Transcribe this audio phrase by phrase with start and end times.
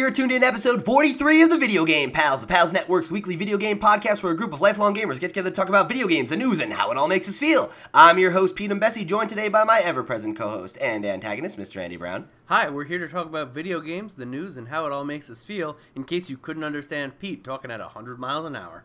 [0.00, 3.58] You're tuned in episode 43 of the Video Game Pals, the Pals Network's weekly video
[3.58, 6.30] game podcast where a group of lifelong gamers get together to talk about video games,
[6.30, 7.70] the news, and how it all makes us feel.
[7.92, 11.04] I'm your host, Pete and Bessie, joined today by my ever present co host and
[11.04, 11.82] antagonist, Mr.
[11.82, 12.28] Andy Brown.
[12.46, 15.28] Hi, we're here to talk about video games, the news, and how it all makes
[15.28, 18.84] us feel, in case you couldn't understand Pete talking at 100 miles an hour.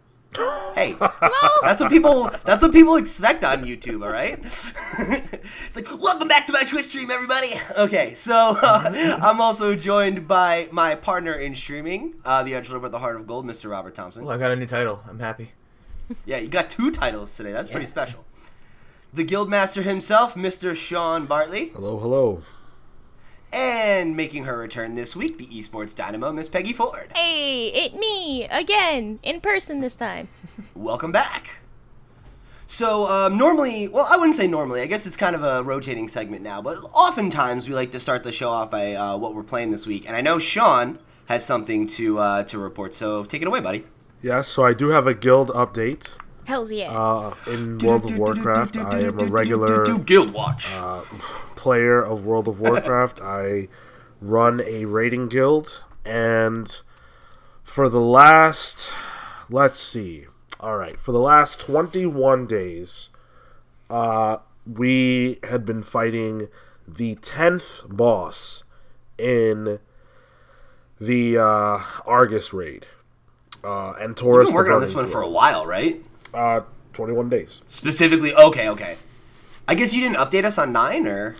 [0.76, 0.96] Hey,
[1.64, 4.40] that's what people that's what people expect on YouTube, all right?
[4.44, 7.48] it's like, welcome back to my Twitch stream, everybody.
[7.78, 12.92] Okay, so uh, I'm also joined by my partner in streaming, uh, the Edgelord with
[12.92, 13.70] the Heart of Gold, Mr.
[13.70, 14.26] Robert Thompson.
[14.26, 15.02] Well, I got a new title.
[15.08, 15.52] I'm happy.
[16.26, 17.52] Yeah, you got two titles today.
[17.52, 18.26] That's pretty special.
[19.14, 20.76] The Guildmaster himself, Mr.
[20.76, 22.44] Sean Bartley, Hello, hello.
[23.56, 27.12] And making her return this week, the Esports Dynamo, Miss Peggy Ford.
[27.16, 30.28] Hey, it me again in person this time.
[30.76, 31.60] Welcome back.
[32.66, 34.82] So, um, normally, well, I wouldn't say normally.
[34.82, 38.24] I guess it's kind of a rotating segment now, but oftentimes we like to start
[38.24, 40.06] the show off by uh, what we're playing this week.
[40.06, 43.86] And I know Sean has something to uh, to report, so take it away, buddy.
[44.22, 46.16] Yes, so I do have a guild update.
[46.46, 46.92] Hell's yeah.
[46.92, 50.68] Uh, in World of Warcraft, I am a regular Guild Watch.
[51.56, 53.20] player of World of Warcraft.
[53.24, 53.68] I
[54.22, 56.82] run a raiding guild, and
[57.64, 58.92] for the last,
[59.50, 60.28] let's see,
[60.60, 63.10] all right, for the last 21 days,
[63.90, 64.38] uh,
[64.72, 66.48] we had been fighting
[66.88, 68.64] the 10th boss
[69.18, 69.80] in
[71.00, 72.86] the uh, Argus raid.
[73.64, 76.06] Uh, and We've been working on this one for a while, right?
[76.36, 76.62] Uh,
[76.94, 77.62] 21 days.
[77.66, 78.96] Specifically, okay, okay.
[79.68, 81.36] I guess you didn't update us on nine, or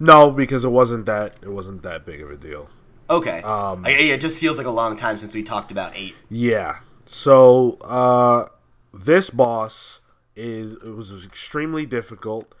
[0.00, 2.68] No, because it wasn't that it wasn't that big of a deal.
[3.10, 3.42] okay.
[3.42, 6.14] Um, it just feels like a long time since we talked about eight.
[6.30, 6.78] Yeah.
[7.04, 8.46] So uh,
[8.92, 10.00] this boss
[10.36, 12.54] is it was extremely difficult.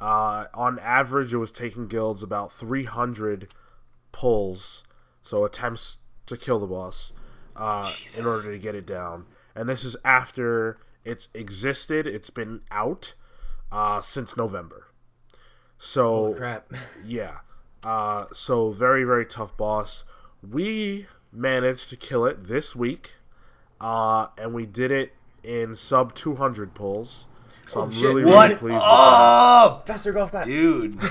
[0.00, 3.48] Uh, on average, it was taking guilds about 300
[4.12, 4.82] pulls,
[5.22, 7.12] so attempts to kill the boss,
[7.56, 7.86] uh,
[8.16, 9.26] in order to get it down.
[9.54, 12.06] And this is after it's existed.
[12.06, 13.14] It's been out
[13.72, 14.86] uh, since November.
[15.78, 16.72] So Crap.
[17.04, 17.38] yeah.
[17.82, 20.04] Uh, so very very tough boss.
[20.48, 23.14] We managed to kill it this week,
[23.80, 27.26] uh, and we did it in sub 200 pulls.
[27.68, 28.02] So I'm shit.
[28.02, 28.62] really really pleased.
[28.62, 28.80] with that.
[28.82, 30.44] Oh, Faster golf clap.
[30.44, 30.98] dude.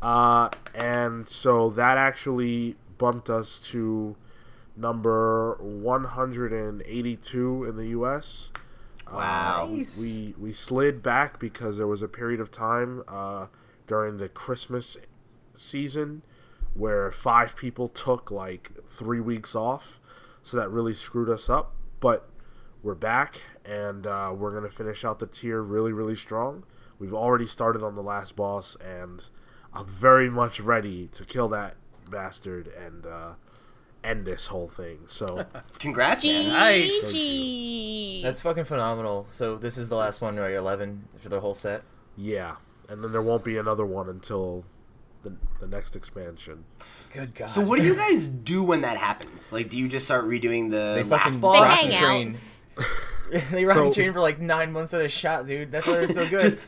[0.00, 4.16] Uh, and so that actually bumped us to
[4.76, 8.50] number 182 in the U.S.
[9.12, 9.68] Wow.
[10.00, 13.46] we we slid back because there was a period of time uh,
[13.86, 14.96] during the Christmas
[15.54, 16.22] season
[16.74, 20.00] where five people took like three weeks off,
[20.42, 21.74] so that really screwed us up.
[22.00, 22.28] But
[22.82, 26.64] we're back, and uh, we're gonna finish out the tier really, really strong.
[26.98, 29.28] We've already started on the last boss, and
[29.72, 31.76] I'm very much ready to kill that
[32.10, 33.32] bastard and uh,
[34.04, 35.00] end this whole thing.
[35.06, 35.44] So.
[35.78, 36.48] Congrats, man.
[36.48, 38.20] Nice.
[38.22, 39.26] That's fucking phenomenal.
[39.28, 40.54] So this is the last one, right?
[40.54, 41.82] 11 for the whole set.
[42.16, 42.56] Yeah,
[42.88, 44.64] and then there won't be another one until
[45.22, 46.64] the, the next expansion.
[47.12, 47.48] Good God.
[47.48, 49.52] So what do you guys do when that happens?
[49.52, 51.80] Like, do you just start redoing the They last fucking boss?
[51.80, 52.00] hang out.
[52.00, 52.38] train.
[53.50, 55.72] they rocket So- train for like nine months at a shot, dude.
[55.72, 56.40] That's why they're so good.
[56.42, 56.58] Just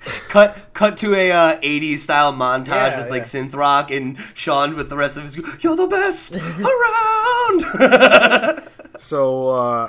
[0.28, 3.26] cut cut to a uh, 80s style montage Yeah, with like yeah.
[3.42, 5.62] synth rock and Sean with the rest of his group.
[5.62, 6.36] You're the best
[7.66, 8.68] around.
[9.00, 9.88] So uh,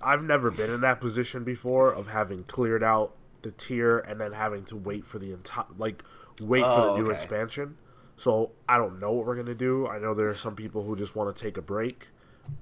[0.00, 4.32] I've never been in that position before of having cleared out the tier and then
[4.32, 6.04] having to wait for the entire like
[6.40, 7.16] wait for Oh, the new okay.
[7.16, 7.76] expansion.
[8.16, 9.88] So I don't know what we're gonna do.
[9.88, 12.08] I know there are some people who just want to take a break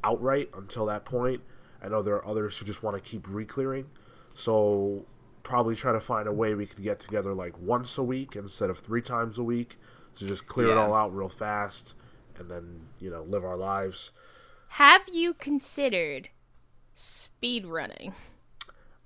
[0.03, 1.43] outright until that point.
[1.83, 3.91] I know there are others who just want to keep re-clearing.
[4.35, 5.05] So
[5.43, 8.71] probably try to find a way we could get together like once a week instead
[8.71, 9.77] of three times a week
[10.17, 11.95] to just clear it all out real fast
[12.39, 14.13] and then you know live our lives.
[14.75, 16.31] Have you considered
[16.95, 18.15] speed running?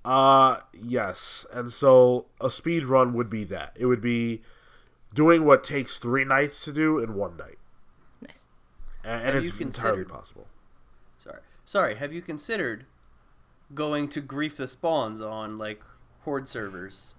[0.05, 1.47] Uh yes.
[1.53, 3.73] And so a speed run would be that.
[3.77, 4.43] It would be
[5.15, 7.59] doing what takes three nights to do in one night.
[8.21, 8.49] Nice.
[9.05, 10.49] And, and it's entirely possible.
[11.23, 11.41] Sorry.
[11.65, 12.87] Sorry, have you considered
[13.73, 15.83] going to grief the spawns on, like,
[16.25, 17.15] horde servers?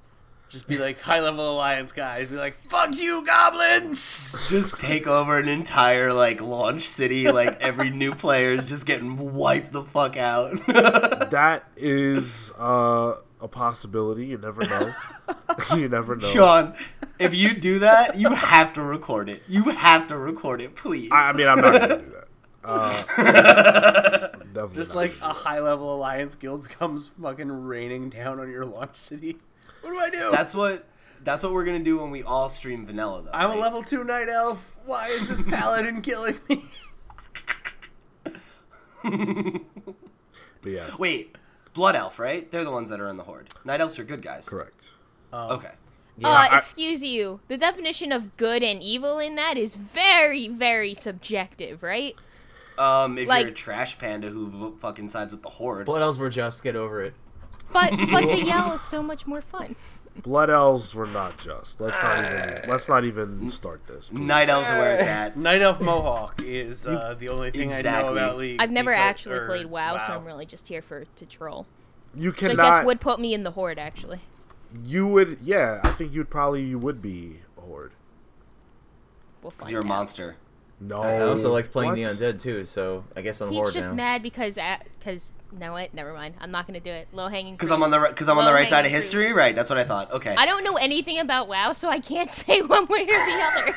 [0.49, 2.29] Just be like, high level alliance guys.
[2.29, 4.47] Be like, fuck you, goblins!
[4.49, 7.31] just take over an entire like launch city.
[7.31, 10.55] Like every new player is just getting wiped the fuck out.
[11.31, 14.27] That is uh, a possibility.
[14.27, 14.93] You never know.
[15.75, 16.27] you never know.
[16.27, 16.75] Sean,
[17.19, 19.43] if you do that, you have to record it.
[19.47, 21.09] You have to record it, please.
[21.11, 22.27] I, I mean, I'm not gonna do that.
[22.63, 28.49] Uh, definitely Just not like a high level alliance guild comes fucking raining down on
[28.51, 29.37] your launch city.
[29.81, 30.31] What do I do?
[30.31, 30.87] That's what
[31.23, 33.29] That's what we're gonna do when we all stream vanilla, though.
[33.31, 34.75] I'm a level two night elf.
[34.85, 36.63] Why is this paladin killing me?
[40.61, 41.37] But yeah, Wait,
[41.75, 42.49] blood elf, right?
[42.49, 43.49] They're the ones that are in the horde.
[43.63, 44.49] Night elves are good guys.
[44.49, 44.89] correct.
[45.31, 45.71] Okay.
[46.17, 47.39] Yeah, uh, I- excuse you.
[47.47, 52.15] The definition of good and evil in that is very, very subjective, right?
[52.77, 56.17] Um, if Like- you're a trash panda who fucking sides with the horde, Blood elves
[56.17, 57.13] were just get over it.
[57.71, 59.75] But but the yell is so much more fun.
[60.21, 61.81] Blood elves were not just.
[61.81, 62.69] Let's not even.
[62.69, 64.09] Let's not even start this.
[64.09, 64.21] please.
[64.21, 65.35] night elves are where it's at.
[65.49, 68.61] night elf mohawk is uh, the only thing I know about League.
[68.61, 71.65] I've never because- actually or- played WoW, so I'm really just here for to troll.
[72.13, 72.77] You So I cannot.
[72.79, 74.21] guess would put me in the horde actually.
[74.85, 75.39] You would.
[75.41, 76.63] Yeah, I think you'd probably.
[76.63, 77.91] You would be a horde.
[79.41, 80.37] We'll 'Cause find you're a monster.
[80.79, 81.01] No.
[81.01, 83.95] I also liked playing the Oh, undead too, so I guess I'm He's just now.
[83.95, 84.59] mad because
[84.99, 85.93] because no what?
[85.93, 86.35] Never mind.
[86.41, 87.07] I'm not gonna do it.
[87.13, 87.53] Low hanging.
[87.55, 89.55] Because I'm on the because I'm on the right side of Low-hanging history, right?
[89.55, 90.11] That's what I thought.
[90.11, 90.35] Okay.
[90.37, 93.73] I don't know anything about WoW, so I can't say one way or the other.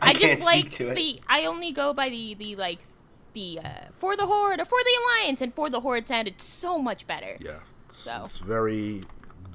[0.00, 0.94] I I, can't just speak like to it.
[0.94, 1.20] the.
[1.28, 2.78] I only go by the the like
[3.34, 3.68] the uh,
[3.98, 7.36] for the horde or for the alliance, and for the horde sounded so much better.
[7.40, 7.58] Yeah.
[7.90, 8.22] So.
[8.24, 9.02] it's very.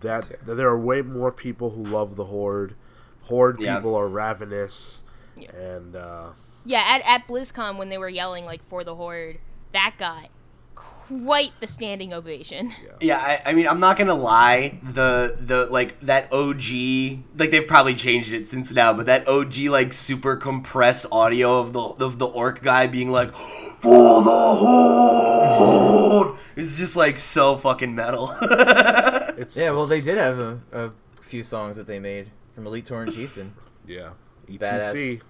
[0.02, 2.76] That there are way more people who love the horde.
[3.24, 3.78] Horde Yeah.
[3.78, 5.02] people are ravenous,
[5.36, 5.56] Yeah.
[5.56, 6.30] and uh,
[6.68, 9.40] Yeah, at at BlizzCon when they were yelling like for the horde,
[9.72, 10.30] that got
[10.76, 12.74] quite the standing ovation.
[13.00, 14.78] Yeah, I, I mean, I'm not gonna lie.
[14.84, 19.60] The the like that OG, like they've probably changed it since now, but that OG
[19.70, 26.38] like super compressed audio of the of the orc guy being like, "For the horde,"
[26.58, 28.30] is just like so fucking metal.
[28.42, 30.92] it's Yeah, well, they did have a, a
[31.22, 33.54] few songs that they made from Elite Tauren Chieftain.
[33.86, 34.12] Yeah.
[34.50, 35.22] E Badass.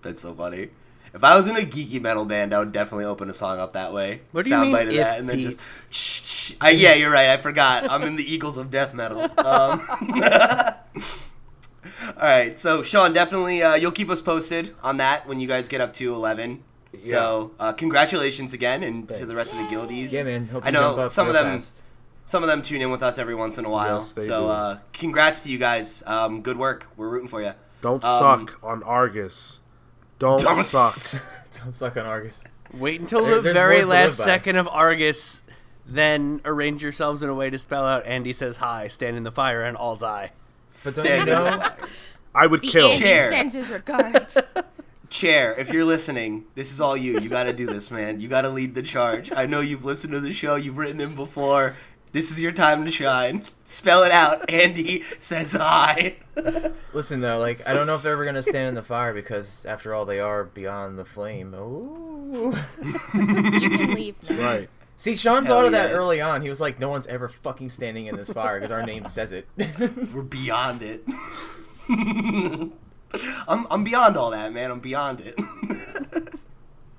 [0.00, 0.02] ETC.
[0.02, 0.68] That's so funny.
[1.12, 3.72] If I was in a geeky metal band, I would definitely open a song up
[3.72, 4.20] that way.
[4.30, 5.46] What do you mean, Soundbite of that, and then Pete?
[5.48, 5.60] just.
[5.90, 6.52] Shh, shh.
[6.60, 7.30] I, yeah, you're right.
[7.30, 7.90] I forgot.
[7.90, 9.28] I'm in the Eagles of death metal.
[9.38, 9.86] Um,
[12.16, 15.66] all right, so Sean, definitely uh, you'll keep us posted on that when you guys
[15.68, 16.62] get up to 11.
[17.00, 20.12] So uh, congratulations again, and to the rest of the guildies.
[20.12, 20.46] Yeah, man.
[20.48, 21.58] Hope I know jump up some of them.
[21.60, 21.82] fast.
[22.26, 24.00] Some of them tune in with us every once in a while.
[24.00, 24.46] Yes, they so do.
[24.48, 26.02] uh, congrats to you guys.
[26.06, 26.86] Um, good work.
[26.96, 27.52] We're rooting for you.
[27.80, 29.59] Don't Um, suck on Argus.
[30.20, 31.20] Don't, Don't suck.
[31.64, 32.44] Don't suck on Argus.
[32.74, 34.24] Wait until There- the there's very words to live last by.
[34.26, 35.42] second of Argus,
[35.86, 39.32] then arrange yourselves in a way to spell out Andy says hi, stand in the
[39.32, 40.30] fire, and all die.
[40.84, 41.72] But don't you Stand in the know-
[42.32, 42.86] I would The kill.
[42.90, 43.30] Andy Chair.
[43.30, 44.38] sends his regards.
[45.08, 47.18] Chair, if you're listening, this is all you.
[47.18, 48.20] You got to do this, man.
[48.20, 49.32] You got to lead the charge.
[49.32, 51.74] I know you've listened to the show, you've written him before.
[52.12, 53.42] This is your time to shine.
[53.62, 54.50] Spell it out.
[54.50, 56.16] Andy says hi.
[56.92, 59.64] Listen though, like I don't know if they're ever gonna stand in the fire because
[59.64, 61.54] after all, they are beyond the flame.
[61.54, 62.56] Ooh.
[63.14, 64.38] you can leave now.
[64.38, 64.68] Right.
[64.96, 65.98] See, Sean Hell thought of that yes.
[65.98, 66.42] early on.
[66.42, 69.32] He was like, "No one's ever fucking standing in this fire because our name says
[69.32, 69.48] it."
[70.12, 71.04] We're beyond it.
[73.48, 74.70] I'm, I'm beyond all that, man.
[74.70, 75.38] I'm beyond it.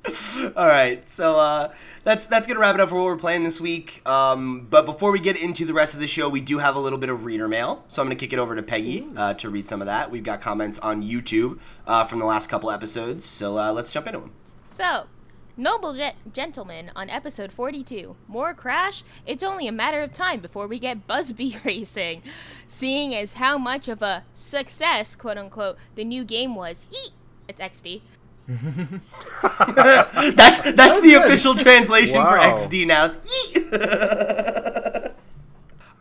[0.55, 1.71] all right, so uh,
[2.03, 4.01] that's that's gonna wrap it up for what we're playing this week.
[4.07, 6.79] Um, but before we get into the rest of the show, we do have a
[6.79, 9.49] little bit of reader mail, so I'm gonna kick it over to Peggy uh, to
[9.49, 10.09] read some of that.
[10.09, 14.07] We've got comments on YouTube uh, from the last couple episodes, so uh, let's jump
[14.07, 14.31] into them.
[14.71, 15.05] So,
[15.55, 19.03] noble ge- gentlemen, on episode 42, more crash.
[19.27, 22.23] It's only a matter of time before we get Bubsy racing,
[22.67, 26.87] seeing as how much of a success, quote unquote, the new game was.
[27.47, 28.01] It's XD.
[30.35, 31.25] That's that's the good.
[31.25, 33.11] official translation for XD now.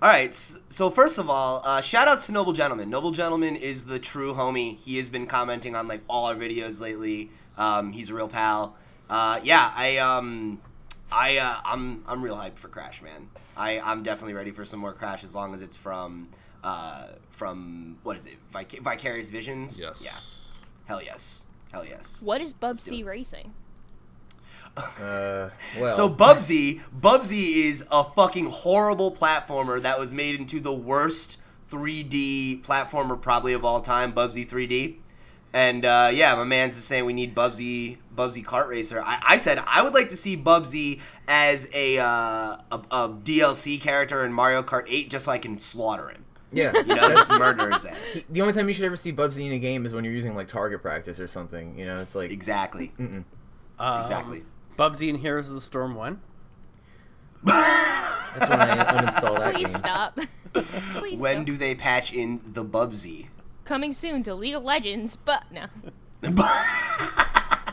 [0.02, 2.88] All right, so first of all, uh, shout out to Noble Gentleman.
[2.88, 4.78] Noble Gentleman is the true homie.
[4.78, 7.30] He has been commenting on like all our videos lately.
[7.59, 8.76] Um, he's a real pal.
[9.11, 10.59] Uh, yeah, I um,
[11.12, 13.28] I uh, I'm I'm real hyped for Crash, man.
[13.59, 16.28] I I'm definitely ready for some more Crash as long as it's from
[16.64, 19.78] uh from what is it Vic- Vicarious Visions?
[19.78, 20.02] Yes.
[20.02, 20.16] Yeah.
[20.87, 21.45] Hell yes.
[21.72, 22.22] Hell yes.
[22.22, 23.52] What is do Bubsy racing?
[24.76, 30.72] uh, well, So Bubsy, Bubsy is a fucking horrible platformer that was made into the
[30.72, 31.38] worst
[31.70, 34.96] 3D platformer probably of all time, Bubsy 3D.
[35.52, 39.02] And uh, yeah, my man's just saying we need Bubsy, Bubsy kart racer.
[39.04, 42.04] I, I said I would like to see Bubsy as a, uh,
[42.70, 46.24] a a DLC character in Mario Kart 8, just so I can slaughter him.
[46.52, 48.25] Yeah, You know, just murder his ass.
[48.30, 50.35] the only time you should ever see Bubsy in a game is when you're using
[50.35, 51.78] like target practice or something.
[51.78, 52.92] You know, it's like Exactly.
[52.99, 53.25] Um,
[54.02, 54.42] Exactly.
[54.78, 56.21] Bubsy and Heroes of the Storm 1.
[57.45, 59.78] that's when I uninstall that Please game.
[59.78, 60.19] stop.
[60.52, 61.45] Please When don't.
[61.47, 63.28] do they patch in the Bubsy?
[63.64, 65.66] Coming soon to League of Legends, but no.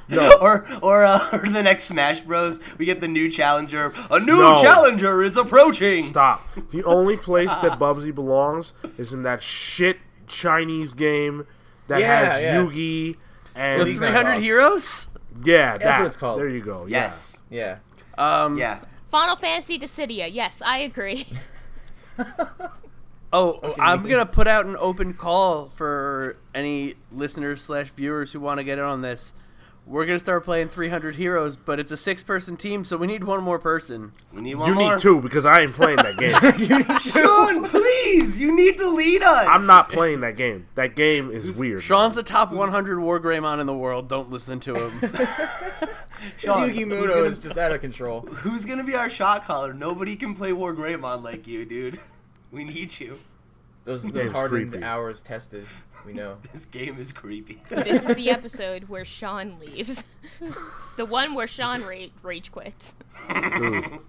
[0.09, 0.37] No.
[0.41, 2.59] or or uh, or the next Smash Bros.
[2.77, 3.91] We get the new challenger.
[4.09, 4.61] A new No.
[4.61, 6.03] challenger is approaching.
[6.05, 6.47] Stop.
[6.71, 9.97] The only place that Bubsy belongs is in that shit
[10.27, 11.45] Chinese game
[11.87, 12.55] that Yeah, has yeah.
[12.55, 13.15] Yugi
[13.55, 14.39] and The 300.
[14.39, 15.07] Heroes?
[15.43, 15.99] yeah, that.
[15.99, 16.39] what it's called.
[16.39, 16.85] There you go.
[16.87, 17.39] Yes.
[17.49, 17.77] Yeah.
[18.17, 18.79] Um, Yeah.
[19.11, 20.29] Final Fantasy Dissidia.
[20.31, 21.27] Yes, I agree.
[23.33, 28.59] Oh, I'm gonna put out an open call for any listeners slash viewers who want
[28.59, 29.33] to get in on this.
[29.87, 33.41] We're gonna start playing 300 Heroes, but it's a six-person team, so we need one
[33.41, 34.11] more person.
[34.33, 34.67] We need one more.
[34.69, 34.93] You more.
[34.95, 36.99] need two because I ain't playing that game.
[36.99, 39.47] Sean, please, you need to lead us.
[39.49, 40.67] I'm not playing that game.
[40.75, 41.83] That game is weird.
[41.83, 44.09] Sean's the top 100 War Greymon in the world.
[44.09, 44.99] Don't listen to him.
[46.37, 48.21] Sean, Yugi who's Muto gonna- is just out of control.
[48.21, 49.73] Who's gonna be our shot caller?
[49.73, 51.99] Nobody can play War Greymon like you, dude.
[52.49, 53.19] We need you.
[53.83, 54.83] Those, those Game's hardened creepy.
[54.85, 55.65] hours tested.
[56.07, 56.37] We know.
[56.53, 57.61] This game is creepy.
[57.69, 60.05] this is the episode where Sean leaves.
[60.97, 62.95] the one where Sean ra- rage quits.
[63.29, 63.99] Dude.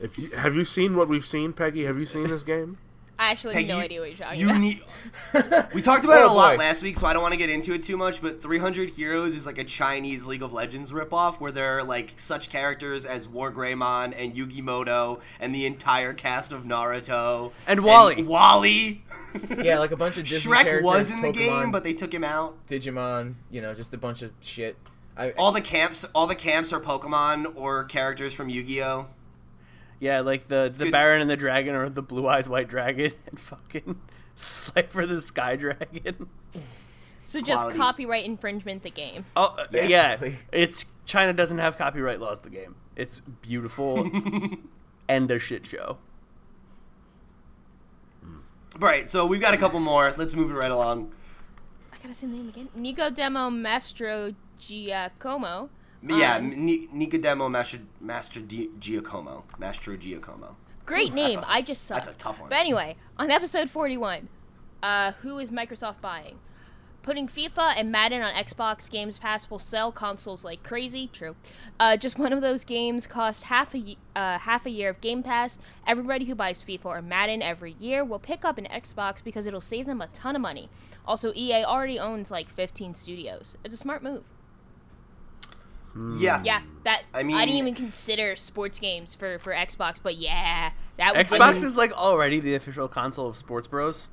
[0.00, 1.84] If you have you seen what we've seen, Peggy?
[1.84, 2.78] Have you seen this game?
[3.18, 4.60] I actually have Peggy, no idea what you're talking you about.
[4.60, 5.72] need.
[5.74, 6.58] We talked about it a Oh, lot boy.
[6.58, 8.20] last week, so I don't want to get into it too much.
[8.20, 12.12] But 300 Heroes is like a Chinese League of Legends ripoff, where there are like
[12.16, 17.82] such characters as War Greymon and Yugi Muto and the entire cast of Naruto And
[17.82, 18.22] Wally.
[18.22, 19.02] Wally.
[19.62, 22.12] Yeah, like a bunch of Disney Shrek characters, was in the game, but they took
[22.12, 22.66] him out.
[22.66, 24.76] Digimon, you know, just a bunch of shit.
[25.16, 29.06] I, All the camps, all the camps are Pokemon or characters from Yu-Gi-Oh.
[29.98, 30.92] yeah, like the the good.
[30.92, 33.98] Baron and the Dragon, or the Blue Eyes White Dragon, and fucking
[34.34, 36.28] Slifer the Sky Dragon.
[37.24, 37.78] so just quality.
[37.78, 39.24] copyright infringement the game.
[39.36, 39.90] Oh uh, Yes.
[40.22, 42.40] yeah, it's China doesn't have copyright laws.
[42.40, 44.10] The game, it's beautiful
[45.08, 45.96] and a shit show.
[48.78, 49.10] Right.
[49.10, 50.12] So we've got a couple more.
[50.16, 51.12] Let's move it right along.
[51.92, 52.68] I gotta say the name again.
[52.74, 55.70] Nico Demo Mastro Giacomo.
[56.06, 60.56] Yeah, Um, Ni- Nicodemo Master Master Di- Giacomo, Mastro Giacomo.
[60.84, 61.38] Great Ooh, name.
[61.40, 61.96] a- I just suck.
[61.96, 62.48] that's a tough one.
[62.50, 64.28] But anyway, on episode 41,
[64.82, 66.38] uh, who is Microsoft buying?
[67.06, 71.08] Putting FIFA and Madden on Xbox Games Pass will sell consoles like crazy.
[71.12, 71.36] True.
[71.78, 75.22] Uh, just one of those games cost half a uh, half a year of Game
[75.22, 75.60] Pass.
[75.86, 79.60] Everybody who buys FIFA or Madden every year will pick up an Xbox because it'll
[79.60, 80.68] save them a ton of money.
[81.06, 83.56] Also, EA already owns like 15 studios.
[83.62, 84.24] It's a smart move.
[86.18, 86.42] Yeah.
[86.44, 90.16] Yeah, that I mean, I, mean- didn't even consider sports games for for Xbox, but
[90.16, 94.08] yeah, that was Xbox is like already the official console of Sports Bros.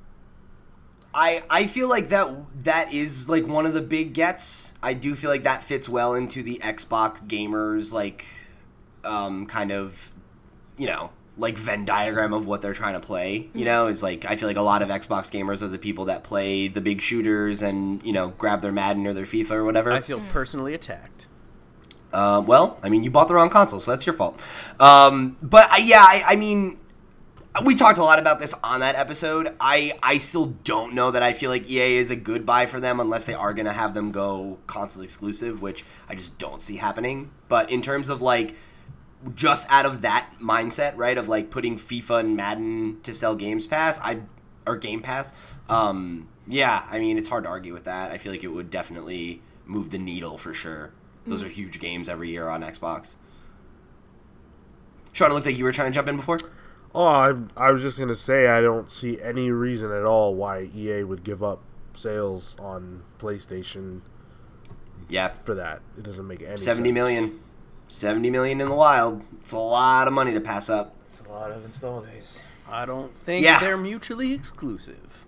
[1.14, 2.28] I I feel like that
[2.64, 4.74] that is like one of the big gets.
[4.82, 8.26] I do feel like that fits well into the Xbox gamers like
[9.04, 10.10] um kind of
[10.76, 13.48] you know like Venn diagram of what they're trying to play.
[13.54, 16.06] You know, is like I feel like a lot of Xbox gamers are the people
[16.06, 19.64] that play the big shooters and you know grab their Madden or their FIFA or
[19.64, 19.92] whatever.
[19.92, 21.26] I feel personally attacked.
[22.12, 24.40] Uh, well, I mean, you bought the wrong console, so that's your fault.
[24.78, 26.78] Um, but uh, yeah, I, I mean,
[27.62, 29.54] we talked a lot about this on that episode.
[29.60, 32.80] I I still don't know that I feel like EA is a good buy for
[32.80, 36.76] them unless they are gonna have them go console exclusive, which I just don't see
[36.76, 37.30] happening.
[37.48, 38.56] But in terms of like
[39.34, 43.66] just out of that mindset, right, of like putting FIFA and Madden to sell Games
[43.66, 44.20] Pass, I
[44.66, 45.32] or Game Pass,
[45.68, 48.10] um, yeah, I mean, it's hard to argue with that.
[48.10, 50.92] I feel like it would definitely move the needle for sure.
[51.26, 53.16] Those are huge games every year on Xbox.
[55.12, 56.38] Sean, it looked like you were trying to jump in before.
[56.94, 60.68] Oh, I, I was just gonna say I don't see any reason at all why
[60.74, 61.60] EA would give up
[61.92, 64.02] sales on PlayStation
[65.08, 65.80] Yeah, for that.
[65.98, 66.94] It doesn't make any seventy sense.
[66.94, 67.40] million.
[67.86, 69.22] 70 million in the wild.
[69.40, 70.96] It's a lot of money to pass up.
[71.06, 72.40] It's a lot of install days.
[72.68, 73.60] I don't think Yeah.
[73.60, 75.26] they're mutually exclusive.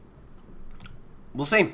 [1.34, 1.72] We'll see.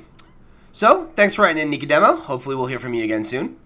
[0.73, 2.19] So, thanks for writing in, Nicodemo.
[2.23, 3.57] Hopefully, we'll hear from you again soon.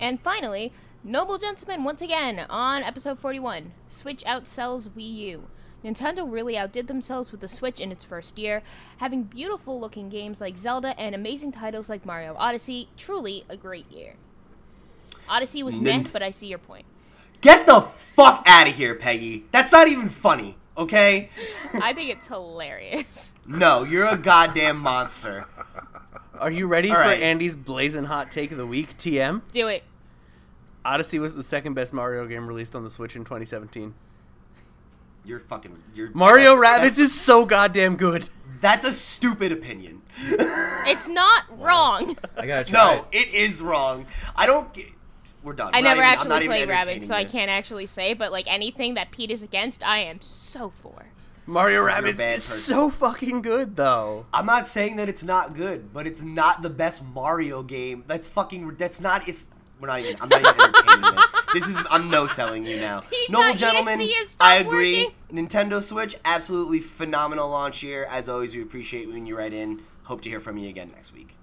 [0.00, 0.72] And finally,
[1.08, 5.48] Noble Gentlemen once again on episode 41 Switch outsells Wii U.
[5.82, 8.62] Nintendo really outdid themselves with the Switch in its first year,
[8.98, 12.90] having beautiful looking games like Zelda and amazing titles like Mario Odyssey.
[12.98, 14.16] Truly a great year.
[15.30, 16.84] Odyssey was meh, but I see your point.
[17.40, 19.44] Get the fuck out of here, Peggy.
[19.50, 21.30] That's not even funny, okay?
[21.72, 23.32] I think it's hilarious.
[23.46, 25.46] No, you're a goddamn monster.
[26.38, 27.22] Are you ready All for right.
[27.22, 28.98] Andy's blazing hot take of the week?
[28.98, 29.40] TM.
[29.52, 29.84] Do it.
[30.84, 33.94] Odyssey was the second best Mario game released on the Switch in 2017.
[35.24, 35.76] You're fucking.
[35.94, 38.28] You're, Mario Rabbids is so goddamn good.
[38.60, 40.02] That's a stupid opinion.
[40.88, 42.16] It's not wrong.
[42.38, 43.28] I gotta try no, it.
[43.28, 44.06] it is wrong.
[44.34, 44.72] I don't.
[44.72, 44.86] Get,
[45.42, 45.74] we're done.
[45.74, 47.50] I We're not never even- I'm actually not even played entertaining Rabbit, so I can't
[47.50, 51.04] actually say, but like anything that Pete is against, I am so for.
[51.44, 52.40] Mario You're a Rabbids is person.
[52.40, 54.24] so fucking good, though.
[54.32, 58.04] I'm not saying that it's not good, but it's not the best Mario game.
[58.06, 58.76] That's fucking.
[58.76, 59.28] That's not.
[59.28, 59.48] It's.
[59.80, 60.16] We're not even.
[60.20, 61.30] I'm not even entertaining this.
[61.54, 61.78] This is.
[61.90, 63.02] I'm no selling you now.
[63.30, 65.04] Noble gentlemen, EXE had stopped I agree.
[65.04, 65.46] working.
[65.46, 68.06] Nintendo Switch, absolutely phenomenal launch year.
[68.10, 69.82] As always, we appreciate when you write in.
[70.04, 71.37] Hope to hear from you again next week.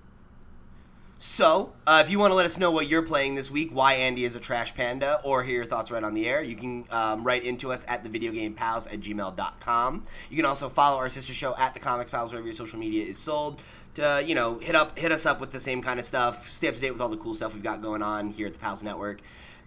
[1.28, 3.94] So, uh, if you want to let us know what you're playing this week, why
[3.96, 6.86] Andy is a trash panda, or hear your thoughts right on the air, you can
[6.92, 10.04] um, write into us at thevideogamepals at gmail.com.
[10.30, 13.04] You can also follow our sister show at the Comics Pals wherever your social media
[13.04, 13.60] is sold.
[13.96, 16.50] To, you know, hit up hit us up with the same kind of stuff.
[16.52, 18.54] Stay up to date with all the cool stuff we've got going on here at
[18.54, 19.20] the Pals Network.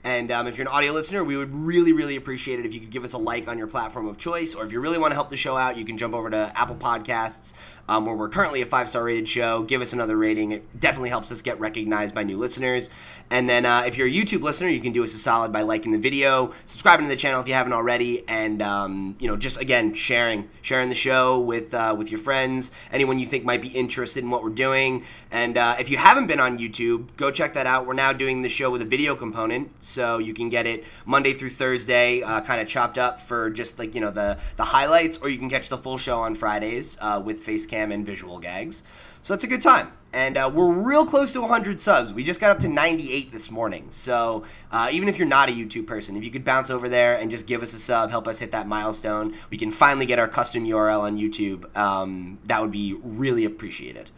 [0.05, 2.81] And um, if you're an audio listener, we would really, really appreciate it if you
[2.81, 4.55] could give us a like on your platform of choice.
[4.55, 6.53] Or if you really want to help the show out, you can jump over to
[6.55, 7.53] Apple Podcasts,
[7.89, 9.65] um, where we're currently a five star rated show.
[9.65, 10.53] Give us another rating.
[10.53, 12.91] It definitely helps us get recognized by new listeners.
[13.31, 15.63] And then uh, if you're a YouTube listener, you can do us a solid by
[15.63, 19.37] liking the video, subscribing to the channel if you haven't already, and um, you know,
[19.37, 23.61] just again sharing, sharing the show with uh, with your friends, anyone you think might
[23.61, 25.05] be interested in what we're doing.
[25.31, 27.87] And uh, if you haven't been on YouTube, go check that out.
[27.87, 31.33] We're now doing the show with a video component, so you can get it Monday
[31.33, 35.19] through Thursday, uh, kind of chopped up for just like you know the the highlights,
[35.19, 38.39] or you can catch the full show on Fridays uh, with face cam and visual
[38.39, 38.83] gags.
[39.23, 39.93] So that's a good time.
[40.13, 42.15] And uh, we're real close to 100 subs.
[42.15, 43.89] We just got up to 98 this morning.
[43.91, 47.19] So uh, even if you're not a YouTube person, if you could bounce over there
[47.19, 50.19] and just give us a sub, help us hit that milestone, we can finally get
[50.19, 51.77] our custom URL on YouTube.
[51.77, 54.11] Um, that would be really appreciated.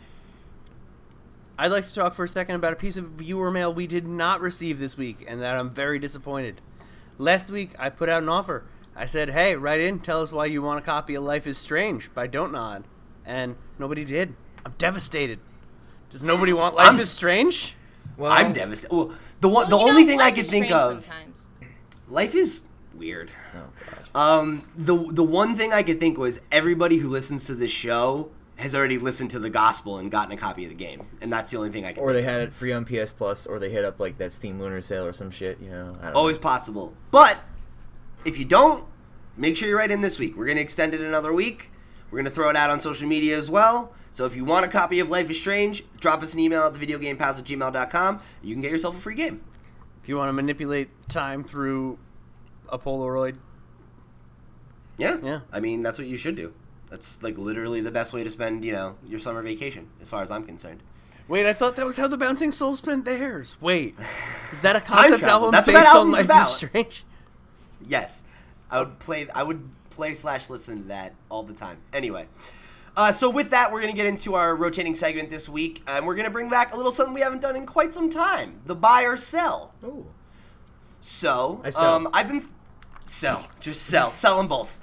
[1.60, 4.06] I'd like to talk for a second about a piece of viewer mail we did
[4.08, 6.62] not receive this week, and that I'm very disappointed.
[7.18, 8.64] Last week, I put out an offer.
[8.96, 11.58] I said, hey, write in, tell us why you want a copy of Life is
[11.58, 12.84] Strange by Don't Nod.
[13.26, 14.34] And nobody did.
[14.64, 15.38] I'm devastated.
[16.08, 17.76] Does nobody want Life I'm- is Strange?
[18.16, 18.94] Well, I'm devastated.
[18.96, 19.12] Well,
[19.42, 21.46] the one, Well, the only thing I life could is think strange of, sometimes.
[22.08, 22.62] life is
[22.94, 23.30] weird.
[23.54, 23.64] Oh,
[24.14, 24.40] God.
[24.40, 28.30] Um, the the one thing I could think was everybody who listens to this show
[28.60, 31.50] has already listened to the gospel and gotten a copy of the game, and that's
[31.50, 32.02] the only thing I can.
[32.02, 34.32] Or they think had it free on PS Plus, or they hit up like that
[34.32, 35.58] Steam Lunar Sale or some shit.
[35.60, 36.94] You know, I don't always possible.
[37.10, 37.38] But
[38.24, 38.84] if you don't,
[39.36, 40.36] make sure you write in this week.
[40.36, 41.70] We're gonna extend it another week.
[42.10, 43.92] We're gonna throw it out on social media as well.
[44.10, 46.74] So if you want a copy of Life is Strange, drop us an email at
[46.74, 48.20] thevideogamepals at gmail.com.
[48.42, 49.42] You can get yourself a free game.
[50.02, 51.98] If you want to manipulate time through
[52.68, 53.36] a Polaroid,
[54.98, 55.18] Yeah.
[55.22, 55.40] Yeah.
[55.52, 56.52] I mean, that's what you should do.
[56.90, 60.22] That's like literally the best way to spend, you know, your summer vacation, as far
[60.22, 60.82] as I'm concerned.
[61.28, 63.56] Wait, I thought that was how the Bouncing Souls spent theirs.
[63.60, 63.94] Wait,
[64.50, 65.46] is that a concept travel.
[65.46, 66.48] album That's what based that on album's Life about.
[66.48, 67.04] is Strange?
[67.86, 68.24] Yes,
[68.70, 69.28] I would play.
[69.32, 71.78] I would play slash listen to that all the time.
[71.92, 72.26] Anyway,
[72.96, 76.16] uh, so with that, we're gonna get into our rotating segment this week, and we're
[76.16, 79.04] gonna bring back a little something we haven't done in quite some time: the buy
[79.04, 79.72] or sell.
[79.84, 80.06] Ooh.
[81.00, 82.44] So, I um, I've been
[83.04, 84.78] sell, just sell, sell them both.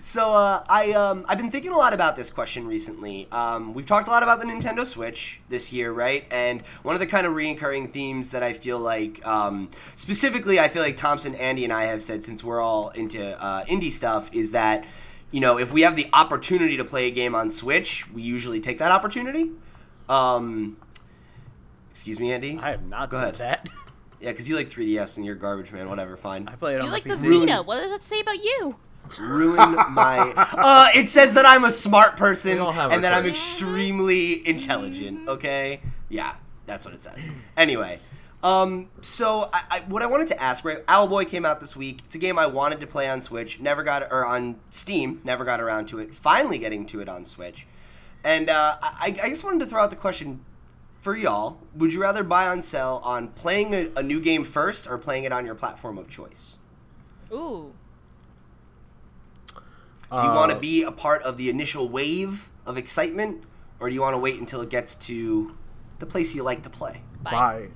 [0.00, 3.28] so, uh, I um, I've been thinking a lot about this question recently.
[3.32, 6.26] Um, we've talked a lot about the Nintendo Switch this year, right?
[6.30, 10.68] And one of the kind of reoccurring themes that I feel like, um, specifically, I
[10.68, 14.30] feel like Thompson, Andy, and I have said since we're all into uh, indie stuff
[14.32, 14.84] is that.
[15.34, 18.60] You know, if we have the opportunity to play a game on Switch, we usually
[18.60, 19.50] take that opportunity.
[20.06, 20.76] Um,
[21.90, 22.58] excuse me, Andy.
[22.60, 23.60] I have not Go said ahead.
[23.64, 23.68] that.
[24.22, 25.88] Yeah, because you like 3DS and you're garbage man.
[25.88, 26.46] Whatever, fine.
[26.46, 27.24] I play it on You my like the PC.
[27.24, 27.62] Ruin- Vita.
[27.62, 28.70] What does that say about you?
[29.18, 30.32] Ruin my.
[30.64, 33.26] Uh, it says that I'm a smart person We all have and our that I'm
[33.26, 35.28] extremely intelligent.
[35.28, 37.32] Okay, yeah, that's what it says.
[37.56, 37.98] Anyway,
[38.44, 40.86] um, so I, I, what I wanted to ask, right?
[40.86, 42.02] Owlboy came out this week.
[42.04, 45.44] It's a game I wanted to play on Switch, never got or on Steam, never
[45.44, 46.14] got around to it.
[46.14, 47.66] Finally, getting to it on Switch,
[48.22, 50.44] and uh, I, I just wanted to throw out the question
[51.02, 54.86] for y'all: Would you rather buy on sell on playing a, a new game first
[54.86, 56.56] or playing it on your platform of choice?
[57.30, 57.74] Ooh.
[60.10, 63.44] Do you want to Uh, be a part of the initial wave of excitement,
[63.80, 65.54] or do you want to wait until it gets to
[65.98, 67.02] the place you like to play?
[67.22, 67.68] Buy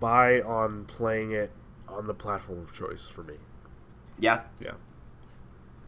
[0.00, 1.50] buy on playing it
[1.88, 3.34] on the platform of choice for me.
[4.18, 4.42] Yeah.
[4.60, 4.74] Yeah.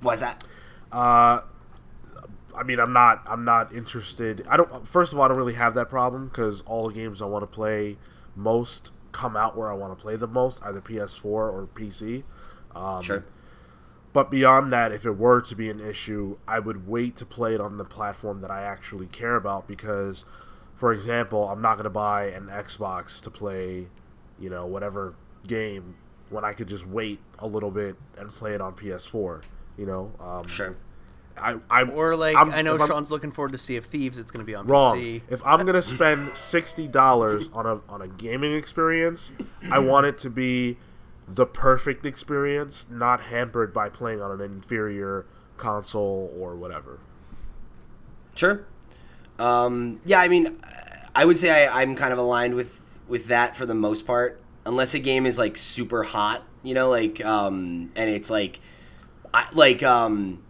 [0.01, 0.45] Why's that?
[0.93, 1.41] Uh,
[2.57, 3.23] I mean, I'm not.
[3.27, 4.47] I'm not interested.
[4.49, 4.87] I don't.
[4.87, 7.43] First of all, I don't really have that problem because all the games I want
[7.43, 7.97] to play
[8.35, 12.25] most come out where I want to play the most, either PS4 or PC.
[12.75, 13.25] Um, Sure.
[14.13, 17.55] But beyond that, if it were to be an issue, I would wait to play
[17.55, 20.25] it on the platform that I actually care about because,
[20.75, 23.89] for example, I'm not going to buy an Xbox to play,
[24.41, 25.15] you know, whatever
[25.47, 25.97] game
[26.31, 29.43] when I could just wait a little bit and play it on PS4.
[29.77, 30.77] You know, um, Sure.
[31.40, 33.85] I, I Or like I'm- i know if I'm- Sean's looking forward to Sea of
[33.87, 34.18] Thieves.
[34.18, 34.96] It's going to be on wrong.
[34.96, 35.22] PC.
[35.29, 39.33] If I'm gonna spend sixty dollars on a on a gaming experience,
[39.70, 40.77] I want it to be
[41.27, 45.27] the perfect experience, not hampered by playing on an inferior
[45.59, 46.98] console or whatever.
[48.35, 48.64] Sure.
[49.38, 50.57] Um, yeah, I mean,
[51.14, 54.40] I would say I, I'm kind of aligned with with that for the most part,
[54.66, 58.61] unless a game is like super hot, you know, like um, and it's like,
[59.33, 60.42] I, like um,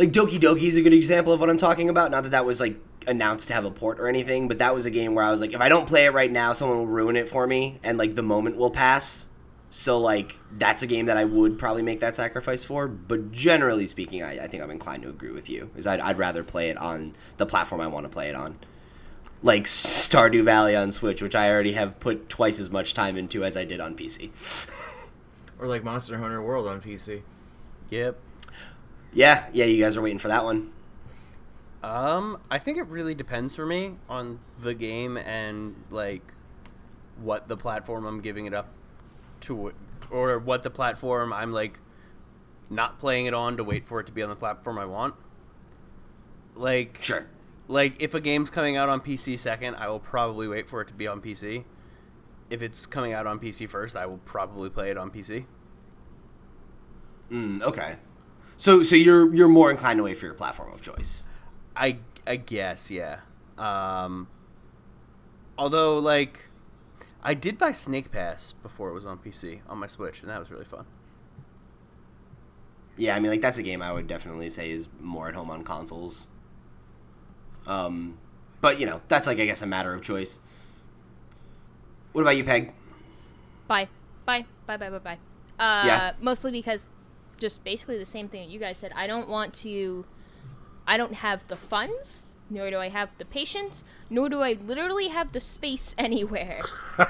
[0.00, 2.10] like Doki Doki is a good example of what I'm talking about.
[2.10, 2.74] Not that that was like
[3.06, 5.42] announced to have a port or anything, but that was a game where I was
[5.42, 7.98] like, if I don't play it right now, someone will ruin it for me, and
[7.98, 9.28] like the moment will pass.
[9.68, 12.88] So like that's a game that I would probably make that sacrifice for.
[12.88, 15.70] But generally speaking, I, I think I'm inclined to agree with you.
[15.76, 18.58] Is I'd, I'd rather play it on the platform I want to play it on,
[19.42, 23.44] like Stardew Valley on Switch, which I already have put twice as much time into
[23.44, 24.30] as I did on PC.
[25.58, 27.20] Or like Monster Hunter World on PC.
[27.90, 28.18] Yep.
[29.12, 30.72] Yeah, yeah, you guys are waiting for that one.
[31.82, 36.22] Um, I think it really depends for me on the game and like
[37.20, 38.68] what the platform I'm giving it up
[39.42, 39.72] to,
[40.10, 41.80] or what the platform I'm like
[42.68, 45.14] not playing it on to wait for it to be on the platform I want.
[46.54, 47.26] Like, Sure.
[47.66, 50.88] like if a game's coming out on PC second, I will probably wait for it
[50.88, 51.64] to be on PC.
[52.50, 55.46] If it's coming out on PC first, I will probably play it on PC.
[57.30, 57.96] Mm, okay.
[58.60, 61.24] So so you're you're more inclined to wait for your platform of choice.
[61.74, 61.96] I
[62.26, 63.20] I guess yeah.
[63.56, 64.28] Um,
[65.56, 66.50] although like,
[67.22, 70.38] I did buy Snake Pass before it was on PC on my Switch, and that
[70.38, 70.84] was really fun.
[72.98, 75.50] Yeah, I mean, like that's a game I would definitely say is more at home
[75.50, 76.28] on consoles.
[77.66, 78.18] Um,
[78.60, 80.38] but you know, that's like I guess a matter of choice.
[82.12, 82.74] What about you, Peg?
[83.66, 83.88] Bye.
[84.26, 84.44] Bye.
[84.66, 84.76] Bye.
[84.76, 84.90] Bye.
[84.90, 84.98] Bye.
[84.98, 85.18] Bye.
[85.58, 86.12] Uh, Yeah.
[86.20, 86.88] Mostly because
[87.40, 88.92] just basically the same thing that you guys said.
[88.94, 90.04] I don't want to.
[90.86, 95.08] I don't have the funds, nor do I have the patience, nor do I literally
[95.08, 96.60] have the space anywhere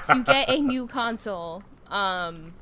[0.07, 1.63] to get a new console.
[1.87, 2.53] Um,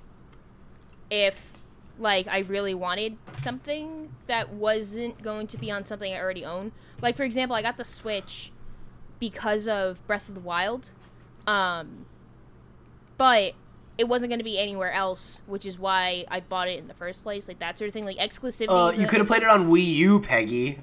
[1.09, 1.53] if
[1.99, 6.71] like I really wanted something that wasn't going to be on something I already own.
[7.01, 8.51] Like for example, I got the Switch
[9.19, 10.91] because of Breath of the Wild.
[11.45, 12.05] Um,
[13.17, 13.53] but
[13.99, 16.93] it wasn't going to be anywhere else, which is why I bought it in the
[16.93, 17.49] first place.
[17.49, 18.69] Like that sort of thing, like exclusivity.
[18.69, 20.69] Uh, you could have played it on Wii U, Peggy.
[20.69, 20.79] Get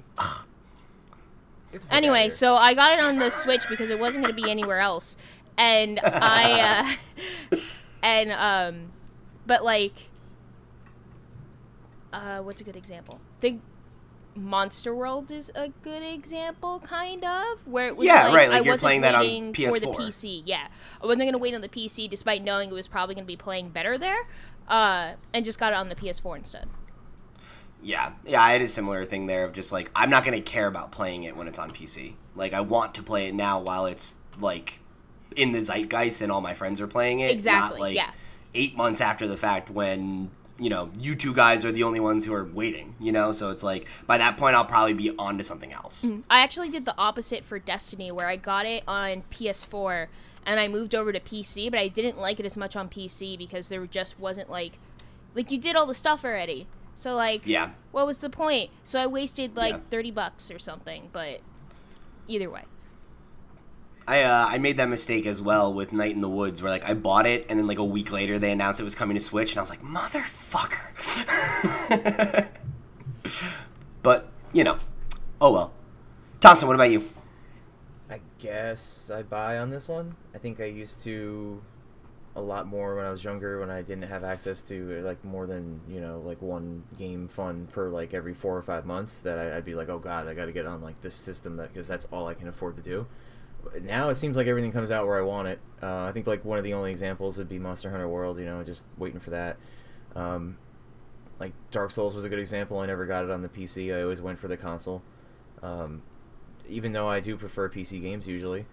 [1.71, 4.39] the fuck Anyway, so I got it on the Switch because it wasn't going to
[4.39, 5.17] be anywhere else,
[5.57, 6.95] and I,
[7.51, 7.57] uh,
[8.03, 8.91] and um,
[9.47, 10.09] but like,
[12.13, 13.19] uh, what's a good example?
[13.41, 13.63] Think
[14.37, 18.61] Monster World is a good example, kind of, where it was Yeah, like, right, like
[18.61, 19.95] I you're playing that on waiting for the PS4.
[19.97, 20.43] PC.
[20.45, 20.67] Yeah,
[21.01, 23.27] I wasn't going to wait on the PC, despite knowing it was probably going to
[23.27, 24.27] be playing better there,
[24.67, 26.67] uh, and just got it on the PS4 instead.
[27.81, 30.65] Yeah, yeah, I had a similar thing there of just like I'm not gonna care
[30.65, 32.15] about playing it when it's on PC.
[32.35, 34.79] Like I want to play it now while it's like
[35.35, 37.29] in the zeitgeist and all my friends are playing it.
[37.29, 38.09] Exactly, Not like yeah.
[38.55, 42.25] eight months after the fact when you know you two guys are the only ones
[42.25, 42.95] who are waiting.
[42.99, 46.05] You know, so it's like by that point I'll probably be on to something else.
[46.05, 46.23] Mm.
[46.29, 50.07] I actually did the opposite for Destiny, where I got it on PS4
[50.45, 53.37] and I moved over to PC, but I didn't like it as much on PC
[53.37, 54.79] because there just wasn't like,
[55.35, 56.67] like you did all the stuff already.
[56.95, 57.71] So like, Yeah.
[57.91, 58.71] what was the point?
[58.83, 59.79] So I wasted like Yeah.
[59.91, 61.09] thirty bucks or something.
[61.11, 61.41] But
[62.27, 62.63] either way,
[64.07, 66.87] I uh, I made that mistake as well with Night in the Woods, where like
[66.87, 69.19] I bought it and then like a week later they announced it was coming to
[69.19, 70.87] Switch, and I was like, motherfucker.
[74.03, 74.79] but you know,
[75.41, 75.73] oh well.
[76.39, 77.09] Thompson, what about you?
[78.09, 80.15] I guess I buy on this one.
[80.33, 81.61] I think I used to
[82.37, 85.47] a lot more when I was younger when I didn't have access to like more
[85.47, 89.39] than you know like one game fun per like every four or five months that
[89.53, 91.87] I'd be like oh god I got to get on like this system that because
[91.87, 93.07] that's all I can afford to do.
[93.81, 95.59] Now it seems like everything comes out where I want it.
[95.81, 98.39] Uh, I think like one of the only examples would be Monster Hunter World.
[98.39, 99.57] You know, just waiting for that.
[100.15, 100.57] Um,
[101.39, 102.79] like Dark Souls was a good example.
[102.79, 103.95] I never got it on the PC.
[103.95, 105.03] I always went for the console.
[105.61, 106.01] Um,
[106.67, 108.65] even though I do prefer PC games usually,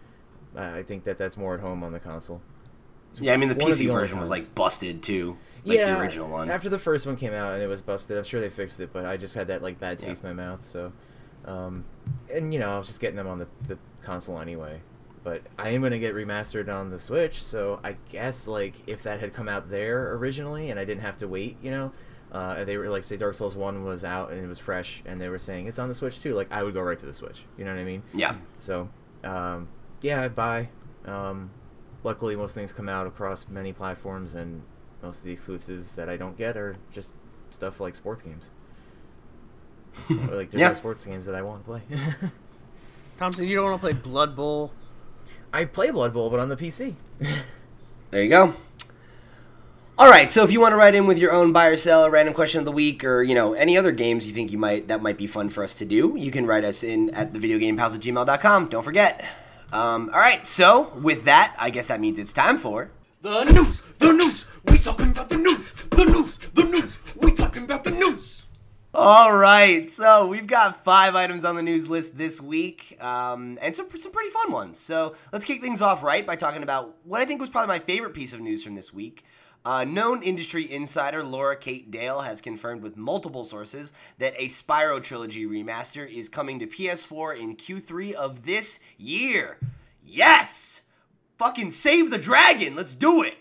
[0.57, 2.41] I think that that's more at home on the console.
[3.21, 6.29] Yeah, I mean the PC the version was like busted too, like yeah, the original
[6.29, 6.51] one.
[6.51, 8.93] After the first one came out and it was busted, I'm sure they fixed it,
[8.93, 10.65] but I just had that like bad taste in my mouth.
[10.65, 10.93] So,
[11.45, 11.85] um,
[12.33, 14.81] and you know, I was just getting them on the, the console anyway.
[15.23, 19.21] But I am gonna get remastered on the Switch, so I guess like if that
[19.21, 21.93] had come out there originally and I didn't have to wait, you know,
[22.31, 25.19] uh, they were like say Dark Souls One was out and it was fresh, and
[25.21, 26.35] they were saying it's on the Switch too.
[26.35, 27.45] Like I would go right to the Switch.
[27.57, 28.03] You know what I mean?
[28.13, 28.89] yeah, So,
[29.25, 29.69] um,
[30.03, 30.69] yeah, I buy.
[31.07, 31.51] Um,
[32.03, 34.63] luckily, most things come out across many platforms, and
[35.03, 37.13] most of the exclusives that I don't get are just
[37.51, 38.51] stuff like sports games.
[40.09, 40.69] So, like, there's Yeah.
[40.69, 41.83] no sports games that I want to play.
[43.19, 44.73] Thompson, you don't want to play Blood Bowl?
[45.53, 46.95] I play Blood Bowl, but on the PC.
[48.11, 48.55] there you go.
[49.97, 52.03] All right, so if you want to write in with your own buy or sell,
[52.03, 54.59] a random question of the week, or you know any other games you think you
[54.59, 57.33] might that might be fun for us to do, you can write us in at
[57.33, 58.69] thevideogamepals at gmail.com.
[58.69, 59.25] Don't forget.
[59.73, 62.91] Um, all right, so with that, I guess that means it's time for
[63.23, 67.65] The news, the news, we talking about the news, the news, the news, we talking
[67.65, 68.24] about the news.
[68.97, 73.75] All right, so we've got five items on the news list this week, um, and
[73.75, 74.79] some some pretty fun ones.
[74.79, 77.81] So let's kick things off right by talking about what I think was probably my
[77.81, 79.25] favorite piece of news from this week.
[79.65, 85.03] Uh, known industry insider Laura Kate Dale has confirmed with multiple sources that a Spyro
[85.03, 89.59] Trilogy remaster is coming to PS4 in Q3 of this year.
[90.05, 90.83] Yes!
[91.39, 92.77] Fucking save the dragon!
[92.77, 93.39] Let's do it!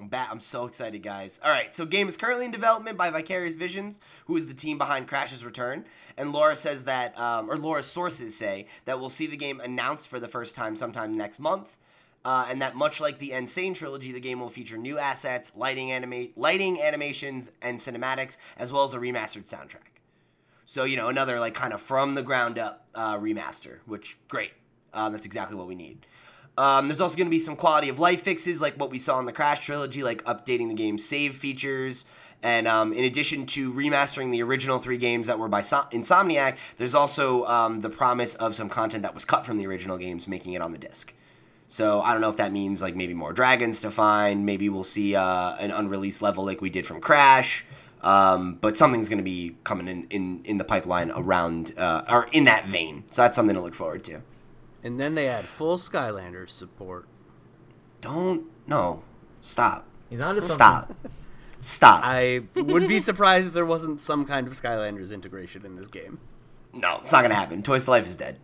[0.00, 0.10] I'm.
[0.30, 1.40] I'm so excited, guys.
[1.44, 4.78] All right, so game is currently in development by Vicarious Visions, who is the team
[4.78, 5.84] behind Crash's Return.
[6.16, 10.08] And Laura says that, um, or Laura's sources say that we'll see the game announced
[10.08, 11.76] for the first time sometime next month.
[12.22, 13.46] Uh, and that much like the N.
[13.46, 18.70] Sane trilogy, the game will feature new assets, lighting, animate, lighting, animations, and cinematics, as
[18.70, 19.90] well as a remastered soundtrack.
[20.66, 24.52] So you know, another like kind of from the ground up uh, remaster, which great.
[24.92, 26.06] Um, that's exactly what we need.
[26.60, 29.18] Um, there's also going to be some quality of life fixes, like what we saw
[29.18, 32.04] in the Crash trilogy, like updating the game's save features.
[32.42, 36.58] And um, in addition to remastering the original three games that were by so- Insomniac,
[36.76, 40.28] there's also um, the promise of some content that was cut from the original games,
[40.28, 41.14] making it on the disc.
[41.66, 44.44] So I don't know if that means like maybe more dragons to find.
[44.44, 47.64] Maybe we'll see uh, an unreleased level like we did from Crash.
[48.02, 52.28] Um, but something's going to be coming in, in, in the pipeline around uh, or
[52.32, 53.04] in that vein.
[53.10, 54.20] So that's something to look forward to.
[54.82, 57.06] And then they add full Skylanders support.
[58.00, 59.02] Don't no
[59.42, 60.54] stop He's on to something.
[60.54, 60.94] stop
[61.60, 62.00] stop.
[62.02, 66.18] I would be surprised if there wasn't some kind of Skylanders integration in this game.
[66.72, 67.62] No, it's not gonna happen.
[67.62, 68.40] Toys to Life is dead.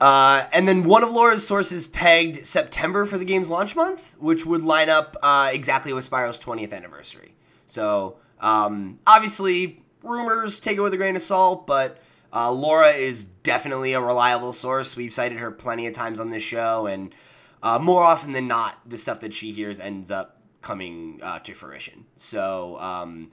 [0.00, 4.46] Uh, and then one of Laura's sources pegged September for the game's launch month, which
[4.46, 7.34] would line up uh, exactly with Spyro's 20th anniversary.
[7.66, 12.02] So um, obviously, rumors take it with a grain of salt, but
[12.32, 14.96] uh, Laura is definitely a reliable source.
[14.96, 17.14] We've cited her plenty of times on this show, and
[17.62, 21.54] uh, more often than not, the stuff that she hears ends up coming uh, to
[21.54, 22.06] fruition.
[22.16, 23.30] So um,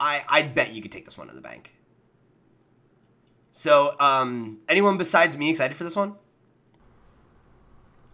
[0.00, 1.74] I, I'd bet you could take this one to the bank.
[3.52, 6.14] So, um, anyone besides me excited for this one?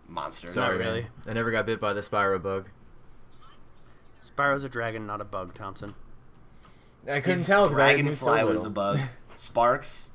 [0.09, 0.49] Monster.
[0.49, 1.07] Sorry, Not really.
[1.27, 2.71] I never got bit by the Spyro bug.
[4.25, 5.95] Spyro's a dragon, not a bug, Thompson.
[7.07, 9.01] I couldn't His tell because I knew so Dragonfly was a bug.
[9.35, 10.11] Sparks.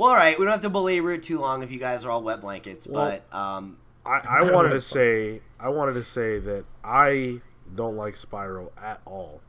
[0.00, 0.38] Well, all right.
[0.38, 2.86] We don't have to belabor it too long if you guys are all wet blankets.
[2.86, 7.42] Well- but um, I, I wanted to say I wanted to say that I
[7.74, 9.42] don't like Spyro at all,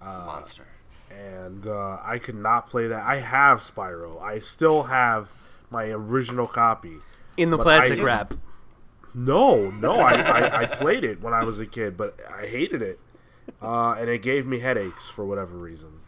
[0.00, 0.66] monster.
[1.10, 3.02] and uh, I could not play that.
[3.02, 4.22] I have Spyro.
[4.22, 5.32] I still have
[5.68, 6.98] my original copy.
[7.36, 8.34] In the But I plastic wrap.
[9.14, 12.82] No, no, I, I, I played it when I was a kid, but I hated
[12.82, 13.00] it,
[13.60, 16.01] uh, and it gave me headaches for whatever reason.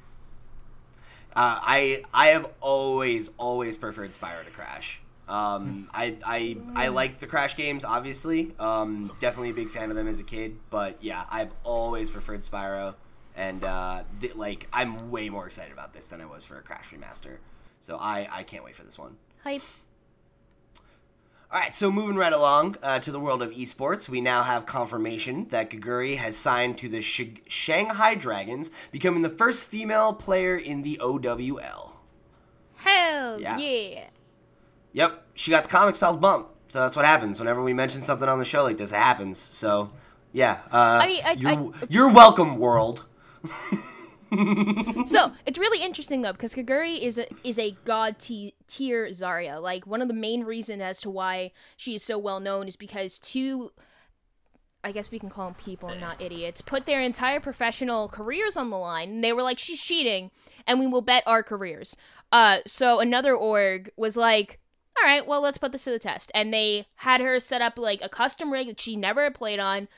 [1.37, 5.01] Uh, I I have always always preferred Spyro to Crash.
[5.29, 8.53] Um, I I I like the Crash games, obviously.
[8.59, 10.57] Um, definitely a big fan of them as a kid.
[10.70, 12.94] But yeah, I've always preferred Spyro,
[13.37, 16.62] and uh, th- like I'm way more excited about this than I was for a
[16.62, 17.38] Crash remaster.
[17.81, 19.16] So I I can't wait for this one.
[19.42, 19.62] Hype.
[21.55, 24.67] All right, so moving right along uh, to the world of esports, we now have
[24.67, 30.57] confirmation that Geguri has signed to the Sh- Shanghai Dragons, becoming the first female player
[30.57, 31.93] in the OWL.
[32.75, 33.57] Hells Yeah.
[33.57, 34.07] yeah.
[34.95, 36.49] Yep, she got the Comics Pals bump.
[36.67, 38.90] So that's what happens whenever we mention something on the show like this.
[38.90, 39.38] It happens.
[39.38, 39.93] So,
[40.33, 40.59] yeah.
[40.73, 43.05] Uh, I mean, I- you're, I- you're welcome, world.
[45.07, 49.61] So it's really interesting though because Geguri is a is a god t- tier Zarya.
[49.61, 52.77] Like one of the main reasons as to why she is so well known is
[52.77, 53.73] because two,
[54.83, 58.70] I guess we can call them people, not idiots, put their entire professional careers on
[58.70, 59.11] the line.
[59.11, 60.31] And they were like, "She's cheating,
[60.66, 61.97] and we will bet our careers."
[62.33, 64.59] Uh, so another org was like,
[64.99, 67.79] "All right, well let's put this to the test," and they had her set up
[67.79, 69.88] like a custom rig that she never played on.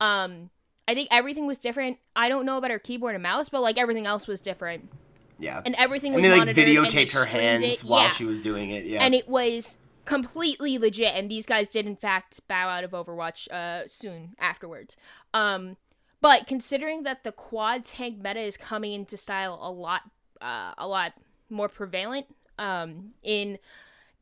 [0.00, 0.50] Um,
[0.90, 1.98] I think everything was different.
[2.16, 4.90] I don't know about her keyboard and mouse, but like everything else was different,
[5.38, 5.62] Yeah.
[5.64, 7.80] and everything And was they like monitored, and they videotaped her hands it.
[7.88, 8.08] while yeah.
[8.08, 8.84] she was doing it.
[8.86, 9.04] Yeah.
[9.04, 11.14] and it was completely legit.
[11.14, 14.96] And these guys did in fact bow out of Overwatch uh, soon afterwards.
[15.32, 15.76] Um,
[16.20, 20.02] but considering that the quad tank meta is coming into style a lot,
[20.40, 21.12] uh, a lot
[21.48, 22.26] more prevalent
[22.58, 23.58] um, in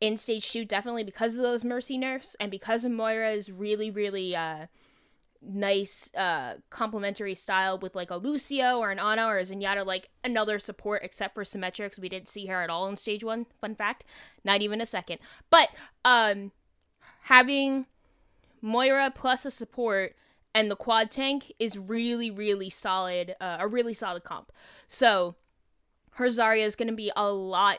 [0.01, 4.37] in stage two, definitely because of those mercy nerfs and because of Moira's really, really
[4.37, 4.67] uh,
[5.41, 10.11] nice uh complementary style with like a Lucio or an Ana or a Zenyatta, like
[10.25, 11.97] another support except for Symmetra.
[11.99, 13.47] We didn't see her at all in stage one.
[13.61, 14.05] Fun fact.
[14.45, 15.19] Not even a second.
[15.51, 15.69] But
[16.05, 16.53] um
[17.23, 17.87] having
[18.61, 20.17] Moira plus a support
[20.55, 24.51] and the quad tank is really really solid, uh, a really solid comp.
[24.89, 25.37] So
[26.13, 27.79] her Zarya is going to be a lot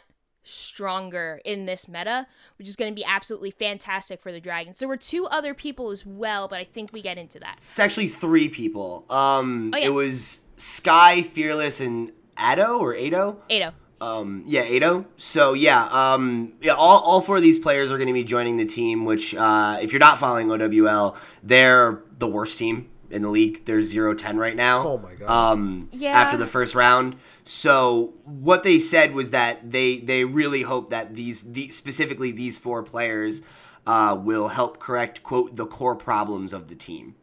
[0.50, 4.80] stronger in this meta, which is going to be absolutely fantastic for the Dragons.
[4.80, 7.56] There were two other people as well, but I think we get into that.
[7.58, 9.06] It's actually three people.
[9.10, 9.86] Um, Oh, yeah.
[9.86, 13.38] it was Sky, Fearless, and Ado or Ado.
[13.50, 13.70] Ado.
[14.02, 15.06] Um, yeah, Ado.
[15.18, 18.56] So yeah, um, yeah, all, all four of these players are going to be joining
[18.58, 19.04] the team.
[19.06, 23.66] Which, uh, if you're not following OWL, they're the worst team in the league.
[23.66, 24.88] They're 0-10 right now.
[24.88, 25.30] Oh my God.
[25.54, 26.12] Um, Yeah.
[26.12, 27.16] after the first round.
[27.44, 32.58] So what they said was that they they really hope that these the, specifically these
[32.58, 33.42] four players
[33.88, 37.16] uh, will help correct quote the core problems of the team.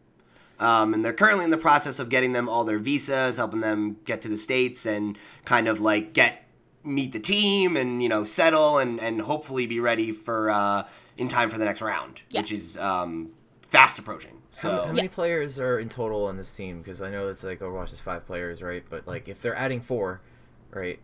[0.59, 3.99] Um, and they're currently in the process of getting them all their visas, helping them
[4.07, 6.45] get to the states, and kind of like get
[6.83, 10.83] meet the team and you know settle and and hopefully be ready for uh,
[11.19, 12.41] in time for the next round, Yeah.
[12.41, 13.31] which is um,
[13.69, 14.41] fast approaching.
[14.57, 16.79] So How, how many players are in total on this team?
[16.79, 18.83] Because I know it's like Overwatch is five players, right?
[18.89, 20.23] But like if they're adding four,
[20.71, 20.99] right?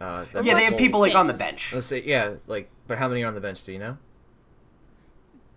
[0.00, 1.72] Uh, yeah, they have people like on the bench.
[1.72, 3.62] Let's say yeah, like but how many are on the bench?
[3.62, 3.98] Do you know?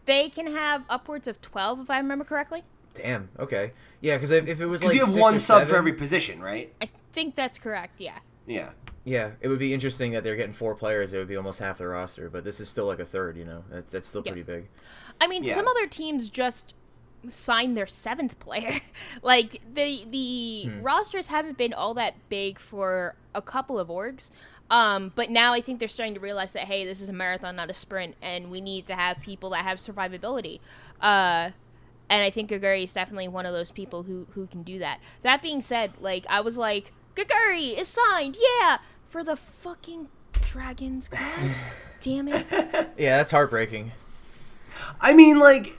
[0.05, 2.63] They can have upwards of 12 if I remember correctly.
[2.93, 3.29] Damn.
[3.39, 3.71] Okay.
[3.99, 5.75] Yeah, because if, if it was Because like you have six one or sub for
[5.75, 6.71] every position, right?
[6.79, 8.19] I think that's correct, yeah.
[8.45, 8.71] Yeah.
[9.05, 11.13] Yeah, it would be interesting that they're getting four players.
[11.13, 13.37] It would be almost half the roster, but this is still like a third.
[13.37, 14.33] You know, that's, that's still Yeah.
[14.33, 14.67] pretty big.
[15.19, 15.55] I mean, Yeah.
[15.55, 16.75] some other teams just
[17.27, 18.79] signed their seventh player.
[19.21, 20.81] like the the Hmm.
[20.81, 24.31] rosters haven't been all that big for a couple of orgs.
[24.71, 27.55] Um, but now I think they're starting to realize that hey, this is a marathon,
[27.55, 30.59] not a sprint, and we need to have people that have survivability.
[31.01, 31.51] Uh,
[32.11, 34.99] and I think Geguri is definitely one of those people who who can do that.
[35.23, 38.77] That being said, like I was like, Geguri is signed, yeah,
[39.07, 41.07] for the fucking dragons.
[41.07, 41.21] God
[41.99, 42.45] damn it.
[42.97, 43.91] Yeah, that's heartbreaking.
[45.01, 45.78] I mean, like,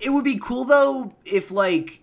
[0.00, 2.00] it would be cool though if like.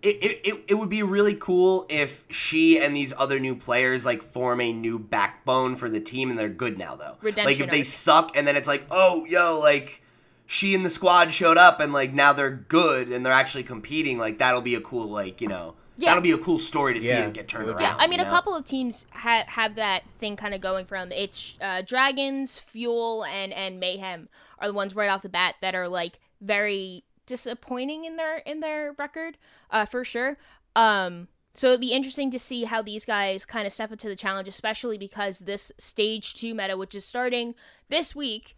[0.00, 4.06] It, it, it, it would be really cool if she and these other new players
[4.06, 7.16] like form a new backbone for the team and they're good now though.
[7.20, 7.84] Redemption like Redemption if they arc.
[7.86, 10.00] suck and then it's like, oh yo, like
[10.46, 14.18] she and the squad showed up and like now they're good and they're actually competing,
[14.18, 16.10] like that'll be a cool like, you know Yeah.
[16.10, 17.80] that'll be a cool story to see Yeah, and get turned it around.
[17.82, 18.32] Yeah, I mean, you a know?
[18.32, 23.24] couple of teams ha- have that thing kind of going from it's uh, Dragons, Fuel,
[23.24, 24.28] and and Mayhem
[24.60, 28.58] are the ones right off the bat that are like very disappointing in their in
[28.58, 29.38] their record,
[29.70, 30.36] uh, for sure.
[30.74, 34.08] Um, so it'd be interesting to see how these guys kind of step up to
[34.08, 37.54] the challenge, especially because this stage two meta, which is starting
[37.88, 38.56] this week,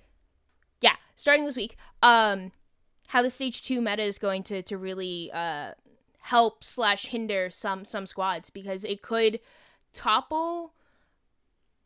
[0.81, 1.77] yeah, starting this week.
[2.03, 2.53] Um,
[3.09, 5.73] how the stage two meta is going to to really uh
[6.21, 9.41] help slash hinder some some squads because it could
[9.93, 10.75] topple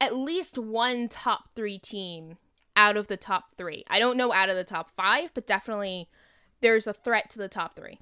[0.00, 2.36] at least one top three team
[2.76, 3.84] out of the top three.
[3.88, 6.08] I don't know out of the top five, but definitely
[6.64, 7.98] there's a threat to the top three.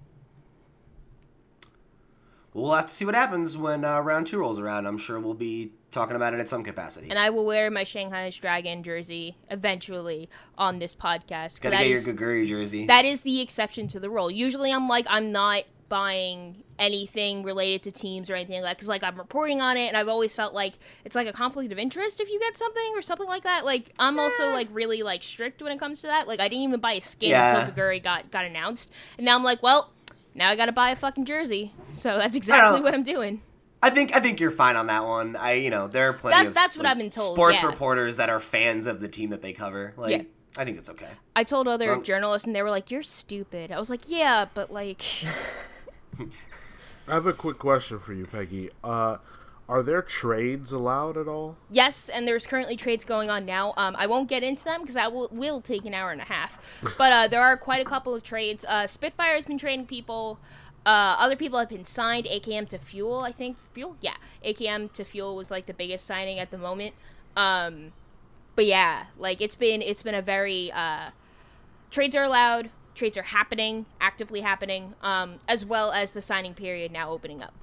[2.55, 4.87] We'll have to see what happens when uh, round two rolls around.
[4.87, 7.11] I'm sure we'll be talking about it in some capacity.
[7.11, 11.61] And I will wear my Shanghai's Dragon jersey eventually on this podcast.
[11.61, 12.87] Gotta get is- your Geguri jersey.
[12.87, 14.31] that is the exception to the rule.
[14.31, 18.89] Usually, I'm like, I'm not buying anything related to teams or anything like that because,
[18.89, 20.73] like, I'm reporting on it, and I've always felt like
[21.05, 23.67] it's like a conflict of interest if you get something or something like that.
[23.67, 26.27] Like, I'm also like really like strict when it comes to that.
[26.27, 27.67] Like, I didn't even buy a skin Yeah.
[27.67, 29.93] until Geguri got got announced, and now I'm like, well,
[30.35, 31.75] now I gotta buy a fucking jersey.
[31.91, 32.83] So that's exactly oh.
[32.83, 33.43] what I'm doing.
[33.83, 35.37] I think I think you're fine on that one.
[35.37, 37.63] I you know there are plenty That- of that's what like, I've been told, Sports
[37.63, 37.67] yeah.
[37.69, 39.93] reporters that are fans of the team that they cover.
[39.99, 40.23] Like Yeah.
[40.57, 41.11] I think it's okay.
[41.37, 44.47] I told other Well- journalists, and they were like, "You're stupid." I was like, "Yeah,
[44.55, 45.03] but like."
[47.09, 48.71] I have a quick question for you, Peggy.
[48.83, 49.19] Uh,
[49.69, 51.57] are there trades allowed at all?
[51.71, 53.73] Yes, and there's currently trades going on now.
[53.77, 56.25] Um, I won't get into them because that will will take an hour and a
[56.25, 56.59] half.
[56.99, 58.65] But uh, there are quite a couple of trades.
[58.69, 60.39] Uh, Spitfire has been trading people.
[60.85, 62.27] Uh, other people have been signed.
[62.27, 63.57] AKM to Fuel, I think.
[63.73, 64.17] Fuel, yeah.
[64.45, 66.95] AKM to Fuel was like the biggest signing at the moment.
[67.37, 67.93] Um,
[68.57, 71.11] but yeah, like it's been it's been a very uh,
[71.91, 72.71] trades are allowed.
[72.95, 77.55] Trades are happening, actively happening, um, as well as the signing period now opening up.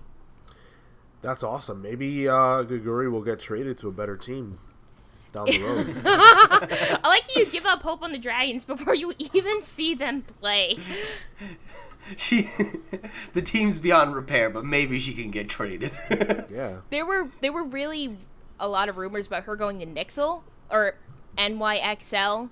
[1.22, 1.82] That's awesome.
[1.82, 4.58] Maybe uh, Geguri will get traded to a better team
[5.34, 5.96] down the road.
[6.06, 10.22] I like that you give up hope on the Dragons before you even see them
[10.22, 10.78] play.
[12.18, 12.50] She
[13.34, 15.92] the team's beyond repair, but maybe she can get traded.
[16.50, 16.78] yeah.
[16.90, 18.18] There were there were really
[18.60, 20.96] a lot of rumors about her going to Nixel or
[21.38, 22.50] NYXL,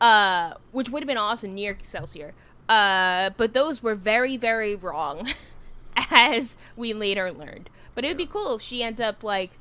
[0.00, 2.34] uh, which would have been awesome near Excelsior.
[2.68, 5.28] Uh, but those were very very wrong,
[6.10, 7.70] as we later learned.
[7.94, 9.52] But it would be cool if she ends up like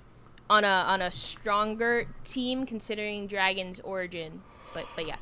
[0.49, 4.41] on a on a stronger team considering Dragon's origin.
[4.73, 5.15] But but yeah.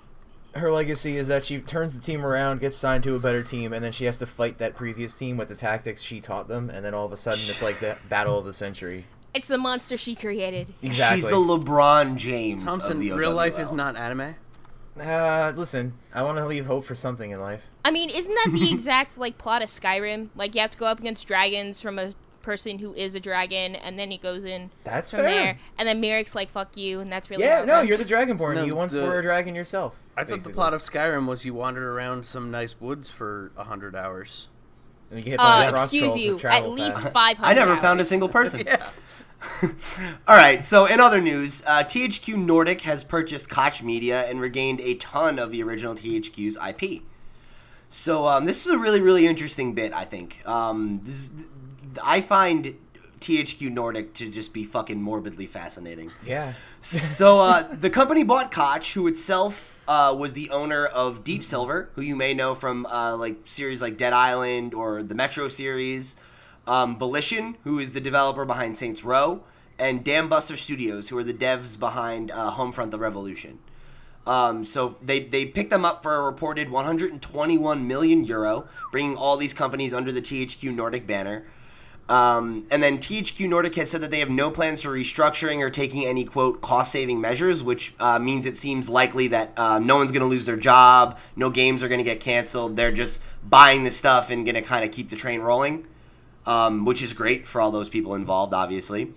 [0.55, 3.71] her legacy is that she turns the team around, gets signed to a better team,
[3.71, 6.69] and then she has to fight that previous team with the tactics she taught them,
[6.69, 9.05] and then all of a sudden it's like the battle of the century.
[9.33, 10.73] It's the monster she created.
[10.81, 11.19] Exactly.
[11.19, 14.35] She's the LeBron James Thompson, of the real life is not anime.
[14.99, 17.63] Uh, listen, I want to leave hope for something in life.
[17.83, 20.29] I mean, isn't that the exact like plot of Skyrim?
[20.35, 23.75] Like you have to go up against dragons from a person who is a dragon,
[23.75, 25.29] and then he goes in That's from fair.
[25.29, 27.89] there, and then Merrick's like, "Fuck you," and that's really Yeah, no, runs.
[27.89, 28.55] you're the Dragonborn.
[28.55, 29.99] No, you once the- were a dragon yourself.
[30.15, 33.63] I thought the plot of Skyrim was you wandered around some nice woods for a
[33.65, 34.47] hundred hours.
[35.11, 37.49] And you get hit by Uh, excuse you, with travel at least five hundred.
[37.61, 38.61] I never found a single person.
[38.65, 38.89] Yeah.
[40.27, 40.63] All right.
[40.63, 45.39] So in other news, uh, THQ Nordic has purchased Koch Media and regained a ton
[45.39, 47.03] of the original THQ's IP.
[47.87, 49.93] So um, this is a really, really interesting bit.
[49.93, 50.41] I think.
[50.47, 51.31] Um, this is,
[52.03, 52.75] I find
[53.19, 56.11] THQ Nordic to just be fucking morbidly fascinating.
[56.25, 56.53] Yeah.
[56.81, 61.89] So uh, the company bought Koch, who itself uh, was the owner of Deep Silver,
[61.95, 66.17] who you may know from uh, like series like Dead Island or the Metro series.
[66.67, 69.43] Um, Volition, who is the developer behind Saints Row,
[69.77, 73.59] and Dambuster Studios, who are the devs behind uh, Homefront: The Revolution.
[74.27, 79.37] Um, so they, they picked them up for a reported 121 million euro, bringing all
[79.37, 81.45] these companies under the THQ Nordic banner.
[82.07, 85.71] Um, and then THQ Nordic has said that they have no plans for restructuring or
[85.71, 89.97] taking any quote cost saving measures, which uh, means it seems likely that uh, no
[89.97, 92.75] one's going to lose their job, no games are going to get canceled.
[92.75, 95.87] They're just buying the stuff and going to kind of keep the train rolling,
[96.45, 99.13] um, which is great for all those people involved, obviously.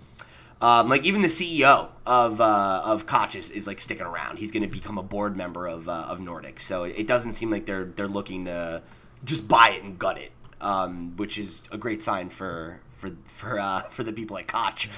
[0.60, 4.38] Um, like even the CEO of uh, of Koch is, is like sticking around.
[4.38, 6.58] He's going to become a board member of uh, of Nordic.
[6.58, 8.82] So it doesn't seem like they're they're looking to
[9.24, 13.60] just buy it and gut it, um, which is a great sign for for for
[13.60, 14.88] uh, for the people at Koch.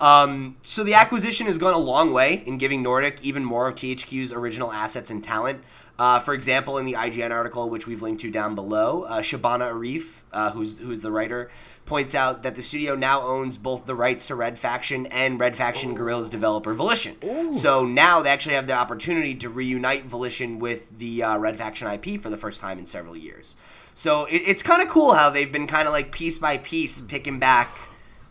[0.00, 3.74] Um, so the acquisition has gone a long way in giving Nordic even more of
[3.74, 5.62] THQ's original assets and talent.
[5.98, 9.68] Uh, for example, in the IGN article, which we've linked to down below, uh, Shabana
[9.72, 11.50] Arif, uh, who's who's the writer,
[11.86, 15.56] points out that the studio now owns both the rights to Red Faction and Red
[15.56, 17.16] Faction Guerrilla's developer Volition.
[17.52, 21.88] So now they actually have the opportunity to reunite Volition with the uh, Red Faction
[21.88, 23.56] IP for the first time in several years.
[23.94, 27.00] So it, it's kind of cool how they've been kind of like piece by piece
[27.00, 27.76] picking back,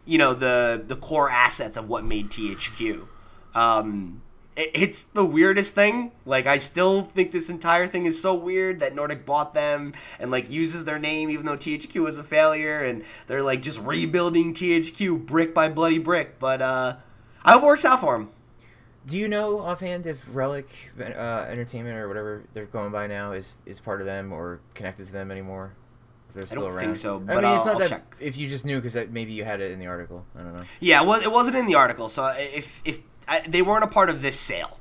[0.06, 3.08] you know, the the core assets of what made THQ.
[3.54, 4.22] Um,
[4.58, 6.12] it's the weirdest thing.
[6.26, 10.32] Like I still think this entire thing is so weird that Nordic bought them and
[10.32, 14.54] like uses their name even though THQ was a failure and they're like just rebuilding
[14.54, 16.40] THQ brick by bloody brick.
[16.40, 16.96] But uh,
[17.46, 18.30] I hope it works out for them.
[19.06, 20.68] Do you know offhand if Relic
[21.00, 25.06] uh, Entertainment or whatever they're going by now is is part of them or connected
[25.06, 25.74] to them anymore?
[26.30, 26.84] If they're still don't around.
[26.84, 28.16] think so, I but mean, it's I'll- not I'll that check.
[28.20, 30.26] if you just knew because maybe you had it in the article.
[30.38, 30.64] I don't know.
[30.82, 34.10] Yeah, well, it wasn't in the article, so if if I, they weren't a part
[34.10, 34.80] of this sale.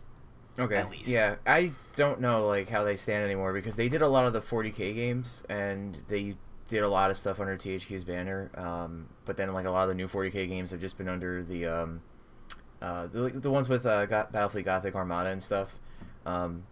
[0.59, 0.77] Okay.
[0.77, 1.09] At least.
[1.11, 4.33] Yeah, I don't know like how they stand anymore because they did a lot of
[4.33, 6.37] the 40k games and they
[6.69, 8.51] did a lot of stuff under THQ's banner.
[8.55, 11.43] Um, but then like a lot of the new 40k games have just been under
[11.43, 12.01] the um,
[12.81, 15.75] uh, the, the ones with uh, Go- Battlefleet Gothic Armada and stuff,
[16.25, 16.65] um,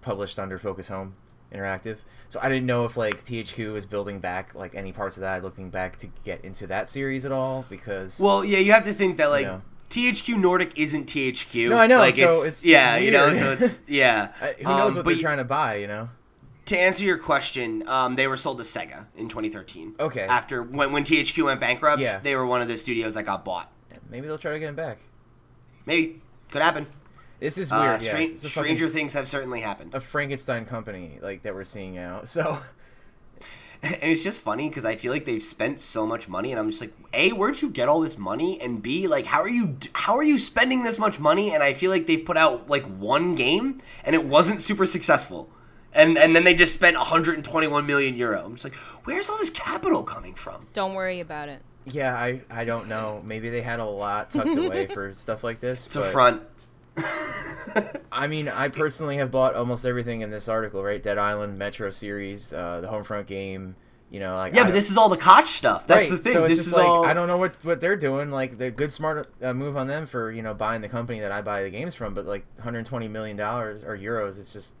[0.00, 1.14] published under Focus Home
[1.52, 1.98] Interactive.
[2.28, 5.42] So I didn't know if like THQ was building back like any parts of that,
[5.42, 8.94] looking back to get into that series at all because Well, yeah, you have to
[8.94, 9.62] think that like know.
[9.92, 11.68] THQ Nordic isn't THQ.
[11.70, 14.28] No, I know, Like so it's, it's yeah, you know, so it's yeah.
[14.58, 16.08] Who knows Um, what they're trying to buy, you know?
[16.64, 19.96] to answer your question, um, they were sold to Sega in 2013.
[20.00, 20.22] Okay.
[20.22, 22.20] After when when THQ went bankrupt, Yeah.
[22.20, 23.70] they were one of the studios that got bought.
[24.08, 24.98] Maybe they'll try to get him back.
[25.86, 26.20] Maybe
[26.50, 26.86] could happen.
[27.40, 28.02] This is Uh, weird.
[28.02, 28.08] yeah.
[28.08, 29.94] stra- It's a fucking- stranger things have certainly happened.
[29.94, 32.28] a Frankenstein company like that we're seeing out.
[32.36, 32.60] So
[34.02, 36.70] and it's just funny because I feel like they've spent so much money, and I'm
[36.70, 39.76] just like, a, where'd you get all this money, and b, like, how are you
[39.94, 41.52] how are you spending this much money?
[41.52, 45.50] And I feel like they've put out like one game, and it wasn't super successful,
[45.92, 48.44] and and then they just spent 121 million euro.
[48.44, 48.74] I'm just like,
[49.04, 50.68] where's all this capital coming from?
[50.74, 51.60] Don't worry about it.
[51.84, 53.20] yeah, I I don't know.
[53.24, 55.86] Maybe they had a lot tucked away for stuff like this.
[55.86, 56.42] It's a front.
[58.12, 60.82] I mean, I personally have bought almost everything in this article.
[60.82, 63.76] Right, Dead Island, Metro series, uh, the Homefront game.
[64.10, 65.86] You know, like Yeah, I but this is all the Koch stuff.
[65.86, 66.32] That's right, the thing.
[66.34, 67.04] So this is like all.
[67.06, 68.30] I don't know what what they're doing.
[68.30, 71.32] Like the good smart uh, move on them for you know buying the company that
[71.32, 72.12] I buy the games from.
[72.12, 74.74] But like 120 million dollars or euros, it's just.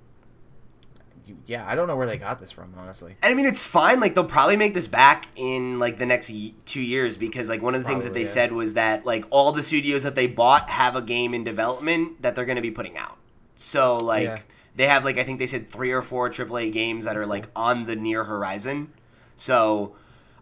[1.46, 3.16] Yeah, I don't know where they got this from, honestly.
[3.22, 4.00] I mean, it's fine.
[4.00, 7.62] Like they'll probably make this back in like the next y- two years because like
[7.62, 8.26] one of the things that they yeah.
[8.26, 12.22] said was that like all the studios that they bought have a game in development
[12.22, 13.18] that they're going to be putting out.
[13.56, 14.38] So like Yeah.
[14.76, 17.46] they have like I think they said three or four AAA games that are like
[17.54, 18.92] on the near horizon.
[19.36, 19.94] So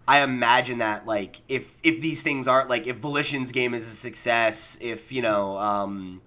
[0.08, 3.90] I imagine that like if if these things aren't like if Volition's game is a
[3.94, 6.22] success, if you know um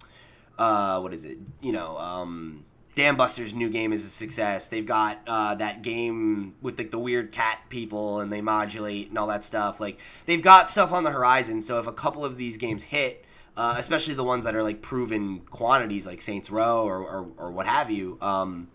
[0.57, 2.63] uh what is it you know um
[2.95, 4.67] Dambuster's new game is a success.
[4.67, 9.17] They've got uh, that game with like the weird cat people and they modulate and
[9.17, 9.79] all that stuff.
[9.79, 11.61] Like they've got stuff on the horizon.
[11.61, 13.25] So if a couple of these games hit,
[13.57, 17.51] uh, especially the ones that are like proven quantities, like Saints Row or or, or
[17.51, 18.67] what have you, um,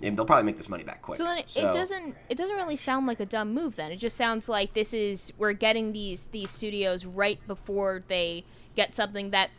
[0.00, 1.18] they'll probably make this money back quick.
[1.18, 3.92] So then it, it doesn't it doesn't really sound like a dumb move then.
[3.92, 8.44] It just sounds like this is we're getting these these studios right before they
[8.74, 9.50] get something that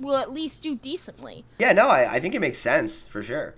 [0.00, 1.44] will at least do decently.
[1.58, 3.54] Yeah, no, I, I think it makes sense for sure.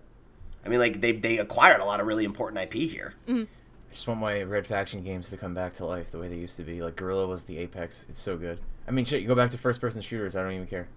[0.65, 3.15] I mean, like they they acquired a lot of really important IP here.
[3.27, 3.45] Mm-hmm.
[3.91, 6.37] I just want my Red Faction games to come back to life the way they
[6.37, 6.83] used to be.
[6.83, 8.05] Like Guerrilla was the apex.
[8.09, 8.61] It's so good.
[8.87, 9.23] I mean, shit.
[9.23, 10.37] You go back to first-person shooters.
[10.37, 10.89] I don't even care.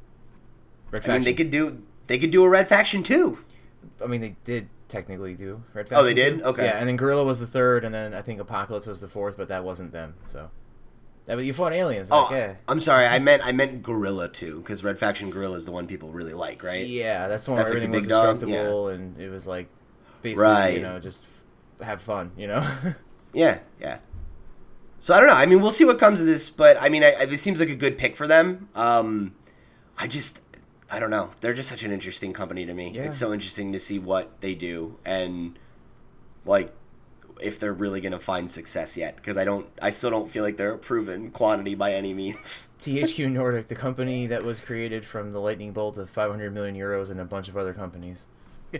[0.92, 3.40] Red I mean, they could do they could do a Red Faction too.
[4.04, 6.02] I mean, they did technically do Red Faction.
[6.02, 6.40] Oh, they did?
[6.40, 6.46] two.
[6.46, 6.66] Okay.
[6.66, 9.38] Yeah, and then Guerrilla was the third, and then I think Apocalypse was the fourth,
[9.38, 10.16] but that wasn't them.
[10.26, 10.50] So,
[11.28, 12.10] yeah, but you fought aliens.
[12.12, 12.56] Oh, yeah.
[12.68, 13.06] I'm sorry.
[13.06, 16.34] I meant I meant Guerrilla too, because Red Faction Guerrilla is the one people really
[16.34, 16.86] like, right?
[16.86, 19.30] Yeah, that's the one That's where like the everything was big dog, destructible, and it
[19.30, 19.68] was like
[20.22, 20.78] basically, Right.
[20.78, 21.24] you know, just
[21.82, 22.70] have fun, you know.
[23.34, 24.00] Yeah, yeah.
[25.00, 25.36] So I don't know.
[25.36, 27.62] I mean, we'll see what comes of this, but I mean, I, I, this seems
[27.62, 28.68] like a good pick for them.
[28.76, 29.36] Um,
[29.98, 30.44] I just,
[30.92, 31.30] I don't know.
[31.40, 32.92] They're just such an interesting company to me.
[32.94, 33.04] Yeah.
[33.04, 35.58] It's so interesting to see what they do and
[36.46, 36.74] like
[37.42, 39.16] if they're really gonna find success yet.
[39.16, 42.70] Because I don't, I still don't feel like they're a proven quantity by any means.
[42.80, 47.10] THQ Nordic, the company that was created from the lightning bolt of 500 million euros
[47.12, 48.28] and a bunch of other companies.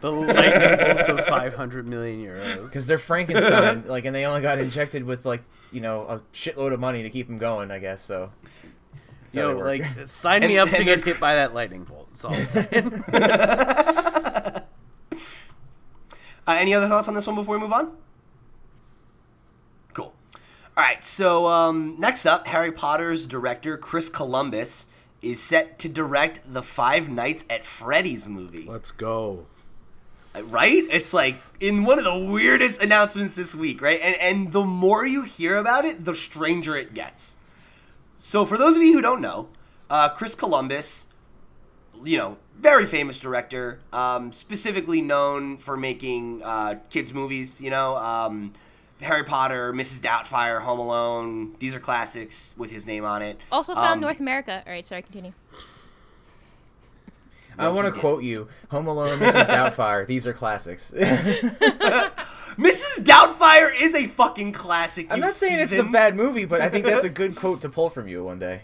[0.00, 2.64] The lightning bolts of 500 million euros.
[2.64, 5.42] Because they're Frankenstein, like, and they only got injected with like,
[5.72, 7.70] you know, a shitload of money to keep them going.
[7.70, 8.30] I guess so.
[9.22, 11.84] That's Yo, like, sign me And- up to and get they're- hit by that lightning
[11.84, 12.08] bolt.
[12.10, 13.04] That's all I'm saying.
[16.46, 17.92] Uh, any other thoughts on this one before we move on?
[19.94, 20.12] Cool.
[20.76, 24.86] All right, so um, next up, Harry Potter's director Chris Columbus
[25.22, 28.66] is set to direct the Five Nights at Freddy's movie.
[28.68, 29.46] Let's go.
[30.42, 30.82] Right?
[30.90, 34.00] It's like in one of the weirdest announcements this week, right?
[34.02, 37.36] And and the more you hear about it, the stranger it gets.
[38.18, 39.48] So for those of you who don't know,
[39.88, 41.06] uh, Chris Columbus,
[42.04, 47.60] you know, very famous director, um, specifically known for making uh, kids movies.
[47.60, 48.54] You know, um,
[49.02, 50.00] Harry Potter, Mrs.
[50.00, 51.56] Doubtfire, Home Alone.
[51.58, 53.38] These are classics with his name on it.
[53.52, 54.62] Also found Um, North America.
[54.66, 55.34] All right, sorry, continue.
[57.58, 59.46] I want to quote you: "Home Alone, Mrs.
[59.46, 60.06] Doubtfire.
[60.08, 60.90] These are classics."
[62.56, 63.04] Mrs.
[63.04, 65.08] Doubtfire is a fucking classic.
[65.10, 67.68] I'm not saying it's a bad movie, but I think that's a good quote to
[67.68, 68.62] pull from you one day.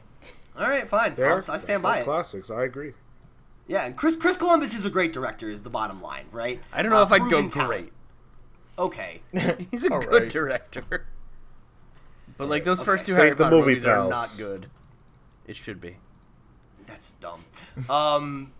[0.56, 1.14] All right, fine.
[1.14, 2.04] They're, I'll, stand by it.
[2.04, 2.50] Classics.
[2.50, 2.94] I agree.
[3.68, 5.48] Yeah, and Chris Chris Columbus is a great director.
[5.48, 6.60] Is the bottom line, right?
[6.72, 7.68] I don't know Uh, if I'd go proven talent.
[7.70, 7.92] great.
[8.78, 9.22] Okay.
[9.70, 10.28] He's a All good right.
[10.28, 11.06] director.
[12.38, 12.86] But like those Okay.
[12.86, 14.66] first two Save Harry the Potter movie, movies are not good.
[15.46, 15.96] It should be.
[16.86, 17.44] That's dumb.
[17.90, 18.52] Um,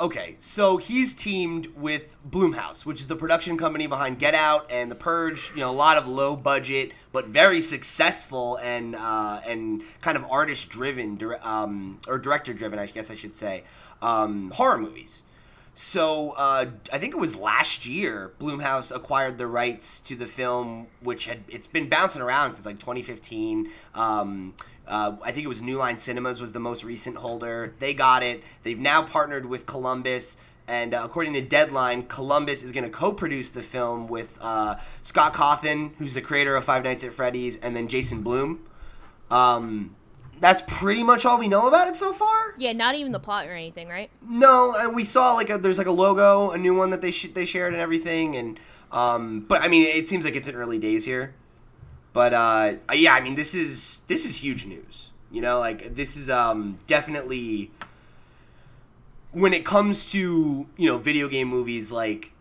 [0.00, 4.90] okay, so he's teamed with Blumhouse, which is the production company behind Get Out and
[4.90, 5.50] The Purge.
[5.54, 10.24] You know, a lot of low budget but very successful and uh, and kind of
[10.30, 13.64] artist driven, um, or director driven, I guess I should say,
[14.02, 15.22] um, horror movies.
[15.78, 20.86] So uh, I think it was last year Blumhouse acquired the rights to the film,
[21.02, 23.68] which had it's been bouncing around since like 2015.
[23.94, 24.54] Um,
[24.86, 27.74] uh, I think it was New Line Cinemas was the most recent holder.
[27.78, 28.42] They got it.
[28.62, 30.36] They've now partnered with Columbus.
[30.68, 35.32] And uh, according to Deadline, Columbus is going to co-produce the film with uh, Scott
[35.32, 38.66] Cawthon, who's the creator of Five Nights at Freddy's, and then Jason Blum.
[39.30, 39.94] Um,
[40.40, 42.54] that's pretty much all we know about it so far.
[42.58, 44.10] Yeah, not even the plot or anything, right?
[44.28, 47.10] No, and we saw like a, there's like a logo, a new one that they
[47.10, 48.60] sh- they shared and everything, and
[48.92, 51.34] um, but I mean it seems like it's in early days here,
[52.16, 55.10] but uh, yeah, I mean this is this is huge news.
[55.30, 57.70] You know, like this is um definitely
[59.32, 62.32] when it comes to you know video game movies like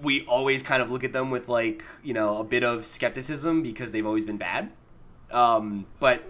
[0.00, 3.62] we always kind of look at them with like you know a bit of skepticism
[3.62, 4.70] because they've always been bad
[5.30, 6.22] um, but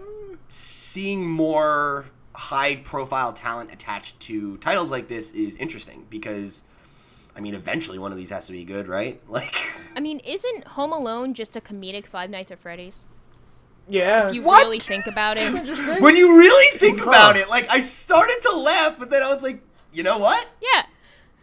[0.49, 2.05] seeing more
[2.35, 6.65] high profile talent attached to titles like this is interesting because
[7.35, 9.21] I mean eventually one of these has to be good, right?
[9.29, 9.55] Like
[9.95, 13.03] I mean, isn't Home Alone just a comedic Five Nights at Freddy's?
[13.87, 14.27] Yeah.
[14.29, 14.63] If you What?
[14.65, 15.51] really think about it.
[16.01, 19.41] when you really think about it, like I started to laugh, but then I was
[19.43, 19.61] like,
[19.91, 20.47] you know what?
[20.61, 20.83] yeah.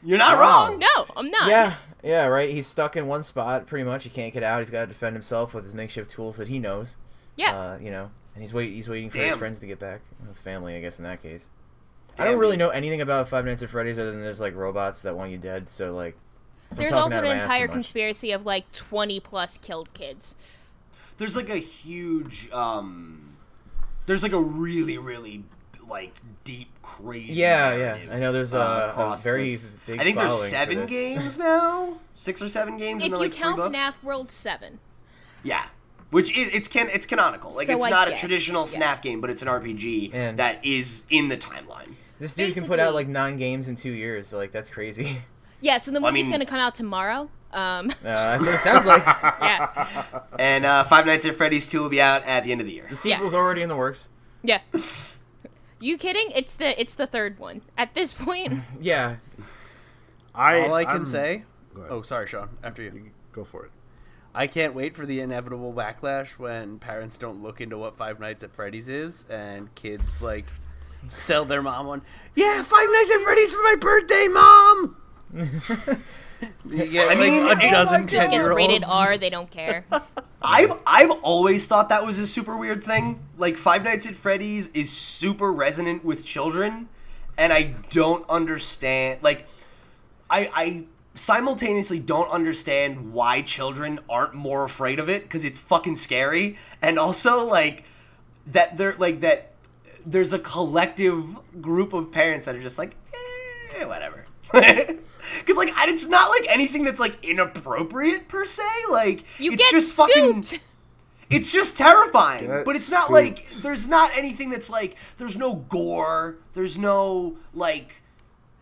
[0.05, 0.69] You're not Wow.
[0.69, 0.79] wrong.
[0.79, 1.49] No, I'm not.
[1.49, 1.75] Yeah,
[2.05, 2.49] yeah, right.
[2.51, 4.05] He's stuck in one spot pretty much.
[4.05, 4.61] He can't get out.
[4.61, 6.97] He's got to defend himself with his makeshift tools that he knows.
[7.35, 7.57] Yeah.
[7.59, 8.73] Uh, you know, and he's wait.
[8.73, 10.03] He's waiting for his friends to get back.
[10.29, 11.49] His family, I guess, in that case.
[12.19, 15.03] I don't really know anything about Five Nights at Freddy's other than there's like robots
[15.03, 15.69] that want you dead.
[15.69, 16.17] So like,
[16.75, 20.37] There's also an of my entire much- conspiracy of like 20 plus killed kids.
[21.19, 23.29] There's like a huge um
[24.05, 25.45] there's like a really really
[25.89, 26.15] like
[26.45, 27.35] deep, crazy.
[27.35, 27.99] Yeah, yeah.
[28.13, 29.77] I know there's uh, a- a very this.
[29.87, 33.03] big I think there's seven games now, six or seven games.
[33.03, 33.79] If in the, you like, three count books.
[33.79, 34.81] FNAF World 7.
[35.45, 35.65] Yeah.
[36.11, 37.55] Which is it's can it's canonical.
[37.55, 38.81] Like So it's I not a guess, traditional yeah.
[38.97, 41.95] FNAF game, but it's an RPG And- that is in the timeline.
[42.19, 44.29] This dude can put out like nine games in two years.
[44.29, 45.19] So like that's crazy.
[45.61, 47.31] Yeah, so the Well, I movie's mean- going to come out tomorrow.
[47.53, 49.03] Um, Uh, that's what it sounds like.
[49.41, 50.21] yeah.
[50.39, 52.75] And uh, Five Nights at Freddy's 2 will be out at the end of the
[52.75, 52.87] year.
[52.91, 54.09] The sequel's already in the works.
[54.43, 54.61] Yeah.
[55.79, 56.31] You kidding?
[56.35, 57.61] It's the it's the third one.
[57.77, 59.17] At this point, Yeah,
[60.35, 61.45] I All I can I'm- say.
[61.91, 62.49] Oh, sorry, Sean.
[62.65, 63.11] After you.
[63.33, 63.71] Go for it.
[64.35, 68.43] I can't wait for the inevitable backlash when parents don't look into what Five Nights
[68.43, 70.47] at Freddy's is and kids like
[71.09, 72.03] sell their mom one.
[72.35, 74.97] Yeah, Five Nights at Freddy's for my birthday, mom.
[76.69, 78.57] you get I like mean, a it- dozen just gets 10-year-olds.
[78.57, 79.17] rated R.
[79.19, 79.85] They don't care.
[80.43, 83.21] I've I've always thought that was a super weird thing.
[83.39, 86.89] Like Five Nights at Freddy's is super resonant with children,
[87.39, 89.23] and I don't understand.
[89.23, 89.47] Like,
[90.31, 90.85] I I
[91.15, 96.99] simultaneously don't understand why children aren't more afraid of it because it's fucking scary, and
[96.99, 97.85] also like
[98.49, 99.53] that they're like that.
[100.07, 101.25] There's a collective
[101.61, 102.95] group of parents that are just like,
[103.79, 104.27] eh, whatever.
[105.41, 108.63] Because like it's not like anything that's like inappropriate per se.
[108.89, 110.45] Like You it's get just fucking.
[111.29, 113.13] It's just terrifying, Get but it's not scooped.
[113.13, 118.03] like there's not anything that's like there's no gore, there's no like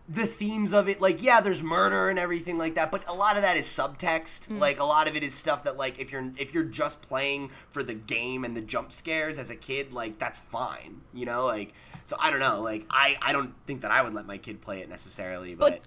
[0.08, 1.00] the themes of it.
[1.00, 4.46] Like yeah, there's murder and everything like that, but a lot of that is subtext.
[4.46, 4.58] Hmm.
[4.58, 7.48] Like a lot of it is stuff that like if you're if you're just playing
[7.70, 11.46] for the game and the jump scares as a kid, like that's fine, you know.
[11.46, 11.72] Like
[12.04, 12.60] so I don't know.
[12.60, 15.70] Like I I don't think that I would let my kid play it necessarily, but.
[15.70, 15.80] But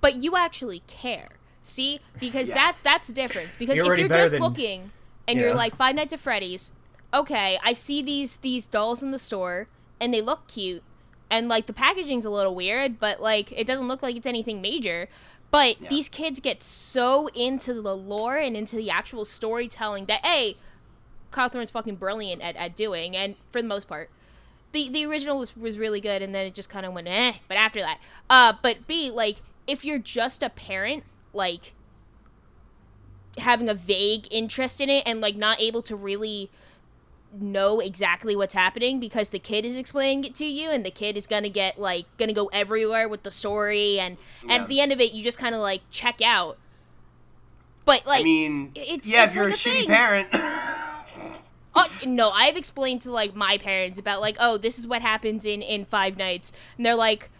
[0.00, 1.28] but you actually care.
[1.64, 2.54] See, because Yeah.
[2.54, 3.56] that's that's the difference.
[3.56, 4.92] Because You're if you're just than- looking
[5.26, 6.70] and you you're like Five Nights at Freddy's,
[7.12, 9.66] okay, I see these these dolls in the store
[10.00, 10.84] and they look cute,
[11.30, 14.60] and like the packaging's a little weird, but like it doesn't look like it's anything
[14.60, 15.08] major.
[15.50, 15.88] But Yeah.
[15.88, 20.56] these kids get so into the lore and into the actual storytelling that a
[21.30, 24.10] Cawthon's fucking brilliant at, at doing, and for the most part.
[24.72, 27.32] The, the original was, was really good and then it just kind of went eh
[27.48, 27.98] but after that
[28.28, 31.72] uh but b like if you're just a parent like
[33.38, 36.50] having a vague interest in it and like not able to really
[37.32, 41.16] know exactly what's happening because the kid is explaining it to you and the kid
[41.16, 44.16] is gonna get like gonna go everywhere with the story and,
[44.46, 44.54] Yeah.
[44.56, 46.56] at the end of it you just kind of like check out
[47.84, 49.88] but like I mean, it's- yeah, it's if you're like a a shitty thing.
[49.88, 50.28] parent.
[51.74, 55.46] Oh no, I've explained to like my parents about like, oh, this is what happens
[55.46, 57.30] in in Five Nights, and they're like,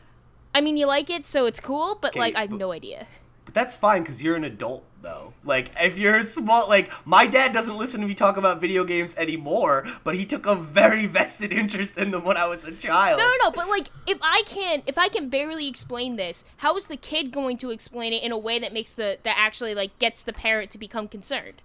[0.54, 2.72] I mean, you like it, so it's cool, but Okay, like, I have but- no
[2.72, 3.06] idea.
[3.44, 5.32] But that's fine because you're an adult, though.
[5.44, 9.16] Like, if you're small, like, my dad doesn't listen to me talk about video games
[9.16, 13.18] anymore, but he took a very vested interest in them when I was a child.
[13.18, 16.76] No, no, no, but like, if I can't, if I can barely explain this, how
[16.76, 19.74] is the kid going to explain it in a way that makes the that actually
[19.74, 21.62] like gets the parent to become concerned?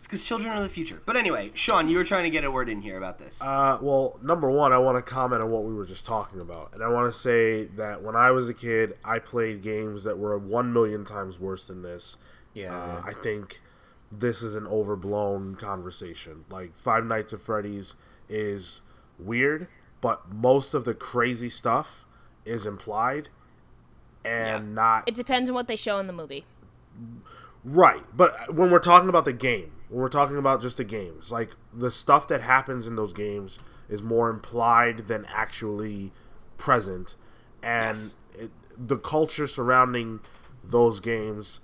[0.00, 1.02] It's because children are the future.
[1.04, 3.42] But anyway, Sean, you were trying to get a word in here about this.
[3.42, 6.72] Uh, well, number one, I want to comment on what we were just talking about,
[6.72, 10.18] and I want to say that when I was a kid, I played games that
[10.18, 12.16] were one million times worse than this.
[12.54, 12.74] Yeah.
[12.76, 13.60] Uh, I think
[14.10, 16.44] this is an overblown conversation.
[16.50, 17.94] Like Five Nights at Freddy's
[18.28, 18.80] is
[19.18, 19.68] weird,
[20.00, 22.06] but most of the crazy stuff
[22.44, 23.28] is implied
[24.24, 24.72] and Yeah.
[24.74, 26.44] not It depends on what they show in the movie.
[27.64, 31.30] Right, but when we're talking about the game, when we're talking about just the games,
[31.30, 36.12] like the stuff that happens in those games is more implied than actually
[36.56, 37.16] present,
[37.62, 38.14] and Yes.
[38.34, 40.20] it, the culture surrounding
[40.64, 41.60] those games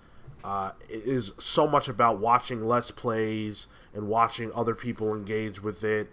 [0.46, 6.08] uh, is so much about watching let's plays and watching other people engage with it.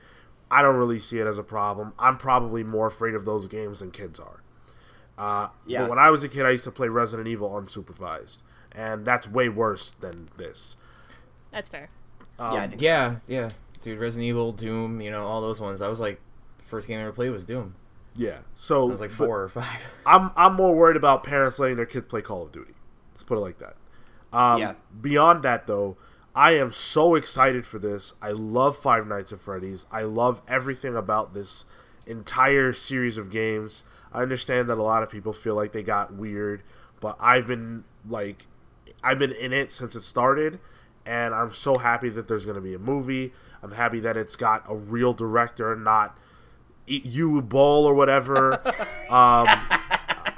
[0.50, 1.94] I don't really see it as a problem.
[2.00, 4.42] I'm probably more afraid of those games than kids are.
[5.18, 5.82] Uh, Yeah.
[5.82, 9.28] But when I was a kid, I used to play Resident Evil unsupervised, and that's
[9.28, 10.78] way worse than this.
[11.52, 11.90] That's fair.
[12.40, 12.86] yeah, I think so.
[12.88, 13.50] yeah, yeah,
[13.84, 14.00] dude.
[14.00, 15.84] Resident Evil, Doom, you know all those ones.
[15.84, 16.20] I was like,
[16.66, 17.76] first game I ever played was Doom.
[18.16, 18.40] Yeah.
[18.56, 19.80] So I was like four or five.
[20.08, 22.74] I'm I'm more worried about parents letting their kids play Call of Duty.
[23.12, 23.76] Let's put it like that.
[24.34, 24.74] Um, Yeah.
[25.00, 25.98] Beyond that, though,
[26.36, 28.14] I am so excited for this.
[28.22, 29.86] I love Five Nights at Freddy's.
[29.92, 31.66] I love everything about this
[32.08, 33.84] entire series of games.
[34.12, 36.64] I understand that a lot of people feel like they got weird,
[37.00, 38.48] but I've been like,
[39.04, 40.60] I've been in it since it started,
[41.06, 43.34] and I'm so happy that there's going to be a movie.
[43.62, 46.18] I'm happy that it's got a real director, and not
[46.88, 48.54] Uwe Boll or whatever.
[49.10, 49.48] um,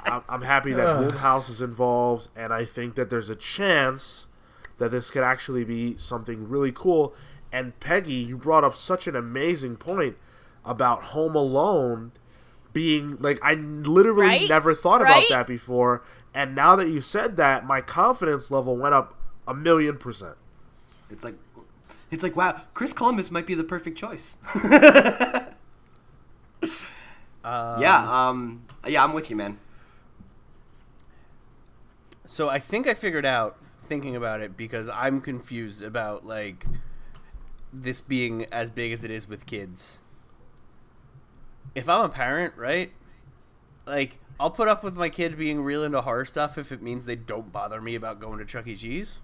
[0.06, 1.10] I'm, I'm happy that Ugh.
[1.12, 4.26] Blumhouse is involved, and I think that there's a chance
[4.78, 7.14] that this could actually be something really cool.
[7.52, 10.16] And Peggy, you brought up such an amazing point
[10.64, 12.12] about Home Alone
[12.72, 14.48] being like I literally Right?
[14.48, 15.10] never thought Right?
[15.10, 16.02] about that before,
[16.34, 19.14] and now that you said that, my confidence level went up
[19.48, 20.36] a million percent.
[21.08, 21.36] It's like,
[22.10, 24.38] it's like, wow, Chris Columbus might be the perfect choice.
[27.44, 29.58] Um, yeah, um, yeah, I'm with you, man.
[32.26, 36.66] So I think I figured out thinking about it because I'm confused about like
[37.72, 40.00] this being as big as it is with kids.
[41.74, 42.92] If I'm a parent, right?
[43.86, 47.06] Like I'll put up with my kid being real into horror stuff if it means
[47.06, 48.76] they don't bother me about going to Chuck E.
[48.76, 49.18] Cheese.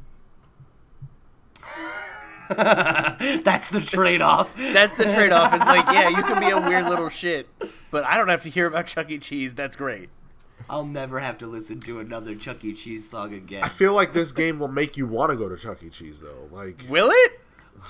[2.48, 4.55] That's the trade-off.
[4.57, 5.55] That's the trade-off.
[5.55, 7.48] It's like, yeah, you can be a weird little shit,
[7.90, 9.18] but I don't have to hear about Chuck E.
[9.18, 9.55] Cheese.
[9.55, 10.11] That's great.
[10.70, 12.72] I'll never have to listen to another Chuck E.
[12.72, 13.62] Cheese song again.
[13.62, 15.88] I feel like this game will make you want to go to Chuck E.
[15.90, 16.48] Cheese though.
[16.50, 17.40] Like, Will it?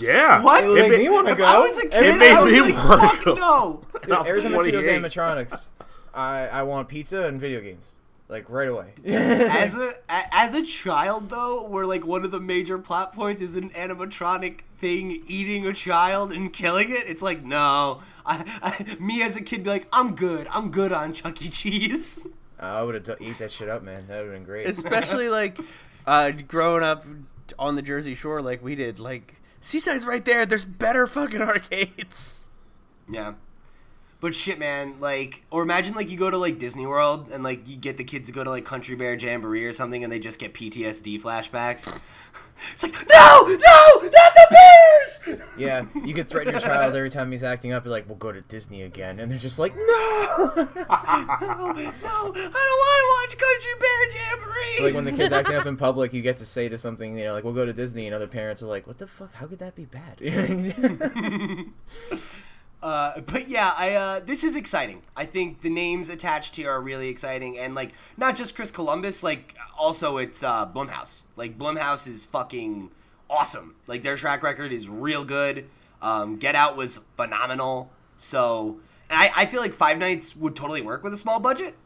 [0.00, 0.64] yeah, What?
[0.64, 1.44] It It made me want to go.
[1.44, 3.34] I was a kid, It made I was me like, wanna go.
[3.34, 3.82] no.
[4.02, 5.66] Dude, I'm every time I see those animatronics,
[6.14, 7.94] I I want pizza and video games,
[8.28, 8.92] like right away.
[9.04, 13.42] As a a- as a child, though, where like one of the major plot points
[13.42, 18.02] is an animatronic thing eating a child and killing it, it's like no.
[18.24, 20.46] I, I me as a kid be like, I'm good.
[20.50, 21.48] I'm good on Chuck E.
[21.48, 22.24] Cheese.
[22.62, 24.06] I would have eat that shit up, man.
[24.06, 24.66] That would have been great.
[24.66, 25.58] especially like
[26.06, 27.04] uh, growing up
[27.58, 28.98] on the Jersey Shore like we did.
[28.98, 30.46] Like Seaside's right there.
[30.46, 32.48] There's better fucking arcades.
[33.10, 33.34] Yeah.
[34.22, 37.68] But shit, man, like, or imagine like you go to like Disney World and like
[37.68, 40.20] you get the kids to go to like Country Bear Jamboree or something, and they
[40.20, 41.92] just get PTSD flashbacks.
[42.72, 45.38] It's like, no, no, not the bears.
[45.58, 47.84] yeah, you could threaten your child every time he's acting up.
[47.84, 49.82] You're like, "We'll go to Disney again," and they're just like, "No!"
[50.54, 54.84] No, no, I don't want to watch Country Bear Jamboree.
[54.84, 57.24] like when the kid's acting up in public, you get to say to something, you
[57.24, 59.34] know, like, "We'll go to Disney," and other parents are like, "What the fuck?
[59.34, 60.20] How could that be bad?"
[62.82, 65.02] Uh, but yeah, I uh, this is exciting.
[65.16, 69.22] I think the names attached here are really exciting, and like not just Chris Columbus,
[69.22, 71.22] like also it's uh, Blumhouse.
[71.36, 72.90] Like Blumhouse is fucking
[73.30, 73.76] awesome.
[73.86, 75.66] Like their track record is real good.
[76.00, 77.90] Um, Get Out was phenomenal.
[78.16, 81.76] So I, I feel like Five Nights would totally work with a small budget.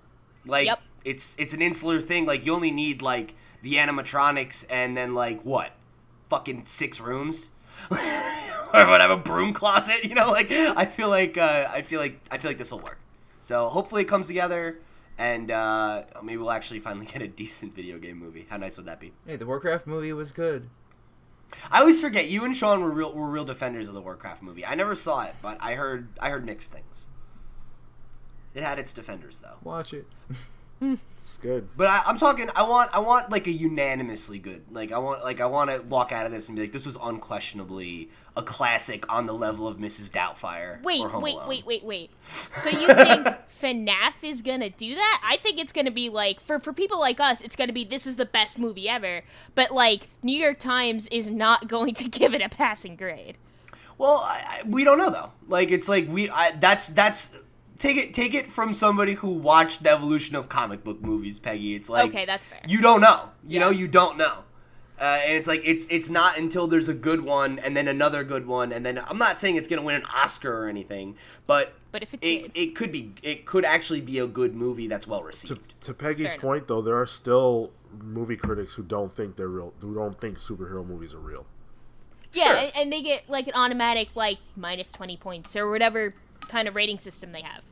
[0.47, 0.81] Like Yep.
[1.05, 2.25] it's it's an insular thing.
[2.25, 5.73] Like you only need like the animatronics and then like what,
[6.31, 7.51] fucking six rooms.
[8.89, 12.39] or a broom closet you know like i feel like uh, i feel like i
[12.39, 12.99] feel like this will work.
[13.41, 14.79] So hopefully it comes together
[15.19, 18.47] and uh, maybe we'll actually finally get a decent video game movie.
[18.51, 19.13] How nice would that be?
[19.27, 20.69] Hey, the Warcraft movie was good.
[21.71, 24.67] i always forget you and sean were real were real defenders of the warcraft movie.
[24.67, 27.07] I never saw it but i heard i heard mixed things.
[28.55, 29.57] It had its defenders though.
[29.63, 30.07] Watch it.
[30.81, 31.69] it's good.
[31.77, 32.49] But I, I'm talking.
[32.55, 32.95] I want.
[32.95, 34.63] I want like a unanimously good.
[34.71, 35.25] Like I want.
[35.25, 38.43] Like I want to walk out of this and be like, this was unquestionably a
[38.43, 40.11] classic on the level of Mrs.
[40.11, 40.83] Doubtfire.
[40.83, 42.11] Wait, or wait, wait, wait, wait.
[42.23, 43.27] So you think
[43.63, 45.23] FNAF is gonna do that?
[45.25, 48.07] I think it's gonna be like for for people like us, it's gonna be this
[48.07, 49.23] is the best movie ever.
[49.55, 53.37] But like New York Times is not going to give it a passing grade.
[53.99, 55.33] Well, I, I, we don't know though.
[55.49, 56.29] Like it's like we.
[56.29, 57.37] I, that's that's.
[57.79, 58.15] Take it.
[58.15, 61.75] Take it from somebody who watched the evolution of comic book movies, Peggy.
[61.75, 62.61] It's like Okay, that's fair.
[62.67, 63.31] You don't know.
[63.47, 63.61] You Yeah.
[63.61, 63.71] know.
[63.71, 64.45] You don't know.
[64.99, 68.25] Uh, and it's like it's it's not until there's a good one and then another
[68.25, 71.17] good one and then I'm not saying it's gonna win an Oscar or anything,
[71.47, 72.53] but But if it it, did.
[72.55, 75.79] it could be it could actually be a good movie that's well received.
[75.83, 76.41] to Peggy's Fair enough.
[76.43, 77.73] point, though, there are still
[78.03, 81.45] movie critics who don't think they're real, who don't think superhero movies are real.
[82.33, 82.57] Yeah, Sure.
[82.57, 86.15] and, and they get like an automatic like minus twenty points or whatever
[86.49, 87.63] kind of rating system they have.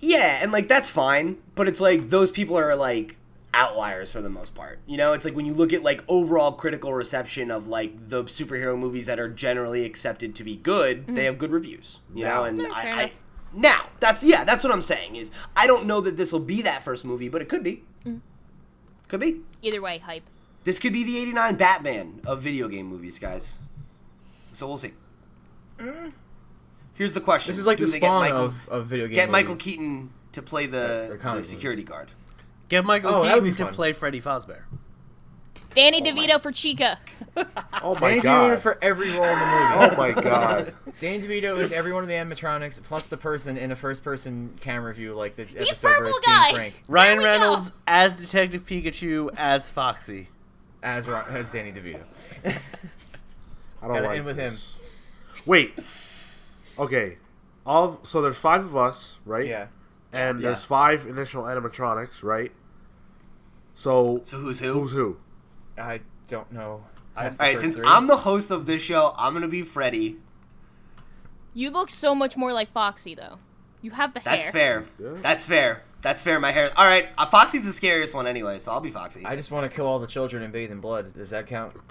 [0.00, 3.16] Yeah, and like that's fine, but it's like those people are like
[3.54, 4.78] outliers for the most part.
[4.86, 8.24] You know, it's like when you look at like overall critical reception of like the
[8.24, 12.00] superhero movies that are generally accepted to be good, they have good reviews.
[12.14, 12.70] You know, and Mm-hmm.
[12.70, 13.12] Yeah, I, I
[13.52, 16.62] now that's yeah, that's what I'm saying is I don't know that this will be
[16.62, 17.82] that first movie, but it could be.
[18.04, 18.20] Mm.
[19.08, 19.40] Could be.
[19.62, 20.24] Either way, hype.
[20.64, 23.58] This could be the 89 Batman of video game movies, guys.
[24.52, 24.92] So we'll see.
[26.98, 27.50] Here's the question.
[27.52, 29.14] This is like Do the they get spawn Michael, of, of video game.
[29.14, 29.62] get Michael movies.
[29.64, 32.08] Keaton to play the, comic the security guard.
[32.68, 34.62] Get Michael Oh, that would be Keaton to play Freddy Fazbear.
[35.74, 36.98] Danny Oh my- DeVito for Chica.
[37.80, 38.50] Oh my Danny god!
[38.58, 39.92] DeVito for every role in the movie.
[39.92, 40.74] oh my god!
[41.00, 44.92] Danny DeVito is every one of the animatronics plus the person in a first-person camera
[44.92, 46.44] view, like the episode purple where it's guy.
[46.46, 47.30] being Frank Ryan we go.
[47.30, 50.26] Reynolds as Detective Pikachu as Foxy.
[50.82, 52.04] as as Danny DeVito.
[52.46, 52.50] I
[53.86, 54.74] don't Gotta like end with this.
[55.46, 55.78] Wait.
[56.78, 57.18] Okay.
[57.66, 59.46] All so there's five of us, right?
[59.46, 59.66] yeah.
[60.12, 60.48] And Yeah.
[60.48, 62.52] there's five initial animatronics, right?
[63.74, 64.72] So So who's who?
[64.72, 65.16] who's who?
[65.76, 66.84] I don't know.
[67.16, 67.84] all right since three.
[67.86, 70.16] i'm the host of this show, I'm gonna be Freddy.
[71.54, 73.38] You look so much more like Foxy though.
[73.82, 74.32] You have the hair.
[74.32, 74.82] That's hair.
[74.82, 75.12] fair.
[75.14, 75.20] Yeah.
[75.20, 75.82] That's fair.
[76.00, 76.38] That's fair.
[76.40, 76.70] My hair.
[76.76, 79.24] All right, uh, Foxy's the scariest one anyway, so I'll be Foxy.
[79.24, 81.12] I just want to kill all the children and bathe in blood.
[81.14, 81.74] Does that count?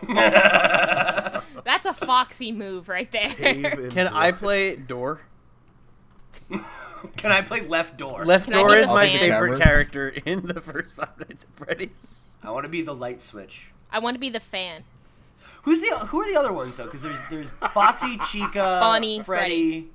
[1.64, 3.30] That's a foxy move right there.
[3.30, 4.40] Cave in Can I blood.
[4.40, 5.20] play door?
[7.16, 8.24] Can I play left door?
[8.24, 9.18] Left Can I door be is the my fan?
[9.18, 9.60] favorite Cameras?
[9.60, 12.24] character in the first Five Nights at Freddy's.
[12.42, 13.70] I want to be the light switch.
[13.90, 14.84] I want to be the fan.
[15.62, 16.84] Who's the Who are the other ones though?
[16.84, 19.90] Because there's there's Foxy, Chica, Bonnie, Freddy,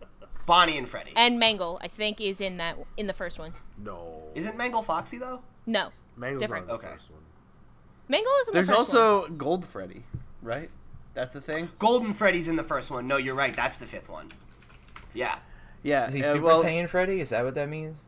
[0.45, 1.11] Bonnie, and Freddy.
[1.15, 3.53] And Mangle, I think, is in that in the first one.
[3.77, 4.23] No.
[4.35, 5.41] Isn't Mangle Foxy though?
[5.65, 6.67] No, Mangle's different.
[6.67, 6.93] not in the Okay.
[6.95, 7.21] first one.
[8.07, 9.01] Mangle is in There's the first one.
[9.01, 10.03] also Gold Freddy,
[10.41, 10.69] right?
[11.15, 11.69] That's the thing.
[11.79, 13.07] Golden Freddy's in the first one.
[13.07, 13.55] No, you're right.
[13.55, 14.27] That's the fifth one.
[15.13, 15.39] Yeah.
[15.81, 16.05] Yeah.
[16.07, 17.19] Is he uh, Super well, Saiyan Freddy?
[17.21, 18.01] Is that what that means?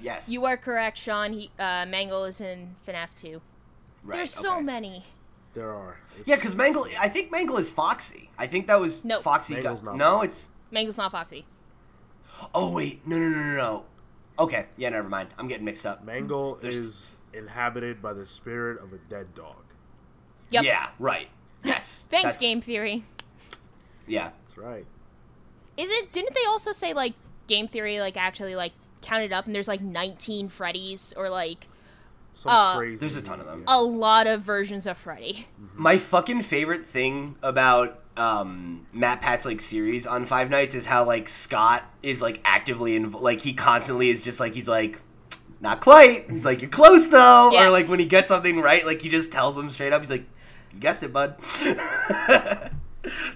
[0.00, 0.28] Yes.
[0.28, 1.32] You are correct, Sean.
[1.32, 3.40] He, uh, Mangle is in FNAF 2.
[4.02, 4.16] right.
[4.16, 5.04] There's so many.
[5.52, 5.98] There are.
[6.12, 6.86] It's- Yeah, because Mangle.
[7.00, 8.30] I think Mangle is Foxy.
[8.38, 9.20] I think that was No.
[9.20, 9.54] Foxy.
[9.54, 10.26] Mangle's not no, Foxy.
[10.28, 10.48] it's.
[10.72, 11.44] Mangle's not Foxy.
[12.54, 13.84] Oh wait, no, no, no, no, no.
[14.38, 15.28] Okay, yeah, never mind.
[15.38, 16.04] I'm getting mixed up.
[16.04, 19.62] Mangle There's- is inhabited by the spirit of a dead dog.
[20.50, 20.64] Yep.
[20.64, 21.28] Yeah, right.
[21.64, 22.04] Yes.
[22.10, 23.04] Thanks, that's- Game Theory.
[24.06, 24.30] Yeah.
[24.44, 24.84] That's right.
[25.76, 26.12] Is it?
[26.12, 27.14] Didn't they also say like
[27.46, 31.66] Game Theory like actually like counted up and there's like 19 Freddys or like
[32.34, 32.96] Some Uh, crazy.
[32.96, 33.64] There's a ton of them.
[33.66, 35.46] a lot of versions of Freddy?
[35.74, 41.28] My fucking favorite thing about um, MatPat's like series on Five Nights is how like
[41.28, 45.00] Scott is like actively inv- like he constantly is just like he's like
[45.60, 46.30] not quite.
[46.30, 47.66] He's like you're close though, Yeah.
[47.66, 50.00] or like when he gets something right, like he just tells him straight up.
[50.02, 50.26] He's like,
[50.74, 51.36] you guessed it, bud.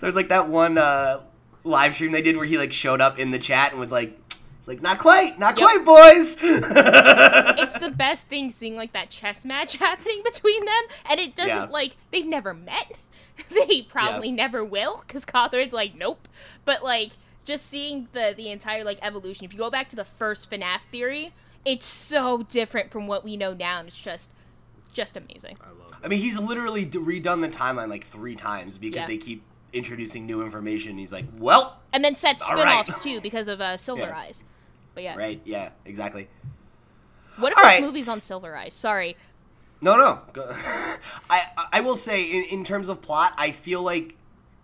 [0.00, 1.20] There's like that one uh,
[1.64, 4.18] live stream they did where he like showed up in the chat and was like,
[4.58, 5.66] "It's like not quite, not Yep.
[5.68, 11.20] quite, boys." it's the best thing seeing like that chess match happening between them, and
[11.20, 11.64] it doesn't Yeah.
[11.66, 12.92] like they've never met.
[13.50, 16.26] they probably never will, because Cawthon's like, nope.
[16.64, 17.10] But like
[17.44, 19.44] just seeing the the entire like evolution.
[19.44, 21.32] If you go back to the first FNAF theory,
[21.64, 23.80] it's so different from what we know now.
[23.80, 24.30] And it's just
[24.92, 25.58] just amazing.
[25.60, 25.87] I love it.
[26.02, 29.06] I mean, he's literally redone the timeline like three times because Yeah.
[29.06, 29.42] they keep
[29.72, 30.96] introducing new information.
[30.98, 32.84] He's like, well, And then set All right.
[32.86, 34.16] spin-offs tue because of uh, Silver Yeah.
[34.18, 34.44] Eyes.
[34.94, 36.28] But yeah, right, yeah, exactly.
[37.36, 37.80] what this right.
[37.80, 38.74] movie's on Silver Eyes?
[38.74, 39.16] Sorry,
[39.80, 40.20] No, no.
[41.30, 41.42] I
[41.72, 44.16] I will say in, in terms of plot, I feel like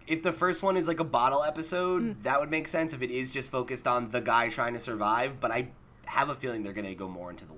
[0.06, 2.22] if the first one is like a bottle episode, Mm.
[2.24, 5.38] that would make sense if it is just focused on the guy trying to survive.
[5.40, 5.68] But I
[6.06, 7.54] have a feeling they're gonna go more into the.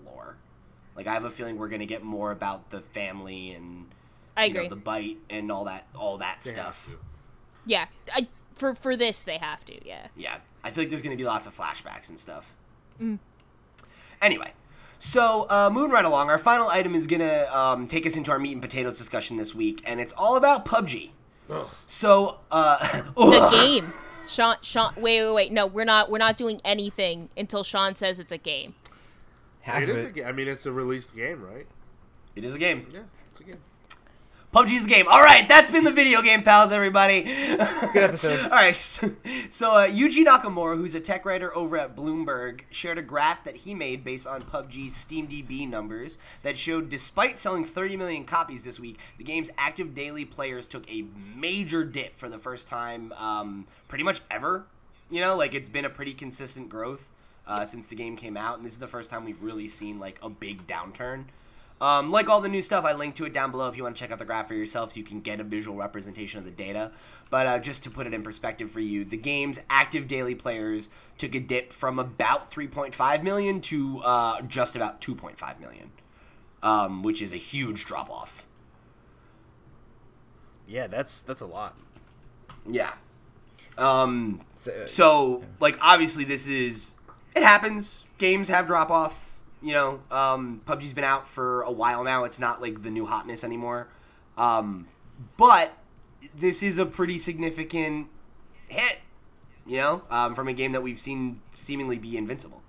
[0.96, 3.86] Like I have a feeling we're gonna get more about the family and
[4.36, 6.94] I you know, the bite and all that all that They stuff.
[7.66, 9.86] yeah, I, for for this they have to.
[9.86, 10.06] Yeah.
[10.16, 12.52] Yeah, I feel like there's gonna be lots of flashbacks and stuff.
[13.00, 13.18] Mm.
[14.22, 14.52] Anyway,
[14.98, 18.38] so uh, moving right along, our final item is gonna um, take us into our
[18.38, 21.10] meat and potatoes discussion this week, and it's all about PUBG.
[21.50, 21.68] Ugh.
[21.86, 23.92] So, uh, the game.
[24.26, 25.52] Sean, Sean, wait, wait, wait.
[25.52, 26.10] No, we're not.
[26.10, 28.74] We're not doing anything until Sean says it's a game.
[29.66, 30.14] Half It of is a it.
[30.14, 31.66] ga- I mean, it's a released game, right?
[32.36, 32.86] it is a game.
[32.92, 33.00] Yeah,
[33.30, 33.58] it's a game.
[34.54, 35.06] PUBG's a game.
[35.10, 37.24] All right, that's been the video game pals, everybody.
[37.24, 38.40] Good episode.
[38.44, 39.10] All right, so,
[39.50, 43.56] so uh, Yuji Nakamura, who's a tech writer over at Bloomberg, shared a graph that
[43.56, 48.78] he made based on PUBG's SteamDB numbers that showed, despite selling 30 million copies this
[48.80, 51.04] week, the game's active daily players took a
[51.34, 54.66] major dip for the first time, um, pretty much ever.
[55.10, 57.10] You know, like it's been a pretty consistent growth
[57.46, 59.98] uh, since the game came out, and this is the first time we've really seen
[59.98, 61.24] like a big downturn.
[61.78, 63.96] Um, like all the new stuff, I linked to it down below if you want
[63.96, 66.46] to check out the graph for yourself so you can get a visual representation of
[66.46, 66.90] the data.
[67.28, 70.88] But uh, just to put it in perspective for you, the game's active daily players
[71.18, 75.90] took a dip from about 3.5 million to uh, just about 2.5 million,
[76.62, 78.46] um, which is a huge drop off.
[80.66, 81.76] Yeah, that's that's a lot.
[82.66, 82.92] Yeah.
[83.78, 86.96] Um, So, so like obviously this is
[87.36, 92.02] it happens games have drop off you know um, pubg's been out for a while
[92.02, 93.88] now it's not like the new hotness anymore
[94.36, 94.86] um,
[95.36, 95.76] but
[96.34, 98.08] this is a pretty significant
[98.68, 98.98] hit
[99.66, 102.62] you know um, from a game that we've seen seemingly be invincible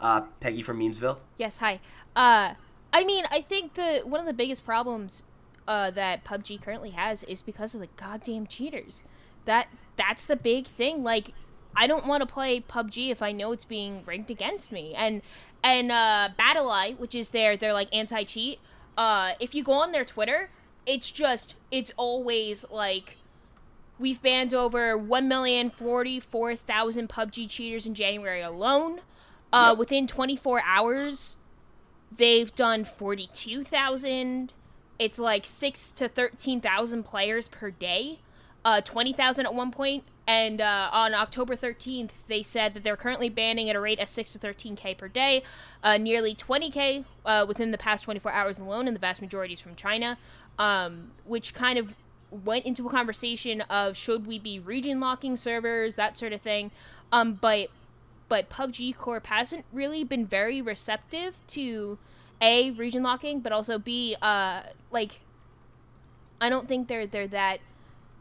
[0.00, 1.80] uh, peggy from memesville Yes, hi.
[2.16, 2.54] Uh,
[2.92, 5.22] I mean, I think the one of the biggest problems
[5.68, 9.04] uh, that PUBG currently has is because of the goddamn cheaters.
[9.44, 11.04] That that's the big thing.
[11.04, 11.32] Like,
[11.76, 14.94] I don't want to play PUBG if I know it's being rigged against me.
[14.96, 15.22] And
[15.62, 18.58] and uh, BattlEye, which is their their like anti cheat.
[18.96, 20.50] Uh, if you go on their Twitter,
[20.86, 23.18] it's just it's always like
[23.98, 29.00] We've banned over 1,044,000 PUBG cheaters in January alone.
[29.52, 29.78] Uh, Yep.
[29.78, 31.36] Within 24 hours,
[32.16, 34.52] they've done 42,000.
[34.98, 38.20] It's like 6 to 13,000 players per day.
[38.64, 40.04] Uh, 20,000 at one point.
[40.28, 44.10] And uh, on October 13th, they said that they're currently banning at a rate of
[44.10, 45.42] 6 to 13k per day,
[45.82, 49.60] uh, nearly 20k uh, within the past 24 hours alone, and the vast majority is
[49.60, 50.18] from China,
[50.58, 51.94] um, which kind of
[52.30, 56.70] went into a conversation of should we be region locking servers, that sort of thing.
[57.10, 57.68] Um, but
[58.28, 61.96] but PUBG Corp hasn't really been very receptive to
[62.42, 64.60] a region locking, but also b uh
[64.90, 65.20] like
[66.38, 67.60] I don't think they're they're that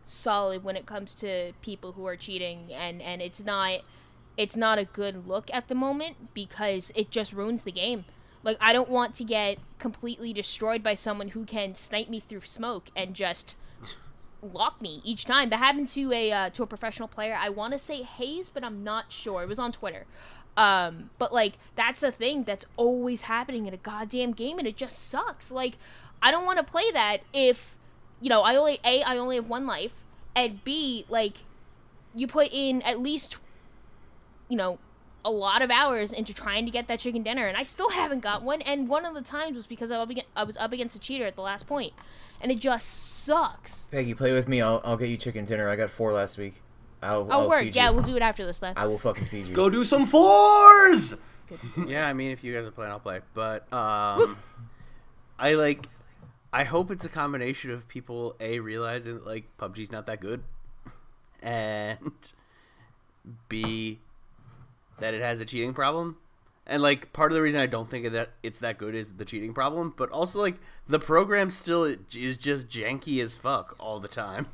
[0.09, 3.81] solid when it comes to people who are cheating and and it's not
[4.37, 8.05] it's not a good look at the moment because it just ruins the game.
[8.43, 12.41] Like I don't want to get completely destroyed by someone who can snipe me through
[12.41, 13.55] smoke and just
[14.41, 15.49] lock me each time.
[15.49, 17.37] That happened to a uh, to a professional player.
[17.39, 19.43] I want to say Hayes, but I'm not sure.
[19.43, 20.05] It was on Twitter.
[20.55, 24.77] Um, but like that's a thing that's always happening in a goddamn game, and it
[24.77, 25.51] just sucks.
[25.51, 25.77] Like
[26.21, 27.75] I don't want to play that if
[28.21, 30.03] you know I only a I only have one life,
[30.35, 31.37] and b like
[32.15, 33.37] you put in at least
[34.49, 34.79] you know
[35.25, 38.21] a lot of hours into trying to get that chicken dinner, and I still haven't
[38.21, 38.61] got one.
[38.61, 40.95] And one of the times was because I was up against, I was up against
[40.95, 41.91] a cheater at the last point,
[42.39, 42.87] and it just
[43.25, 43.89] sucks.
[43.91, 44.61] Peggy, play with me.
[44.61, 45.67] I'll, I'll get you chicken dinner.
[45.67, 46.61] I got four last week.
[47.03, 47.63] I'll, Oh, I'll work.
[47.63, 47.95] feed Yeah, you.
[47.95, 48.73] we'll do it after this then.
[48.77, 49.53] I will fucking feed you.
[49.53, 51.17] Go do some fours.
[51.85, 53.19] yeah, I mean, if you guys are playing, I'll play.
[53.33, 54.37] But um,
[55.37, 55.87] I like.
[56.57, 60.41] I hope it's a combination of people a realizing that like PUBG's not that good,
[61.39, 62.33] and
[63.47, 63.99] b
[64.97, 66.17] that it has a cheating problem.
[66.65, 69.23] And like part of the reason I don't think that it's that good is the
[69.23, 70.55] cheating problem, but also like
[70.87, 74.47] the program still is just janky as fuck all the time.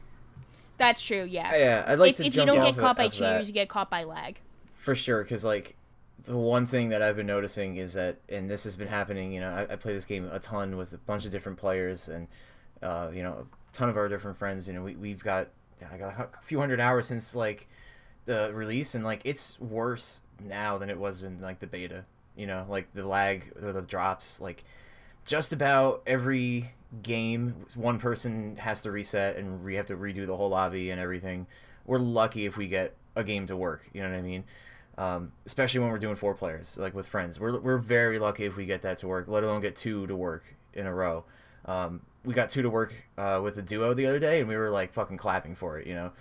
[0.77, 1.23] That's true.
[1.23, 1.51] Yeah.
[1.53, 3.17] Oh, yeah, I'd like if to if you don't get caught by of that.
[3.17, 4.39] cheaters, you get caught by lag.
[4.75, 5.77] For sure, because like
[6.24, 9.32] the one thing that I've been noticing is that, and this has been happening.
[9.34, 12.09] You know, I, I play this game a ton with a bunch of different players,
[12.09, 12.28] and
[12.82, 14.67] uh, you know, a ton of our different friends.
[14.67, 15.49] You know, we we've got
[15.91, 17.67] I got a few hundred hours since like
[18.26, 22.05] the release, and like it's worse now than it was in like the beta.
[22.36, 24.63] You know, like the lag or the drops, like
[25.26, 26.71] just about every
[27.01, 31.01] game one person has to reset and we have to redo the whole lobby and
[31.01, 31.47] everything
[31.86, 34.43] we're lucky if we get a game to work you know what i mean
[34.97, 37.39] um, especially when we're doing four players like with friends.
[37.39, 40.15] We're, we're very lucky if we get that to work let alone get two to
[40.15, 41.25] work in a row.
[41.65, 44.55] Um, we got two to work uh, with a duo the other day and we
[44.55, 46.11] were like fucking clapping for it you know?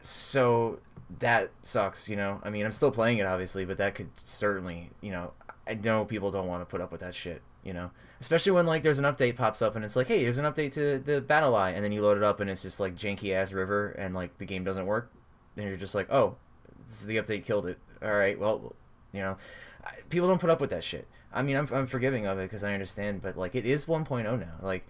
[0.00, 0.80] So
[1.18, 2.40] that sucks you know?
[2.42, 5.32] I mean i'm still playing it obviously but that could certainly you know
[5.66, 7.90] i know people don't want to put up with that shit you know?
[8.20, 10.72] Especially when like there's an update pops up and it's like hey there's an update
[10.72, 13.52] to the BattlEye and then you load it up and it's just like janky ass
[13.52, 15.12] river and like the game doesn't work
[15.56, 16.36] and you're just like oh
[16.88, 17.78] this is the update killed it.
[18.02, 18.74] All right well
[19.12, 19.36] you know
[19.84, 21.06] I- people don't put up with that shit.
[21.32, 24.38] I mean i'm, I'm forgiving of it because i understand but like it is 1.0
[24.40, 24.46] now.
[24.62, 24.86] Like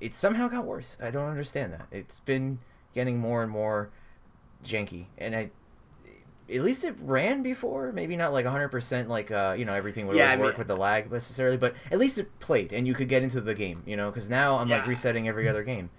[0.00, 0.96] it somehow got worse.
[1.02, 1.86] I don't understand that.
[1.90, 2.58] It's been
[2.94, 3.90] getting more and more
[4.64, 5.50] janky and i
[6.52, 10.14] at least it ran before maybe not like 100% like uh you know everything would
[10.16, 12.86] Yeah, always I mean- work with the lag necessarily but at least it played and
[12.86, 15.62] you could get into the game you know because now i'm like resetting every other
[15.64, 15.90] game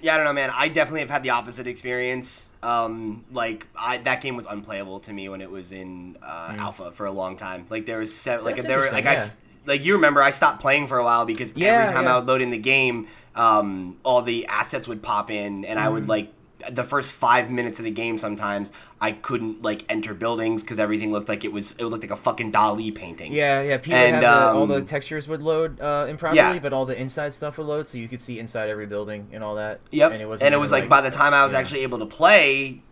[0.00, 0.50] Yeah, I don't know, man.
[0.54, 2.48] I definitely have had the opposite experience.
[2.62, 6.92] Um, like I, that game was unplayable to me when it was in uh, alpha
[6.92, 7.66] for a long time.
[7.70, 8.66] Like there was seven, like Mm.
[8.68, 11.24] There were like interesting, I, s- like you remember I stopped playing for a while
[11.26, 12.14] because Yeah, every time yeah.
[12.14, 15.86] I would load in the game, um, all the assets would pop in, and I
[15.86, 15.92] Mm.
[15.94, 16.32] would like
[16.70, 18.18] the first five minutes of the game.
[18.18, 22.10] Sometimes I couldn't like enter buildings because everything looked like it was it looked like
[22.12, 23.32] a fucking Dali painting.
[23.32, 26.58] yeah yeah people And, have the, all the um, textures would load uh improperly Yeah.
[26.58, 29.42] but all the inside stuff would load so you could see inside every building and
[29.42, 30.12] all that Yep.
[30.12, 31.58] and it, wasn't it was even, like, by the time I was yeah.
[31.58, 32.82] actually able to play,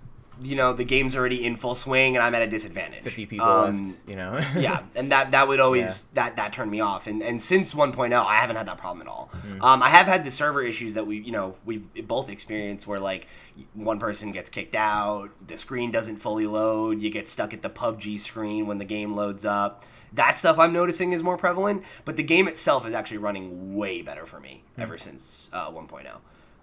[0.43, 3.03] you know, the game's already in full swing and I'm at a disadvantage.
[3.03, 6.71] 50 people Um, left you know yeah, and that that would always that that turned
[6.71, 7.07] me off.
[7.07, 9.31] And and since 1.0, I haven't had that problem at all.
[9.33, 9.63] Mm-hmm.
[9.63, 13.01] Um, I have had the server issues that we you know we both experienced where
[13.01, 13.29] like
[13.75, 17.71] one person gets kicked out, the screen doesn't fully load, you get stuck at the
[17.71, 19.85] PUBG screen when the game loads up.
[20.15, 24.03] That stuff I'm noticing is more prevalent, but the game itself is actually running way
[24.03, 26.09] better for me ever since uh, 1.0.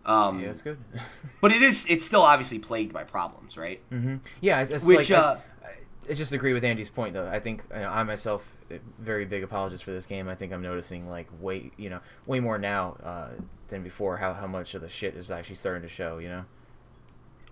[0.08, 0.78] Um, yeah that's good
[1.42, 3.82] but it is it's still obviously plagued by problems, right?
[3.92, 4.18] Mm-hmm.
[4.42, 7.28] Yeah, it's, it's Which, like, uh, I, I just agree with Andy's point though.
[7.28, 8.52] I think you know, I myself,
[9.00, 10.28] very big apologist for this game.
[10.28, 13.30] I think I'm noticing like way, you know, way more now uh,
[13.68, 14.18] than before.
[14.18, 16.18] How how much of the shit is actually starting to show.
[16.18, 16.46] You know.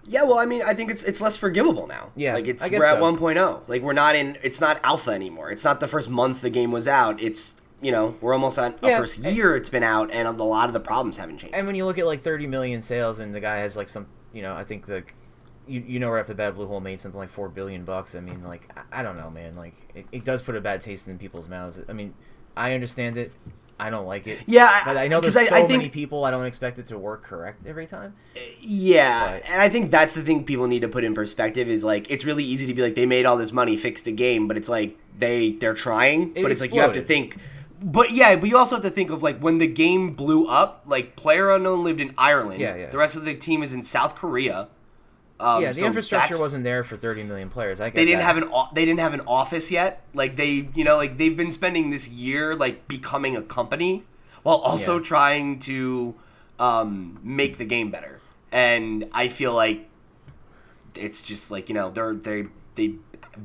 [0.07, 2.11] Yeah, well, I mean, I think it's it's less forgivable now.
[2.15, 3.15] Yeah, like it's I guess we're at so.
[3.15, 3.67] 1.0.
[3.67, 4.37] Like we're not in.
[4.43, 5.51] It's not alpha anymore.
[5.51, 7.19] It's not the first month the game was out.
[7.21, 7.55] It's
[7.85, 10.73] you know we're almost at a first year it's been out, and a lot of
[10.73, 11.55] the problems haven't changed.
[11.55, 14.07] And when you look at like 30 million sales, and the guy has like some,
[14.33, 15.03] you know, I think the,
[15.67, 18.15] you, you know, right off the bat, Bluehole made something like four billion bucks.
[18.15, 19.53] I mean, like I, I don't know, man.
[19.55, 21.79] Like it, it does put a bad taste in people's mouths.
[21.87, 22.13] I mean,
[22.57, 23.31] I understand it.
[23.77, 24.39] I don't like it.
[24.47, 26.23] Yeah, I- but I know there's 'cause so I- I think- many people.
[26.23, 28.13] I don't expect it to work correct every time.
[28.35, 31.67] Uh, yeah, But- and I think that's the thing people need to put in perspective
[31.67, 34.13] is like it's really easy to be like they made all this money, fix the
[34.13, 37.37] game, but it's like they they're trying, It but it's like you have to think.
[37.87, 40.81] But yeah, but you also have to think of like when the game blew up,
[40.87, 42.59] like Player Unknown lived in Ireland.
[42.59, 42.89] Yeah, yeah.
[42.89, 44.69] The rest of the team is in South Korea.
[45.39, 47.79] Um, yeah, the so infrastructure wasn't there for 30 million players.
[47.81, 48.25] I They didn't that.
[48.25, 50.01] have an they didn't have an office yet.
[50.15, 54.03] Like they, you know, like they've been spending this year like becoming a company
[54.41, 55.03] while also Yeah.
[55.03, 56.15] trying to
[56.57, 58.19] um, make the game better.
[58.51, 59.87] And I feel like
[60.95, 62.95] it's just like you know they're they they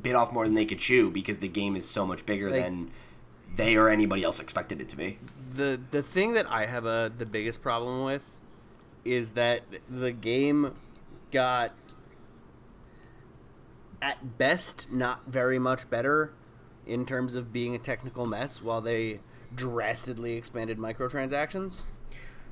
[0.01, 2.63] bit off more than they could chew because the game is so much bigger Like-
[2.63, 2.89] than
[3.55, 5.17] they or anybody else expected it to be.
[5.55, 8.21] the the thing that I have a the biggest problem with
[9.03, 10.75] is that the game
[11.31, 11.73] got
[14.01, 16.33] at best not very much better
[16.87, 19.19] in terms of being a technical mess while they
[19.53, 21.83] drastically expanded microtransactions.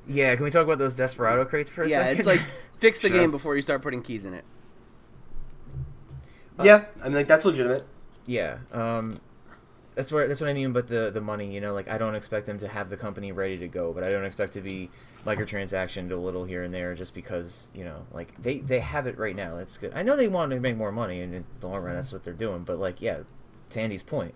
[0.06, 2.18] Yeah, can we talk about those Desperado crates for a Yeah, second?
[2.18, 2.40] it's like
[2.78, 3.18] fix the Sure.
[3.18, 4.44] game before you start putting keys in it.
[6.62, 7.86] yeah, I mean like that's legitimate.
[8.26, 8.58] yeah.
[8.72, 9.20] Um,
[9.94, 10.72] that's where that's what I mean.
[10.72, 13.32] But the the money, you know, like I don't expect them to have the company
[13.32, 14.90] ready to go, but I don't expect to be
[15.26, 19.18] microtransactioned a little here and there just because you know, like they they have it
[19.18, 19.56] right now.
[19.56, 19.92] That's good.
[19.94, 22.24] I know they want to make more money, and in the long run, that's what
[22.24, 22.62] they're doing.
[22.62, 23.20] But like, yeah,
[23.70, 24.34] to Andy's point,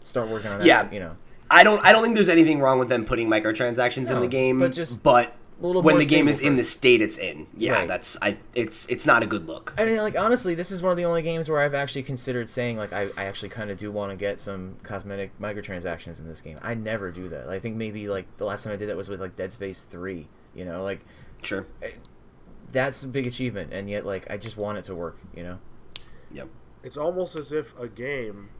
[0.00, 0.66] start working on that.
[0.66, 0.90] Yeah.
[0.90, 1.16] you know.
[1.50, 4.58] I don't I don't think there's anything wrong with them putting microtransactions in the game,
[4.58, 5.34] but just but
[5.66, 7.88] little when more the game is stable in the state it's in, yeah, Right.
[7.88, 9.74] that's I it's it's not a good look.
[9.78, 12.48] I mean, like honestly, this is one of the only games where I've actually considered
[12.50, 16.26] saying like I, I actually kind of do want to get some cosmetic microtransactions in
[16.28, 16.58] this game.
[16.62, 17.48] I never do that.
[17.48, 19.82] I think maybe like the last time I did that was with like Dead Space
[19.82, 20.28] Three.
[20.54, 21.00] You know, like
[21.42, 21.66] Sure.
[22.72, 25.18] that's a big achievement, and yet like I just want it to work.
[25.34, 25.58] You know.
[26.32, 26.48] Yep.
[26.82, 28.50] It's almost as if a game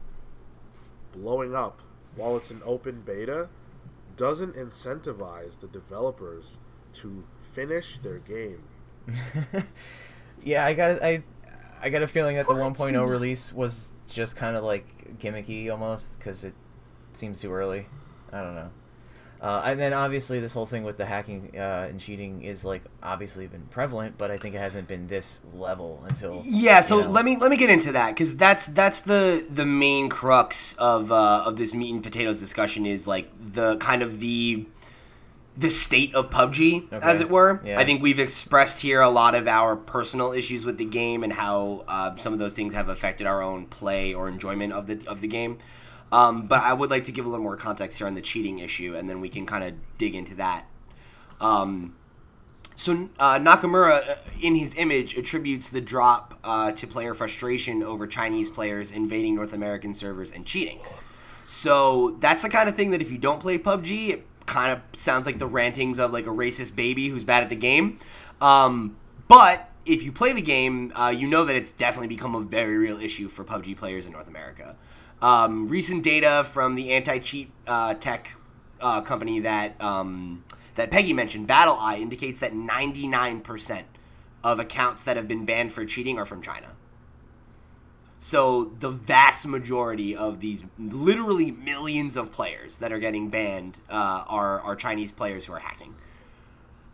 [1.13, 1.81] blowing up
[2.15, 3.49] while it's an open beta
[4.17, 6.57] doesn't incentivize the developers
[6.95, 7.23] to
[7.53, 8.63] finish their game.
[10.43, 11.23] yeah, I got I
[11.81, 16.17] I got a feeling that the 1.0 release was just kind of like gimmicky almost
[16.17, 16.53] because it
[17.13, 17.87] seems too early.
[18.31, 18.69] I don't know.
[19.41, 22.81] Uh, and then obviously this whole thing with the hacking uh, and cheating is like
[23.03, 27.03] obviously been prevalent, but I think it hasn't been this level until Yeah, so you
[27.03, 27.09] know.
[27.11, 31.11] let me let me get into that because that's that's the the main crux of
[31.11, 34.65] uh, of this meat and potatoes discussion is like the kind of the
[35.57, 37.61] the state of PUBG, as it were.
[37.63, 37.79] Yeah.
[37.79, 41.31] I think we've expressed here a lot of our personal issues with the game and
[41.31, 45.01] how uh, some of those things have affected our own play or enjoyment of the
[45.07, 45.59] of the game.
[46.11, 48.59] Um, but I would like to give a little more context here on the cheating
[48.59, 50.65] issue, and then we can kind of dig into that.
[51.41, 51.95] Um,
[52.75, 58.05] so uh, Nakamura, uh, in his image, attributes the drop uh, to player frustration over
[58.05, 60.79] Chinese players invading North American servers and cheating.
[61.45, 64.81] So that's the kind of thing that if you don't play PUBG, it kind of
[64.97, 67.97] sounds like the rantings of like a racist baby who's bad at the game.
[68.41, 72.41] Um, but if you play the game, uh, you know that it's definitely become a
[72.41, 74.75] very real issue for PUBG players in North America.
[75.21, 78.35] Um, recent data from the anti-cheat uh, tech
[78.81, 80.43] uh, company that um,
[80.75, 83.83] that Peggy mentioned, BattlEye, indicates that 99%
[84.43, 86.73] of accounts that have been banned for cheating are from China.
[88.25, 94.23] So the vast majority of these, literally millions of players that are getting banned, uh,
[94.27, 95.93] are are Chinese players who are hacking.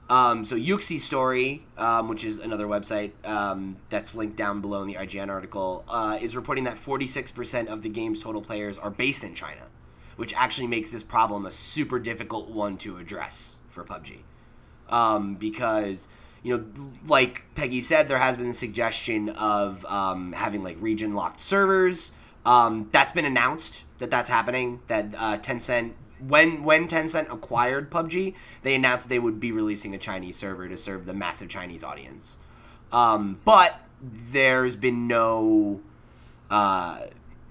[0.09, 4.89] Um, so Yuxi Story, um, which is another website um, that's linked down below in
[4.89, 9.23] the IGN article, uh, is reporting that 46% of the game's total players are based
[9.23, 9.67] in China,
[10.17, 14.17] which actually makes this problem a super difficult one to address for PUBG.
[14.89, 16.09] Um, because,
[16.43, 16.65] you know,
[17.07, 22.11] like Peggy said, there has been the suggestion of um, having like region locked servers.
[22.45, 25.91] Um, that's been announced that that's happening, that uh, Tencent
[26.27, 30.77] when when Tencent acquired PUBG, they announced they would be releasing a Chinese server to
[30.77, 32.37] serve the massive Chinese audience.
[32.91, 35.79] Um, but there's been no,
[36.49, 37.01] uh,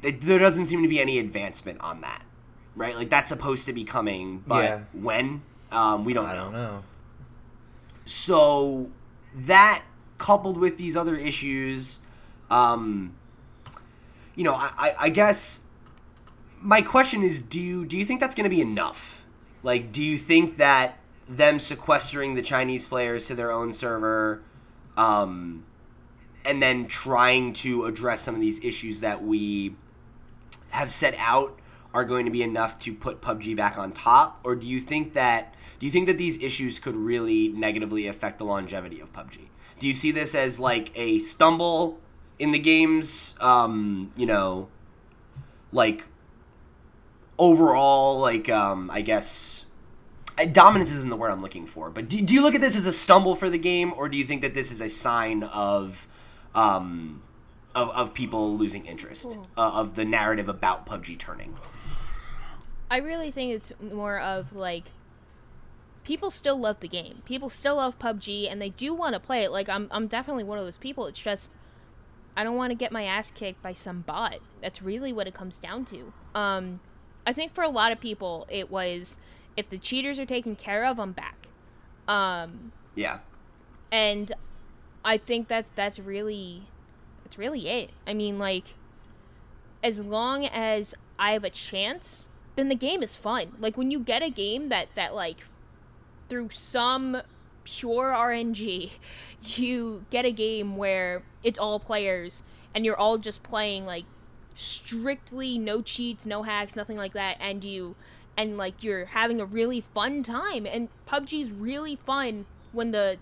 [0.02, 2.24] it, there doesn't seem to be any advancement on that,
[2.76, 2.94] right?
[2.94, 4.80] Like that's supposed to be coming, but Yeah.
[4.92, 5.42] when
[5.72, 6.44] um, we don't I know.
[6.44, 6.82] don't know.
[8.10, 8.90] So
[9.34, 9.84] that
[10.18, 12.00] coupled with these other issues,
[12.50, 13.14] um,
[14.34, 15.60] you know, I, I, I guess
[16.60, 19.22] my question is do you do you think that's going to be enough?
[19.62, 24.42] Like, do you think that them sequestering the Chinese players to their own server,
[24.96, 25.64] um,
[26.44, 29.76] and then trying to address some of these issues that we
[30.70, 31.60] have set out
[31.94, 35.12] are going to be enough to put PUBG back on top, or do you think
[35.12, 39.48] that do you think that these issues could really negatively affect the longevity of PUBG?
[39.78, 41.98] Do you see this as like a stumble
[42.38, 44.68] in the game's, um, you know,
[45.72, 46.06] like
[47.38, 49.64] overall, like um, I guess
[50.52, 52.86] dominance isn't the word I'm looking for, but do, do you look at this as
[52.86, 56.06] a stumble for the game, or do you think that this is a sign of,
[56.54, 57.22] um,
[57.74, 61.56] of, of people losing interest uh, of the narrative about PUBG turning?
[62.90, 64.84] I really think it's more of like
[66.04, 67.22] people still love the game.
[67.24, 69.52] People still love PUBG and they do want to play it.
[69.52, 71.06] Like I'm I'm definitely one of those people.
[71.06, 71.50] It's just
[72.36, 74.38] I don't want to get my ass kicked by some bot.
[74.62, 76.12] That's really what it comes down to.
[76.34, 76.80] Um
[77.26, 79.18] I think for a lot of people it was
[79.56, 81.48] if the cheaters are taken care of, I'm back.
[82.08, 83.18] Um Yeah,
[83.92, 84.32] and
[85.04, 86.68] I think that that's really
[87.24, 87.90] that's really it.
[88.06, 88.74] I mean, like
[89.82, 93.52] as long as I have a chance, then the game is fun.
[93.58, 95.38] Like when you get a game that that like
[96.30, 97.20] through some
[97.64, 98.92] pure RNG,
[99.42, 102.42] you get a game where it's all players
[102.74, 104.04] and you're all just playing like
[104.54, 107.96] strictly no cheats, no hacks, nothing like that, and you
[108.36, 110.64] and like you're having a really fun time.
[110.66, 113.18] And PUBG's really fun when the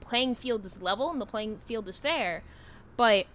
[0.00, 2.42] playing field is level and the playing field is fair.
[2.96, 3.26] But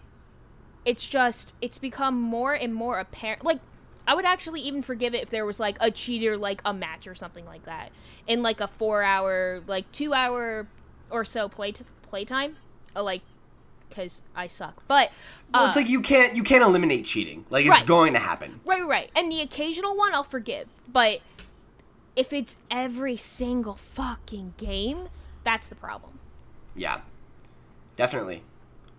[0.86, 3.60] it's just it's become more and more apparent like
[4.08, 7.08] I would actually even forgive it if there was like a cheater like a match
[7.08, 7.92] or something like that
[8.26, 10.68] in like a 4 hour like 2 hour
[11.10, 12.56] or so play t- playtime
[12.96, 13.22] uh, like
[13.92, 14.82] cuz I suck.
[14.88, 15.12] But
[15.54, 17.46] well, uh, it's like you can't you can't eliminate cheating.
[17.50, 17.86] Like it's Right.
[17.86, 18.62] going to happen.
[18.66, 19.12] Right, right, right.
[19.16, 21.20] And the occasional one I'll forgive, but
[22.16, 25.10] if it's every single fucking game,
[25.44, 26.20] that's the problem.
[26.76, 27.02] Yeah,
[27.96, 28.44] definitely.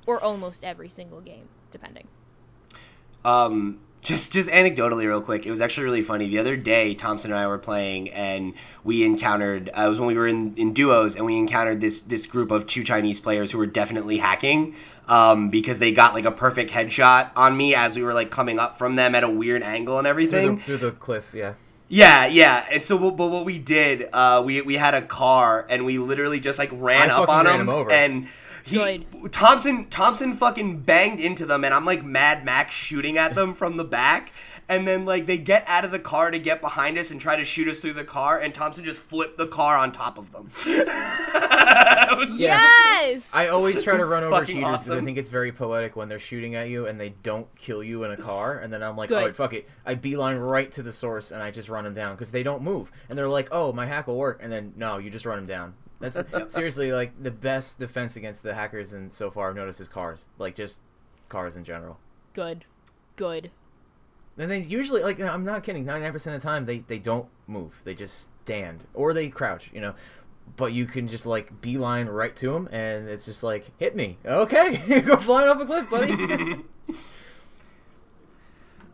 [0.06, 2.06] Or almost every single game, depending.
[3.24, 6.28] Um, just just anecdotally, real quick, it was actually really funny.
[6.28, 8.54] The other day, Thompson and I were playing, and
[8.84, 9.70] we encountered.
[9.76, 12.50] Uh, it was when we were in, in duos, and we encountered this this group
[12.50, 14.74] of two Chinese players who were definitely hacking.
[15.08, 18.58] Um, because they got like a perfect headshot on me as we were like coming
[18.58, 20.56] up from them at a weird angle and Through everything.
[20.56, 21.54] the, through the cliff, yeah.
[21.88, 22.66] Yeah, yeah.
[22.70, 26.40] And so, but what we did, uh, we we had a car, and we literally
[26.40, 27.90] just like ran I up on ran him, him over.
[28.72, 33.34] And he Thompson Thompson fucking banged into them, and I'm like Mad Max shooting at
[33.34, 34.32] them from the back.
[34.70, 37.36] And then, like, they get out of the car to get behind us and try
[37.36, 40.30] to shoot us through the car, and Thompson just flipped the car on top of
[40.30, 40.50] them.
[42.10, 42.30] It.
[42.36, 43.30] Yes.
[43.34, 46.08] I always try to run over fucking cheaters because I think it's very poetic when
[46.08, 48.96] they're shooting at you and they don't kill you in a car, and then I'm
[48.96, 49.22] like, Good.
[49.22, 52.14] oh fuck it, I beeline right to the source and I just run them down
[52.14, 54.98] because they don't move, and they're like, oh my hack will work, and then no,
[54.98, 55.74] you just run them down.
[56.00, 59.88] That's seriously like the best defense against the hackers, and so far I've noticed is
[59.88, 60.80] cars, like just
[61.28, 61.98] cars in general.
[62.32, 62.64] Good.
[63.16, 63.50] Good.
[64.36, 67.80] And they usually like I'm not kidding, 99% of the time they they don't move,
[67.84, 69.94] they just stand or they crouch, you know.
[70.56, 74.16] But you can just like beeline right to them, and it's just like hit me.
[74.24, 76.56] Okay, go flying off a cliff, buddy.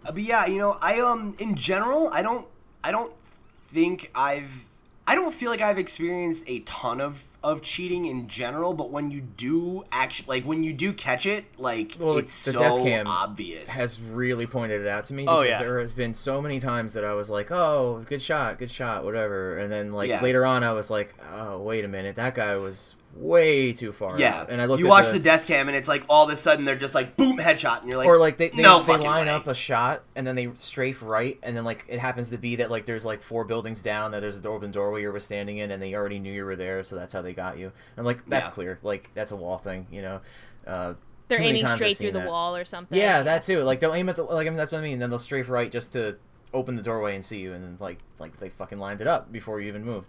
[0.06, 2.46] Uh, but yeah, you know, I um in general, I don't
[2.82, 4.66] I don't think I've
[5.06, 9.10] I don't feel like I've experienced a ton of of cheating in general, but when
[9.10, 12.82] you do actually like when you do catch it, like Well, it's the so death
[12.82, 13.68] cam obvious.
[13.76, 15.26] has really pointed it out to me.
[15.28, 15.58] Oh, because yeah.
[15.58, 19.04] there has been so many times that I was like, "Oh, good shot, good shot,
[19.04, 20.22] whatever," and then like Yeah.
[20.22, 24.18] later on, I was like, "Oh, wait a minute, that guy was way too far."
[24.18, 24.80] yeah, out." and I looked.
[24.80, 26.76] you at watch the, the death cam and it's like all of a sudden they're
[26.76, 29.26] just like boom headshot and you're like or like they they, no they fucking line
[29.26, 29.32] way.
[29.32, 32.56] up a shot and then they strafe right and then like it happens to be
[32.56, 35.58] that like there's like four buildings down that there's a open doorway you were standing
[35.58, 37.72] in and they already knew you were there so that's how they got you.
[37.96, 38.52] I'm like that's Yeah.
[38.52, 40.20] clear like that's a wall thing you know.
[40.66, 40.94] Uh,
[41.28, 42.28] They're aiming straight seen through the that.
[42.28, 42.98] wall or something.
[42.98, 43.62] Yeah, that too.
[43.62, 44.98] Like they'll aim at the like I mean that's what I mean.
[44.98, 46.16] Then they'll strafe right just to
[46.52, 49.30] open the doorway and see you, and then like like they fucking lined it up
[49.32, 50.08] before you even moved.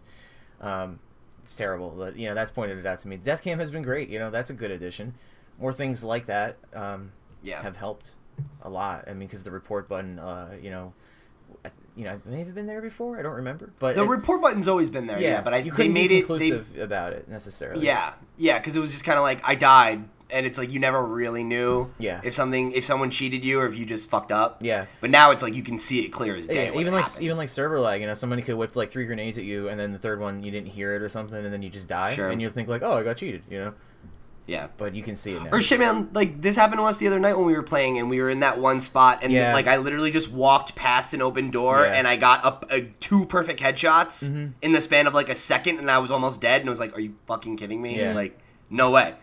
[0.62, 1.00] Um,
[1.46, 3.18] it's terrible, but you know that's pointed it out to me.
[3.18, 4.10] Death Cam has been great.
[4.10, 5.14] You know that's a good addition.
[5.60, 7.12] More things like that um,
[7.44, 7.62] Yeah.
[7.62, 8.12] have helped
[8.64, 9.06] a lot.
[9.08, 10.94] I mean, because the report button, uh, you know,
[11.64, 13.20] I, you know, it may have been there before.
[13.20, 15.66] I don't remember, but the it- report button's always been there, yeah, but I you
[15.72, 17.86] they couldn't made be it they, conclusive about it necessarily.
[17.86, 20.80] Yeah, yeah, because it was just kind of like I died, and it's like you
[20.80, 22.20] never really knew Yeah.
[22.24, 24.58] if something if someone cheated you or if you just fucked up.
[24.62, 24.86] Yeah.
[25.02, 26.72] But now it's like you can see it clear as day.
[26.74, 27.22] Yeah, even like happens.
[27.22, 29.80] even like server lag, you know, somebody could whip like three grenades at you, and
[29.80, 32.14] then the third one you didn't hear it or something, and then you just die,
[32.14, 32.30] Sure.
[32.30, 33.74] and you think like, oh, I got cheated, you know.
[34.48, 34.68] yeah.
[34.78, 35.50] But you can see it now.
[35.52, 36.10] Or shit, man.
[36.14, 38.30] Like this happened to us the other night when we were playing, and we were
[38.30, 39.54] in that one spot, and Yeah.
[39.54, 41.94] like I literally just walked past an open door, Yeah.
[41.94, 44.46] and I got up uh, two perfect headshots Mm-hmm.
[44.64, 46.80] in the span of like a second, and I was almost dead, and I was
[46.80, 48.00] like, "Are you fucking kidding me?
[48.00, 48.14] Yeah.
[48.14, 48.38] Like,
[48.70, 49.14] no way."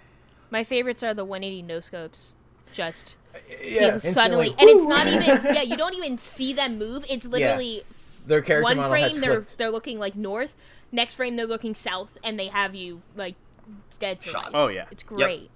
[0.52, 2.34] My favorites are the 180 no scopes.
[2.74, 3.16] Just
[3.62, 5.54] yeah, suddenly, instantly, and it's not even.
[5.54, 7.06] Yeah, you don't even see them move.
[7.08, 7.82] It's literally
[8.26, 9.56] their character one model frame has they're flipped.
[9.56, 10.54] they're looking like north,
[10.92, 13.34] next frame they're looking south, and they have you like
[13.98, 14.44] dead to Shot.
[14.44, 14.54] rights.
[14.54, 14.84] Oh, yeah.
[14.90, 15.50] it's great.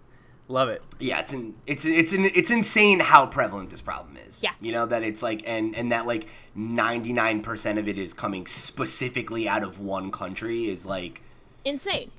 [0.48, 0.82] Love it.
[0.98, 4.42] Yeah, it's in, it's it's in, it's insane how prevalent this problem is.
[4.42, 4.52] Yeah.
[4.62, 8.14] you know that it's like and and that like ninety nine percent of it is
[8.14, 11.20] coming specifically out of one country is like
[11.66, 12.12] Insane.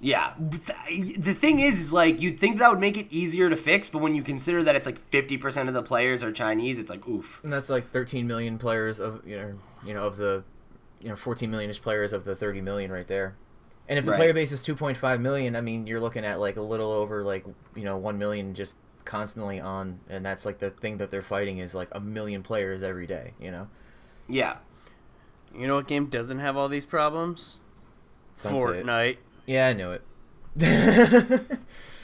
[0.00, 0.34] Yeah.
[0.38, 4.00] The thing is, is like you'd think that would make it easier to fix, but
[4.00, 7.06] when you consider that it's like fifty percent of the players are Chinese, it's like
[7.06, 7.40] oof.
[7.44, 9.52] And that's like 13 million players of you know
[9.86, 10.42] you know of the
[11.00, 13.34] you know 14 millionish players of the 30 million right there.
[13.88, 14.18] And if the Right.
[14.18, 17.44] player base is 2.5 million, I mean you're looking at like a little over like
[17.76, 21.58] you know 1 million just constantly on and that's like the thing that they're fighting
[21.58, 23.66] is like a million players every day, you know.
[24.28, 24.56] Yeah,
[25.54, 27.58] You know what game doesn't have all these problems?
[28.42, 28.54] Don't.
[28.54, 29.16] Fortnite.
[29.46, 30.02] Yeah, I knew it.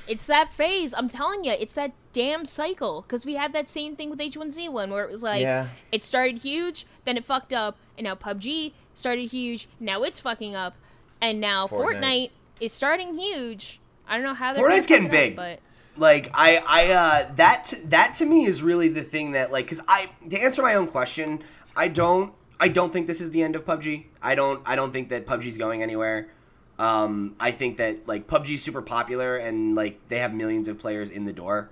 [0.09, 0.95] It's that phase.
[0.95, 3.03] I'm telling you, it's that damn cycle.
[3.03, 5.67] Because we had that same thing with H1Z1 where it was like, Yeah.
[5.91, 10.55] it started huge, then it fucked up, and now PUBG started huge, now it's fucking
[10.55, 10.77] up,
[11.21, 12.31] and now Fortnite, Fortnite.
[12.61, 13.81] is starting huge.
[14.07, 15.37] I don't know how they're Fortnite's getting fuck it up, big.
[15.37, 15.61] but
[15.97, 19.81] like I I uh that that to me is really the thing that like because
[19.89, 21.43] I to answer my own question,
[21.75, 24.05] I don't I don't think this is the end of PUBG.
[24.23, 26.29] I don't I don't think that PUBG's going anywhere.
[26.79, 30.79] Um, I think that like PUBG is super popular and like they have millions of
[30.79, 31.71] players in the door.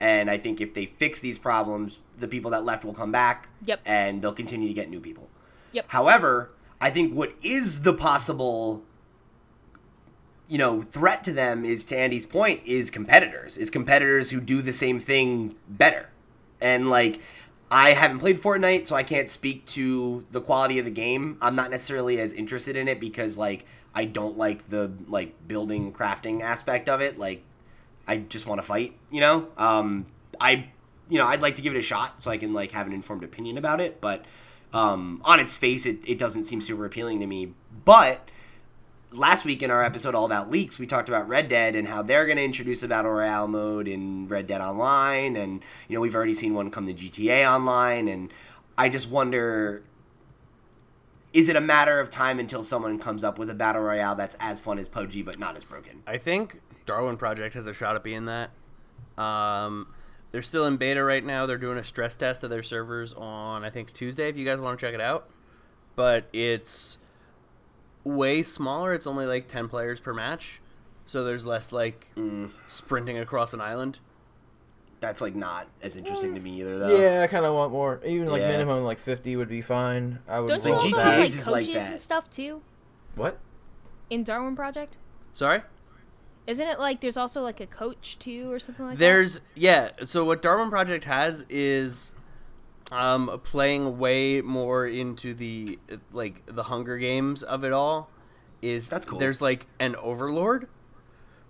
[0.00, 3.48] And I think if they fix these problems, the people that left will come back.
[3.64, 3.80] Yep.
[3.84, 5.28] And they'll continue to get new people.
[5.72, 5.86] Yep.
[5.88, 6.50] However,
[6.80, 8.84] I think what is the possible
[10.48, 14.60] you know threat to them is to Andy's point is competitors is competitors who do
[14.60, 16.10] the same thing better
[16.60, 17.20] and like
[17.70, 21.56] I haven't played Fortnite so I can't speak to the quality of the game I'm
[21.56, 23.64] not necessarily as interested in it because like
[23.94, 27.42] I don't like the like building crafting aspect of it like
[28.06, 30.06] I just want to fight you know um
[30.40, 30.68] I
[31.08, 32.92] you know I'd like to give it a shot so I can like have an
[32.92, 34.24] informed opinion about it but
[34.72, 37.52] um on its face it, it doesn't seem super appealing to me
[37.84, 38.28] but
[39.14, 42.02] last week in our episode all about leaks, we talked about Red Dead and how
[42.02, 46.00] they're going to introduce a battle royale mode in Red Dead Online, and you know
[46.00, 48.32] we've already seen one come to GTA Online, and
[48.76, 49.82] I just wonder.
[51.34, 54.36] Is it a matter of time until someone comes up with a battle royale that's
[54.38, 56.02] as fun as PUBG but not as broken?
[56.06, 58.50] I think Darwin Project has a shot at being that.
[59.18, 59.88] Um,
[60.30, 61.44] they're still in beta right now.
[61.46, 64.28] They're doing a stress test of their servers on I think Tuesday.
[64.28, 65.28] If you guys want to check it out,
[65.96, 66.98] but it's
[68.04, 68.94] way smaller.
[68.94, 70.60] It's only like ten players per match,
[71.04, 72.52] so there's less like Mm.
[72.68, 73.98] sprinting across an island.
[75.04, 76.96] That's like not as interesting to me either, though.
[76.98, 78.00] yeah, I kind of want more.
[78.06, 78.52] Even like Yeah.
[78.52, 80.18] minimum like 50 would be fine.
[80.26, 81.18] I would don't you Like, also GTA's have that.
[81.18, 81.92] like is like that.
[81.92, 82.62] and stuff too
[83.14, 83.38] What?
[84.08, 84.96] in Darwin Project?
[85.34, 85.60] Sorry.
[86.46, 88.98] Isn't it like there's also like a coach too or something like that?
[88.98, 89.90] There's yeah.
[90.04, 92.12] So what Darwin Project has is
[92.92, 98.10] um, playing way more into the uh, like the Hunger Games of it all.
[98.62, 99.18] Is That's cool.
[99.18, 100.68] There's like an overlord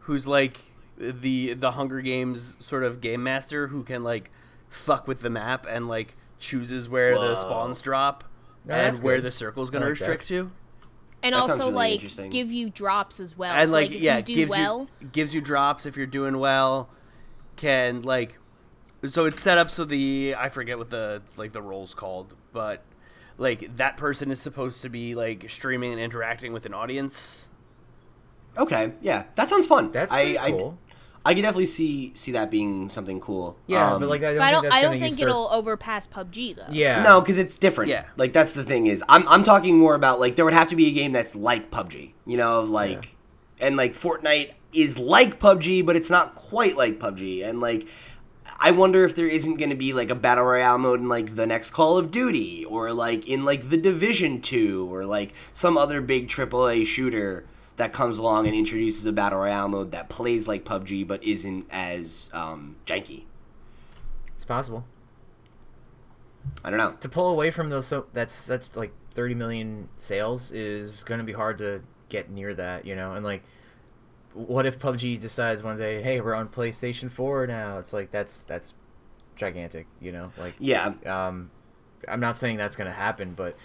[0.01, 0.61] who's like
[0.97, 4.31] the the Hunger Games sort of game master who can like
[4.69, 7.29] fuck with the map and like chooses where Whoa.
[7.29, 8.25] the spawns drop
[8.69, 9.25] Oh, and where good.
[9.25, 10.01] the circle's I gonna like that.
[10.01, 10.51] restrict to.
[11.23, 12.31] And That also really like interesting.
[12.31, 13.53] give you drops as well.
[13.53, 16.07] and So, like, if yeah, you do gives well, you gives you drops if you're
[16.07, 16.89] doing well.
[17.57, 18.39] Can like,
[19.07, 22.83] so it's set up so the I forget what the like the role's called, but
[23.37, 27.49] like that person is supposed to be like streaming and interacting with an audience.
[28.57, 29.93] Okay, yeah, that sounds fun.
[29.93, 30.79] That's I, pretty cool.
[31.25, 33.57] I, I can definitely see see that being something cool.
[33.67, 34.63] yeah, Um, but like I don't I don't.
[34.63, 36.67] that's I don't gonna think usurp- it'll overpass PUBG though.
[36.71, 37.03] Yeah.
[37.03, 37.91] No, because it's different.
[37.91, 38.05] Yeah.
[38.17, 40.77] Like that's the thing is, I'm I'm talking more about like there would have to
[40.77, 42.13] be a game that's like PUBG.
[42.27, 43.17] You know, of like,
[43.61, 47.45] and like Fortnite is like PUBG, but it's not quite like PUBG.
[47.49, 47.87] And like,
[48.61, 51.37] I wonder if there isn't going to be like a battle royale mode in like
[51.37, 55.77] the next Call of Duty, or like in like the Division Two, or like some
[55.79, 57.47] other big AAA shooter
[57.77, 61.67] that comes along and introduces a battle royale mode that plays like PUBG but isn't
[61.71, 63.25] as um, janky.
[64.37, 64.85] It's possible.
[66.65, 66.93] I don't know.
[67.01, 71.25] to pull away from those so that's such like 30 million sales is going to
[71.25, 73.43] be hard to get near that you know and like
[74.35, 78.43] what if PUBG decides one day hey we're on PlayStation 4 now it's like that's
[78.45, 78.75] that's
[79.37, 81.51] gigantic you know like Yeah, um
[82.07, 83.57] I'm not saying that's going to happen but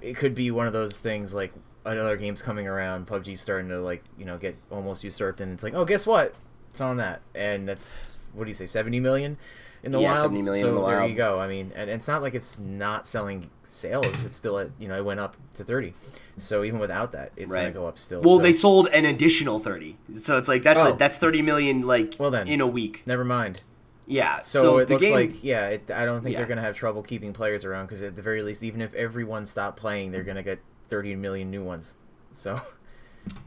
[0.00, 1.52] it could be one of those things like
[1.84, 5.62] another game's coming around PUBG's starting to like you know get almost usurped and it's
[5.62, 6.36] like oh guess what
[6.70, 9.36] it's on that and that's what do you say 70 million
[9.82, 11.10] in the Yeah, wild 70 million so in the there wild.
[11.10, 14.70] you go I mean and it's not like it's not selling sales it's still at
[14.78, 15.94] you know it went up to 30
[16.38, 17.62] so even without that it's Right.
[17.62, 20.62] going to go up still Well, so- they sold an additional thirty, so it's like
[20.62, 20.92] that's Oh.
[20.94, 22.48] a, that's thirty million like Well then.
[22.48, 23.02] in a week.
[23.06, 23.62] never mind
[24.06, 25.14] Yeah, so, so, it the looks game.
[25.14, 26.38] like yeah it, I don't think Yeah.
[26.38, 28.94] they're going to have trouble keeping players around because at the very least even if
[28.94, 31.94] everyone stopped playing they're going to get 30 million new ones
[32.34, 32.60] so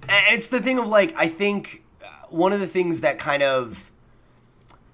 [0.09, 3.91] it's the thing of like I think uh, one of the things that kind of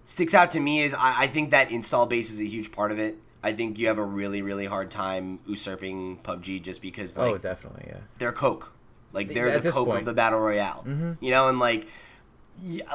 [0.05, 2.91] sticks out to me is I, I think that install base is a huge part
[2.91, 3.17] of it.
[3.43, 7.37] I think you have a really really hard time usurping PUBG just because like oh,
[7.37, 7.97] definitely, yeah.
[8.17, 8.73] they're Coke,
[9.11, 9.99] like they're At the Coke point.
[9.99, 10.83] of the battle royale.
[10.87, 11.17] Mhm.
[11.19, 11.87] You know, and like,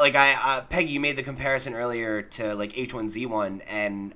[0.01, 4.15] like I uh, Peggy, you made the comparison earlier to like H1Z1, and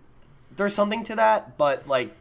[0.56, 2.14] there's something to that, but like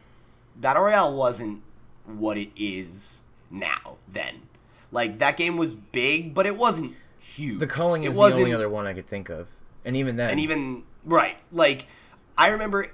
[0.56, 1.62] battle royale wasn't
[2.06, 3.96] what it is now.
[4.08, 4.42] Then,
[4.90, 7.60] like that game was big, but it wasn't huge.
[7.60, 9.48] The Culling it is the only other one I could think of,
[9.84, 11.88] and even then, and even right like
[12.38, 12.86] i remember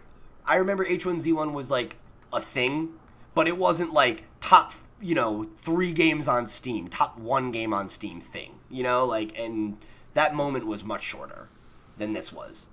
[0.47, 1.97] i remember h1z1 was like
[2.33, 2.89] a thing
[3.35, 7.87] but it wasn't like top you know three games on steam top one game on
[7.87, 9.05] steam thing you know?
[9.07, 9.77] Like and
[10.15, 11.49] that moment was much shorter
[11.97, 12.67] than this was.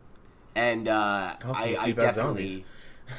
[0.55, 2.63] And uh Also, i, I definitely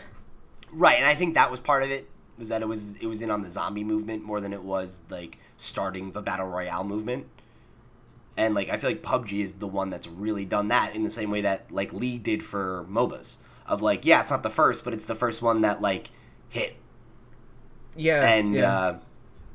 [0.72, 3.22] right and i think that was part of it was that it was it was
[3.22, 7.26] in on the zombie movement more than it was like starting the battle royale movement
[8.36, 11.10] and like I feel like PUBG is the one that's really done that in the
[11.10, 13.38] same way that like League did for MOBAs.
[13.66, 16.10] Of like, yeah, it's not the first, but it's the first one that like
[16.48, 16.76] hit.
[17.96, 18.72] yeah, And yeah.
[18.72, 18.98] uh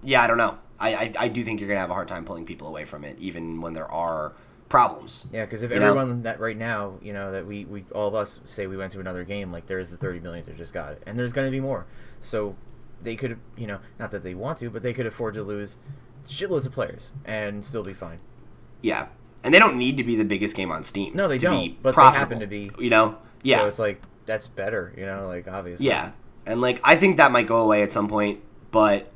[0.03, 0.58] yeah, I don't know.
[0.80, 3.03] I, I I do think you're gonna have a hard time pulling people away from
[3.03, 4.34] it, even when there are
[4.68, 5.28] problems.
[5.32, 5.90] Yeah, because if You know?
[5.90, 8.91] everyone that right now, you know, that we, we all of us say we went
[8.94, 11.45] to another game, like there's the 30 million that just got it, and there's going
[11.45, 11.86] to be more.
[12.20, 12.56] So
[13.03, 15.78] they could, you know, not that they want to, but they could afford to lose
[16.28, 18.19] shitloads of players and still be fine.
[18.82, 19.07] Yeah,
[19.44, 21.15] and they don't need to be the biggest game on Steam.
[21.15, 22.72] No, they to don't, Be but they profitable, happen to be.
[22.80, 23.18] You know?
[23.44, 23.61] Yeah.
[23.61, 25.88] So it's like that's better, you know, like obviously.
[25.88, 26.11] Yeah,
[26.45, 28.40] and like I think that might go away at some point,
[28.72, 29.11] but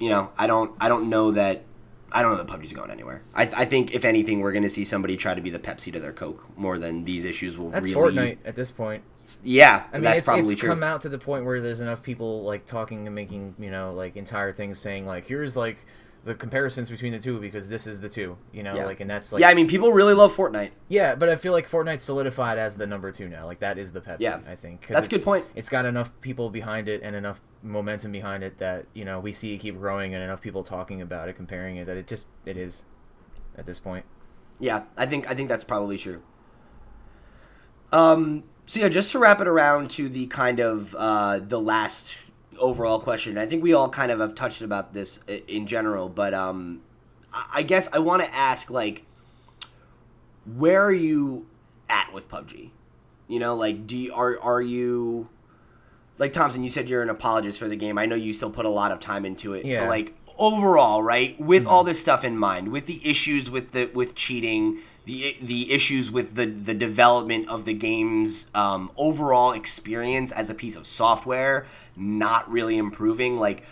[0.00, 1.64] you know, I don't, I don't know that,
[2.10, 3.22] I don't know that PUBG's going anywhere.
[3.34, 5.92] I, I think if anything, we're going to see somebody try to be the Pepsi
[5.92, 8.14] to their Coke more than these issues will That's really.
[8.14, 9.02] Fortnite at this point.
[9.42, 10.68] Yeah, I mean, that's it's, probably it's true.
[10.68, 13.92] come out to the point where there's enough people like talking and making, you know,
[13.94, 15.78] like entire things saying like, here's like
[16.24, 18.86] the comparisons between the two because this is the two, you know, Yeah.
[18.86, 20.70] like, and that's like, yeah, I mean, people really love Fortnite.
[20.88, 23.44] Yeah, but I feel like Fortnite's solidified as the number two now.
[23.46, 24.20] Like that is the Pepsi.
[24.20, 24.40] Yeah.
[24.48, 25.44] I think That's a good point.
[25.54, 29.32] It's got enough people behind it and enough momentum behind it that you know we
[29.32, 32.26] see it keep growing and enough people talking about it, comparing it that it just
[32.44, 32.84] it is
[33.56, 34.04] at this point.
[34.58, 36.22] Yeah, I think I think that's probably true.
[37.92, 38.44] Um.
[38.66, 42.16] So yeah, just to wrap it around to the kind of uh, the last
[42.58, 43.36] overall question.
[43.36, 46.80] I think we all kind of have touched about this in general, but um,
[47.52, 49.04] I guess I want to ask like,
[50.44, 51.46] where are you
[51.88, 52.70] at with PUBG?
[53.28, 55.28] You know, like, do you, are are you
[56.18, 56.62] like Thompson?
[56.62, 57.98] You said you're an apologist for the game.
[57.98, 59.80] I know you still put a lot of time into it, Yeah.
[59.80, 61.38] but like overall, right?
[61.40, 65.72] With all this stuff in mind, with the issues with the with cheating, the the
[65.72, 70.86] issues with the the development of the game's um, overall experience as a piece of
[70.86, 71.66] software
[71.96, 73.64] not really improving, like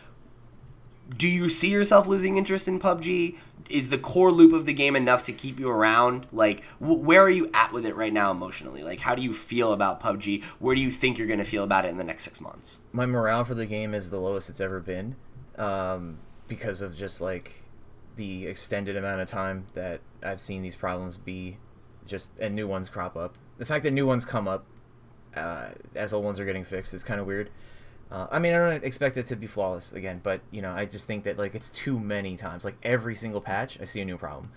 [1.17, 3.37] do you see yourself losing interest in PUBG?
[3.69, 6.27] Is the core loop of the game enough to keep you around?
[6.33, 8.83] Like, w- where are you at with it right now emotionally?
[8.83, 10.43] Like, how do you feel about PUBG?
[10.59, 12.81] Where do you think you're going to feel about it in the next six months?
[12.93, 15.17] My morale for the game is the lowest it's ever been,
[15.57, 16.19] um,
[16.49, 17.62] because of just like
[18.17, 21.59] the extended amount of time that I've seen these problems be,
[22.07, 23.37] just and new ones crop up.
[23.59, 24.65] The fact that new ones come up
[25.37, 27.51] uh, as old ones are getting fixed is kind of weird.
[28.11, 30.85] Uh, I mean, I don't expect it to be flawless again, but you know, I
[30.85, 32.65] just think that like it's too many times.
[32.65, 34.51] Like every single patch, I see a new problem,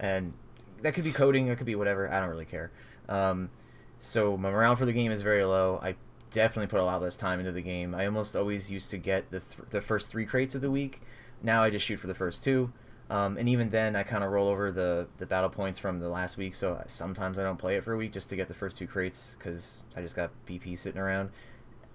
[0.00, 0.32] and
[0.80, 2.10] that could be coding, that could be whatever.
[2.10, 2.70] I don't really care.
[3.08, 3.50] Um,
[3.98, 5.78] so my morale for the game is very low.
[5.82, 5.96] I
[6.30, 7.94] definitely put a lot less time into the game.
[7.94, 11.02] I almost always used to get the th- the first three crates of the week.
[11.42, 12.72] Now I just shoot for the first two.
[13.10, 16.08] Um, and even then, I kind of roll over the, the battle points from the
[16.08, 16.54] last week.
[16.54, 18.86] So sometimes I don't play it for a week just to get the first two
[18.86, 21.30] crates because I just got BP sitting around.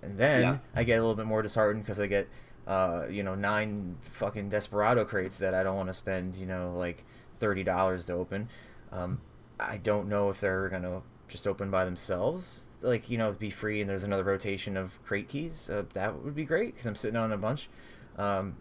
[0.04, 0.58] And then Yeah.
[0.76, 2.28] I get a little bit more disheartened because I get,
[2.68, 6.76] uh, you know, nine fucking Desperado crates that I don't want to spend, you know,
[6.78, 7.04] like
[7.40, 8.50] thirty dollars to open.
[8.92, 9.22] Um,
[9.60, 13.82] I don't know if they're gonna just open by themselves, like you know, be free
[13.82, 15.68] and there's another rotation of crate keys.
[15.68, 17.70] Uh, that would be great because I'm sitting on a bunch.
[18.18, 18.58] Um,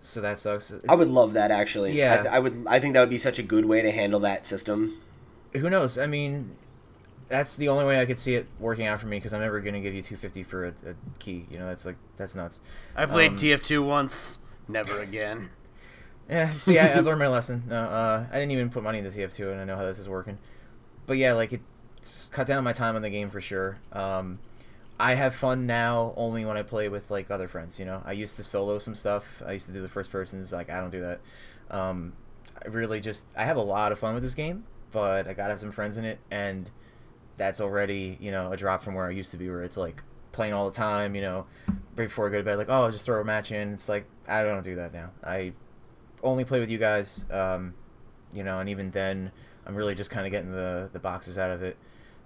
[0.00, 0.72] so that sucks.
[0.88, 1.92] I would love that actually.
[1.92, 2.14] Yeah.
[2.14, 2.64] I, th- I would.
[2.66, 5.00] I think that would be such a good way to handle that system.
[5.52, 5.98] who knows?
[5.98, 6.56] I mean,
[7.28, 9.60] that's the only way I could see it working out for me because I'm never
[9.60, 11.46] gonna give you 250 for a, a key.
[11.50, 12.60] You know, that's like that's nuts.
[12.96, 14.38] I played Um, TF2 once.
[14.68, 15.50] Never again.
[16.28, 17.64] Yeah, see, I, I've learned my lesson.
[17.68, 20.08] No, uh, I didn't even put money into TF2, and I know how this is
[20.08, 20.38] working.
[21.06, 23.78] But yeah, like it's cut down my time on the game for sure.
[23.90, 24.38] Um,
[25.00, 27.80] I have fun now only when I play with like other friends.
[27.80, 29.24] You know, I used to solo some stuff.
[29.44, 30.52] I used to do the first persons.
[30.52, 31.20] Like I don't do that.
[31.70, 32.12] Um,
[32.62, 35.50] I really just I have a lot of fun with this game, but I gotta
[35.50, 36.70] have some friends in it, and
[37.38, 40.02] that's already you know a drop from where I used to be, where it's like
[40.32, 41.14] playing all the time.
[41.14, 41.46] You know,
[41.96, 43.72] before I go to bed, like oh, I'll just throw a match in.
[43.72, 45.12] It's like I don't do that now.
[45.24, 45.54] I
[46.22, 47.24] only play with you guys.
[47.30, 47.72] Um,
[48.34, 49.32] you know, and even then,
[49.64, 51.78] I'm really just kind of getting the the boxes out of it.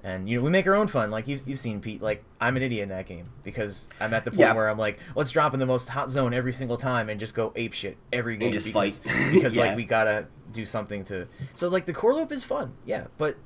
[0.04, 1.10] And you know we make our own fun.
[1.10, 2.02] Like you've, you've seen Pete.
[2.02, 4.52] Like I'm an idiot in that game because I'm at the point Yeah.
[4.52, 7.34] where I'm like, let's drop in the most hot zone every single time and just
[7.34, 8.52] go ape shit every game.
[8.52, 9.30] just because, fight.
[9.32, 9.62] because Yeah.
[9.68, 11.26] like we gotta do something to.
[11.54, 13.36] So like the core loop is fun, yeah, but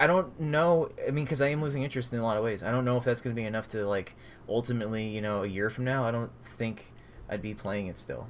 [0.00, 0.90] I don't know.
[1.06, 2.62] I mean, because I am losing interest in a lot of ways.
[2.64, 4.16] I don't know if that's going to be enough to like
[4.48, 6.04] ultimately, you know, a year from now.
[6.06, 6.86] I don't think
[7.28, 8.26] I'd be playing it still.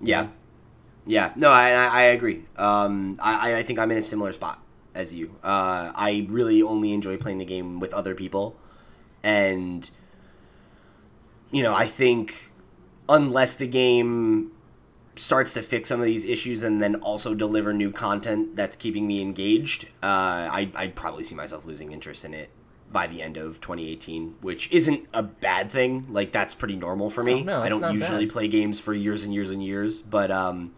[0.00, 0.28] Yeah,
[1.06, 1.32] yeah.
[1.34, 2.44] No, I I, I agree.
[2.56, 4.62] Um, I I think I'm in a similar spot
[4.98, 5.36] as you.
[5.42, 8.56] Uh, I really only enjoy playing the game with other people,
[9.22, 9.88] and
[11.50, 12.50] you know, I think
[13.08, 14.52] unless the game
[15.14, 19.06] starts to fix some of these issues and then also deliver new content that's keeping
[19.06, 22.50] me engaged, uh, I, I'd probably see myself losing interest in it
[22.90, 26.06] by the end of 2018, which isn't a bad thing.
[26.10, 27.40] Like that's pretty normal for me.
[27.40, 28.32] Oh, no, I don't usually bad.
[28.32, 30.74] play games for years and years and years, but um,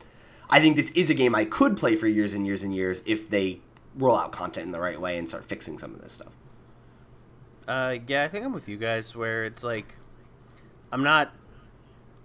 [0.49, 3.03] I think this is a game I could play for years and years and years
[3.07, 3.61] if they
[3.97, 6.33] roll out content in the right way and start fixing some of this stuff.
[7.69, 9.95] Uh, yeah, I think I'm with you guys where it's like
[10.93, 11.33] I'm not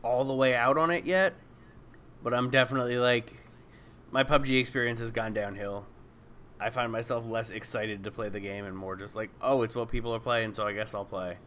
[0.03, 1.33] all the way out on it yet,
[2.23, 3.33] but I'm definitely like
[4.11, 5.85] my PUBG experience has gone downhill.
[6.59, 9.75] I find myself less excited to play the game and more just like, oh, it's
[9.75, 11.37] what people are playing, so I guess I'll play.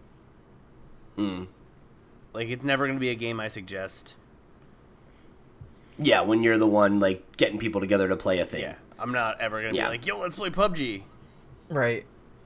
[1.16, 1.46] Mm.
[2.32, 4.16] Like it's never going to be a game I suggest.
[5.98, 8.60] Yeah, when you're the one like getting people together to play a thing.
[8.60, 9.86] Yeah, I'm not ever going to Yeah.
[9.86, 11.02] be like, yo, let's play PUBG.
[11.68, 12.04] Right.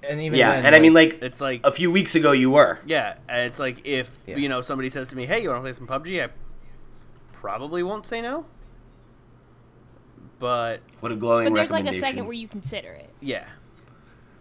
[0.08, 2.50] And even Yeah, then, and I mean like It's like a few weeks ago you
[2.50, 2.80] were.
[2.84, 4.36] Yeah, and it's like if Yeah.
[4.36, 6.28] you know somebody says to me, "Hey, you want to play some PUBG?" I
[7.32, 8.44] probably won't say no.
[10.40, 13.10] But What a glowing But there's like a second where you consider it.
[13.20, 13.44] yeah,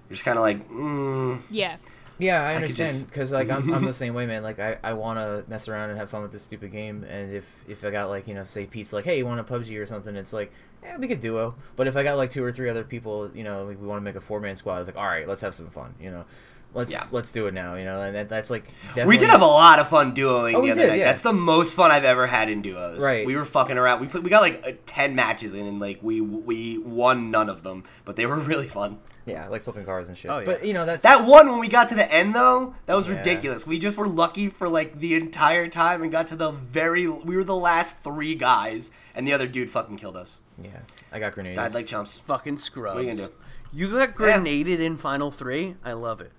[0.09, 1.77] You're just kind of like, mm, Yeah.
[2.21, 4.43] Yeah, I understand because like I'm, I'm the same way, man.
[4.43, 7.33] Like I, I want to mess around and have fun with this stupid game, and
[7.33, 9.77] if if I got like you know say Pete's like, hey, you want a PUBG
[9.81, 10.15] or something?
[10.15, 10.51] It's like,
[10.83, 11.55] yeah, we could duo.
[11.75, 13.99] But if I got like two or three other people, you know, like, we want
[13.99, 16.11] to make a four man squad, it's like, all right, let's have some fun, you
[16.11, 16.25] know,
[16.73, 17.03] let's Yeah.
[17.11, 18.65] let's do it now, you know, and that, that's like
[19.05, 20.99] we did have a lot of fun duoing Oh, the other did, night.
[20.99, 21.05] yeah.
[21.05, 23.03] That's the most fun I've ever had in duos.
[23.03, 23.25] Right.
[23.25, 23.99] We were fucking around.
[24.01, 27.49] We played, we got like uh, ten matches in, and like we we won none
[27.49, 28.99] of them, but they were really fun.
[29.25, 30.31] Yeah, like flipping cars and shit.
[30.31, 30.45] Oh, yeah.
[30.45, 33.07] But you know that's That one when we got to the end though, that was
[33.09, 33.15] Yeah.
[33.17, 33.65] ridiculous.
[33.67, 37.07] We just were lucky for like the entire time and got to the very.
[37.07, 40.39] We were the last three guys, and the other dude fucking killed us.
[40.61, 40.69] yeah,
[41.11, 41.55] I got grenaded.
[41.57, 42.19] Died like chumps.
[42.19, 42.95] fucking scrubs.
[42.95, 43.33] What are you gonna do?
[43.73, 45.75] You got grenaded in Final Three.
[45.83, 46.31] I love it.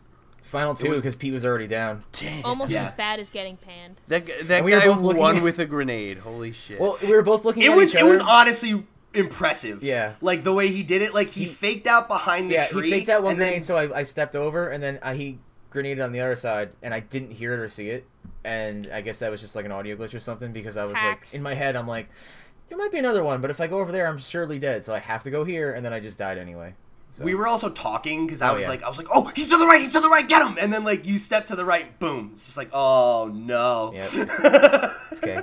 [0.43, 2.05] Final two because Pete was already down.
[2.13, 2.45] Damn.
[2.45, 2.83] Almost Yeah.
[2.85, 3.97] as bad as getting panned.
[4.09, 6.19] That that And we were guy both won at- with a grenade.
[6.19, 6.79] Holy shit.
[6.79, 7.63] Well, we were both looking.
[7.63, 8.85] It at was each it was honestly
[9.15, 9.83] impressive.
[9.83, 10.15] Yeah.
[10.21, 11.15] like the way he did it.
[11.15, 12.85] Like he, He- faked out behind the yeah, tree.
[12.85, 15.39] he faked out one grenade, then- so I, I stepped over, and then uh, he
[15.71, 18.07] grenaded on the other side, and I didn't hear it or see it,
[18.45, 20.97] and I guess that was just like an audio glitch or something because I was
[20.97, 21.33] Hacks.
[21.33, 22.09] like in my head, I'm like,
[22.69, 24.95] there might be another one, but if I go over there, I'm surely dead, so
[24.95, 26.75] I have to go here, and then I just died anyway.
[27.11, 27.25] So.
[27.25, 28.71] We were also talking because I Oh, was yeah.
[28.71, 30.57] like, I was like, oh, he's to the right, he's to the right, get him!
[30.59, 32.31] And then like you step to the right, boom.
[32.33, 33.93] It's just like, oh no.
[33.95, 34.09] Yep.
[35.13, 35.43] It's okay.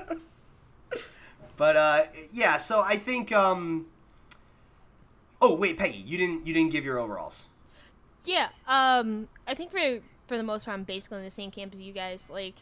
[1.60, 3.32] But uh, yeah, so I think.
[3.34, 3.86] um
[5.42, 7.48] Oh wait, Peggy, you didn't you didn't give your overalls.
[8.26, 11.74] Yeah, um, I think for for the most part, I'm basically in the same camp
[11.74, 12.30] as you guys.
[12.30, 12.56] Like,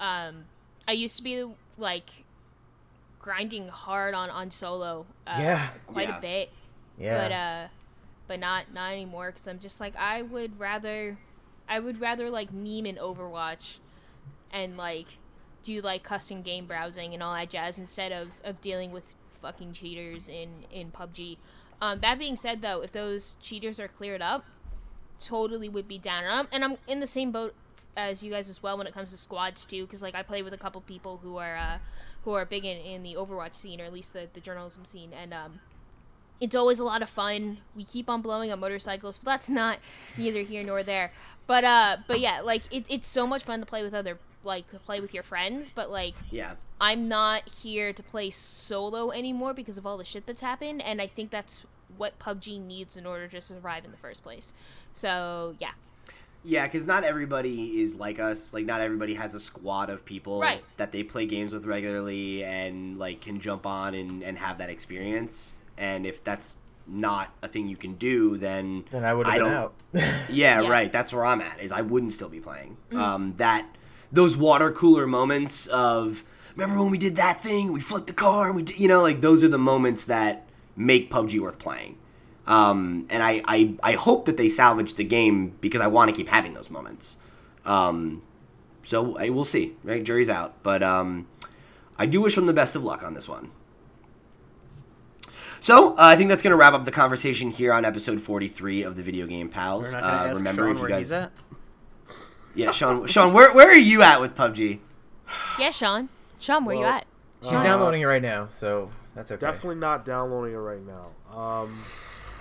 [0.00, 0.44] um,
[0.86, 1.44] I used to be
[1.78, 2.10] like
[3.20, 5.06] grinding hard on on solo.
[5.26, 5.68] Uh, Yeah.
[5.86, 6.18] quite Yeah.
[6.18, 6.50] a bit,
[6.98, 7.22] Yeah.
[7.22, 7.68] but uh,
[8.28, 11.18] but not not anymore because I'm just like I would rather,
[11.68, 13.78] I would rather like meme in Overwatch,
[14.52, 15.06] and like
[15.64, 19.72] do like custom game browsing and all that jazz instead of of dealing with fucking
[19.72, 21.38] cheaters in in PUBG.
[21.80, 24.44] Um, that being said, though, if those cheaters are cleared up,
[25.22, 26.24] totally would be down.
[26.24, 27.54] And I'm, and I'm in the same boat
[27.96, 30.42] as you guys as well when it comes to squads too, because like I play
[30.42, 31.78] with a couple people who are uh,
[32.24, 35.12] who are big in, in the Overwatch scene or at least the, the journalism scene,
[35.12, 35.60] and um,
[36.40, 37.58] it's always a lot of fun.
[37.76, 39.78] We keep on blowing up motorcycles, but that's not
[40.16, 41.12] neither here nor there.
[41.46, 44.70] But uh, but yeah, like it's it's so much fun to play with other like
[44.70, 46.54] to play with your friends, but like Yeah.
[46.80, 51.00] I'm not here to play solo anymore because of all the shit that's happened, and
[51.00, 51.62] I think that's
[51.96, 54.52] what PUBG needs in order to survive in the first place.
[54.92, 55.70] So yeah,
[56.46, 58.52] Yeah, because not everybody is like us.
[58.52, 60.62] Like, not everybody has a squad of people Right.
[60.76, 64.68] that they play games with regularly and like can jump on and, and have that
[64.70, 65.56] experience.
[65.78, 66.56] And if that's
[66.86, 69.72] not a thing you can do, then then I would have been out.
[70.28, 70.68] Yeah, Yeah.
[70.68, 70.92] right.
[70.92, 71.60] That's where I'm at.
[71.60, 72.76] Is I wouldn't still be playing.
[72.92, 73.66] Um, that
[74.14, 76.24] those water cooler moments of
[76.56, 77.72] remember when we did that thing?
[77.72, 78.46] We flipped the car.
[78.46, 80.46] and We did, you know like those are the moments that
[80.76, 81.98] make PUBG worth playing.
[82.46, 86.16] Um, and I, I I hope that they salvage the game because I want to
[86.16, 87.16] keep having those moments.
[87.64, 88.22] Um,
[88.82, 89.76] so I will see.
[89.82, 90.62] Right, jury's out.
[90.62, 91.26] But um,
[91.98, 93.50] I do wish them the best of luck on this one.
[95.60, 98.82] So uh, I think that's going to wrap up the conversation here on episode 43
[98.82, 99.94] of the Video Game Pals.
[99.94, 101.10] Uh, remember Sean if you guys.
[102.54, 104.78] Yeah, Sean, Sean, where where are you at with PUBG?
[105.58, 106.08] Yeah, Sean.
[106.40, 107.06] Sean, where you at?
[107.42, 109.40] She's Uh, downloading it right now, so that's okay.
[109.46, 111.10] Definitely not downloading it right now.
[111.38, 111.78] Um,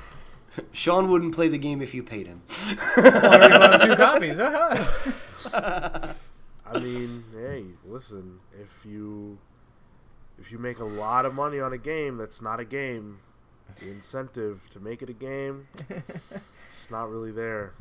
[0.71, 2.41] Sean wouldn't play the game if you paid him.
[2.97, 4.39] Already bought two copies.
[4.39, 6.13] Uh-huh.
[6.65, 9.37] I mean, hey, listen, if you
[10.39, 13.19] if you make a lot of money on a game that's not a game,
[13.79, 17.73] the incentive to make it a game, it's not really there.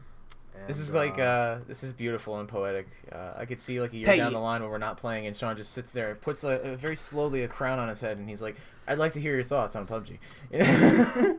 [0.67, 2.87] This is And, like uh, this is beautiful and poetic.
[3.11, 5.27] Uh, I could see like a year Hey, down the line when we're not playing,
[5.27, 8.01] and Sean just sits there and puts like, a, very slowly a crown on his
[8.01, 8.57] head, and he's like,
[8.87, 10.19] "I'd like to hear your thoughts on PUBG."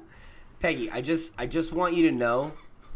[0.60, 2.54] Peggy, I just I just want you to know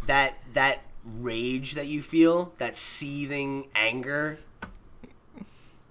[0.08, 4.40] that that rage that you feel, that seething anger,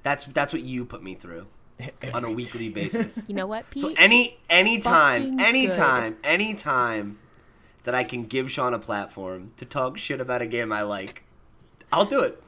[0.02, 1.46] that's that's what you put me through
[2.14, 3.24] on a weekly basis.
[3.28, 3.82] You know what, Pete?
[3.82, 7.18] So any anytime, Fucking anytime, anytime
[7.86, 11.22] that I can give Sean a platform to talk shit about a game I like,
[11.92, 12.42] I'll do it.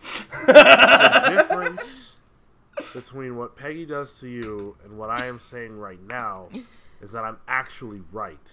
[0.47, 2.17] the difference
[2.93, 6.49] between what Peggy does to you and what I am saying right now
[7.01, 8.53] is that I'm actually right.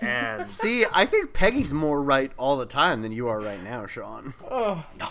[0.00, 3.86] And See, I think Peggy's more right all the time than you are right now,
[3.86, 4.34] Sean.
[4.50, 5.06] No,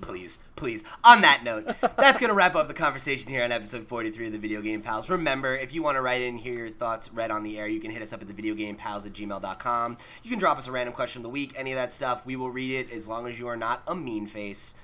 [0.00, 0.84] please, please.
[1.02, 1.66] On that note,
[1.96, 4.82] that's going to wrap up the conversation here on episode 43 of the Video Game
[4.82, 5.08] Pals.
[5.08, 7.66] Remember, if you want to write in and hear your thoughts read on the air,
[7.66, 9.96] you can hit us up at the videogamepals at gmail.com.
[10.22, 12.24] You can drop us a random question of the week, any of that stuff.
[12.24, 14.74] We will read it as long as you are not a mean face.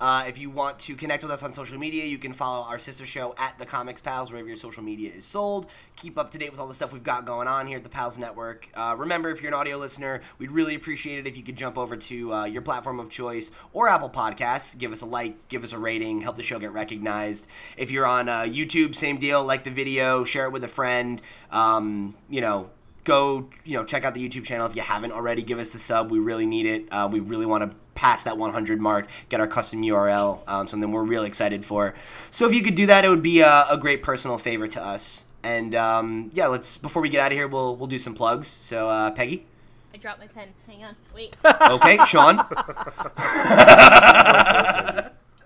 [0.00, 2.78] Uh, if you want to connect with us on social media, you can follow our
[2.78, 5.66] sister show at the Comics Pals, wherever your social media is sold.
[5.96, 7.88] Keep up to date with all the stuff we've got going on here at the
[7.88, 8.68] Pals Network.
[8.74, 11.78] Uh, remember, if you're an audio listener, we'd really appreciate it if you could jump
[11.78, 14.76] over to uh, your platform of choice or Apple Podcasts.
[14.76, 17.46] Give us a like, give us a rating, help the show get recognized.
[17.76, 19.44] If you're on uh, YouTube, same deal.
[19.44, 21.22] Like the video, share it with a friend.
[21.50, 22.70] Um, you know,
[23.04, 25.78] go you know check out the youtube channel if you haven't already give us the
[25.78, 29.40] sub we really need it uh, we really want to pass that 100 mark get
[29.40, 31.94] our custom url um, something we're really excited for
[32.30, 34.82] so if you could do that it would be a, a great personal favor to
[34.82, 38.14] us and um, yeah let's before we get out of here we'll we'll do some
[38.14, 39.46] plugs so uh, peggy
[39.94, 40.48] I dropped my pen.
[40.66, 40.94] Hang on.
[41.14, 41.34] Wait.
[41.44, 42.36] okay sean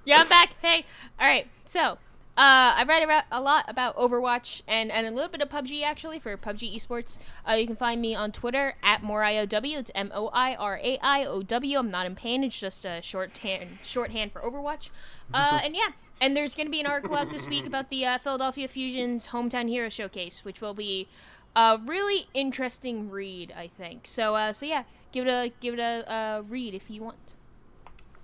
[0.05, 0.55] Yeah, I'm back.
[0.61, 0.85] Hey.
[1.21, 1.47] All right.
[1.67, 1.99] So,
[2.41, 5.83] uh, I read about, a lot about Overwatch and, and a little bit of PUBG
[5.83, 7.19] actually for PUBG Esports.
[7.47, 9.79] Uh, you can find me on Twitter at MoiraIOW.
[9.79, 11.79] It's M O I R A I O W.
[11.79, 12.43] I'm not in pain.
[12.43, 14.89] It's just a shorthand shorthand for Overwatch.
[15.33, 15.91] Uh, and yeah.
[16.21, 19.29] And there's going to be an article out this week about the uh, Philadelphia Fusion's
[19.29, 21.07] Hometown Hero Showcase, which will be
[21.55, 24.09] a really interesting read, I think.
[24.09, 27.37] So, uh, so yeah, give it a give it a uh, read if you want.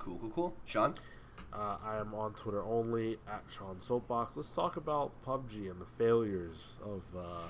[0.00, 0.94] cool cool cool sean
[1.56, 4.36] uh, I am on Twitter only at Sean Soapbox.
[4.36, 7.46] Let's talk about PUBG and the failures of uh,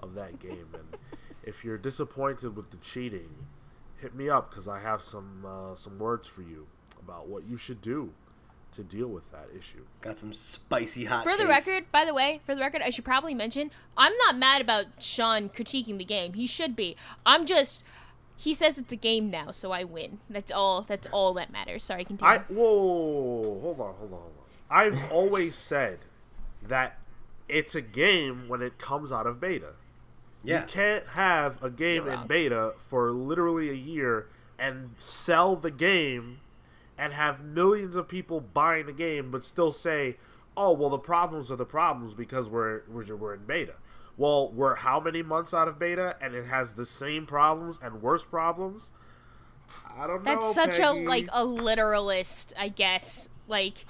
[0.00, 0.68] of that game.
[0.74, 0.96] And
[1.42, 3.30] if you're disappointed with the cheating,
[3.96, 6.66] hit me up because I have some uh, some words for you
[7.00, 8.12] about what you should do
[8.70, 9.82] to deal with that issue.
[10.02, 11.66] got some spicy hot For the takes.
[11.66, 14.86] record, by the way, for the record, I should probably mention I'm not mad about
[14.98, 16.34] Sean critiquing the game.
[16.34, 16.94] He should be.
[17.24, 17.82] I'm just
[18.40, 20.20] he says it's a game now, so I win.
[20.30, 20.82] That's all.
[20.82, 21.82] That's all that matters.
[21.82, 22.32] Sorry, continue.
[22.32, 24.44] I whoa, hold on, hold on, hold on.
[24.70, 25.98] I've always said
[26.62, 26.98] that
[27.48, 29.72] it's a game when it comes out of beta.
[30.44, 35.70] yeah You can't have a game in beta for literally a year and sell the
[35.72, 36.38] game
[36.96, 40.16] and have millions of people buying the game, but still say,
[40.56, 43.74] "Oh, well, the problems are the problems because we're we're, we're in beta."
[44.18, 48.02] Well, we're how many months out of beta, and it has the same problems and
[48.02, 48.90] worse problems.
[49.96, 50.52] I don't That's know.
[50.52, 51.04] That's such Peggy.
[51.04, 53.84] a like a literalist, I guess, like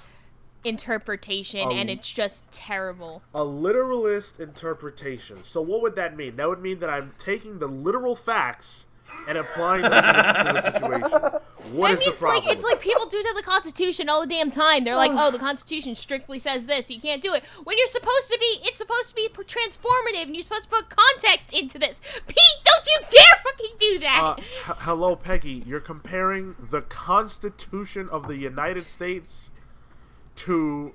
[0.63, 3.23] interpretation, A- and it's just terrible.
[3.33, 5.43] a literalist interpretation.
[5.43, 6.35] So what would that mean?
[6.35, 8.85] That would mean that I'm taking the literal facts
[9.27, 11.29] and applying them to the, situation.
[11.73, 12.45] What I is mean, the it's problem?
[12.45, 14.85] like it's like people do to the Constitution all the damn time.
[14.85, 18.27] They're like, "Oh, the Constitution strictly says this, you can't do it." When you're supposed
[18.31, 22.01] to be, it's supposed to be transformative, and you're supposed to put context into this.
[22.25, 24.21] Pete, don't you dare fucking do that!
[24.23, 25.61] Uh, h- hello, Peggy.
[25.67, 29.51] You're comparing the Constitution of the United States
[30.37, 30.93] to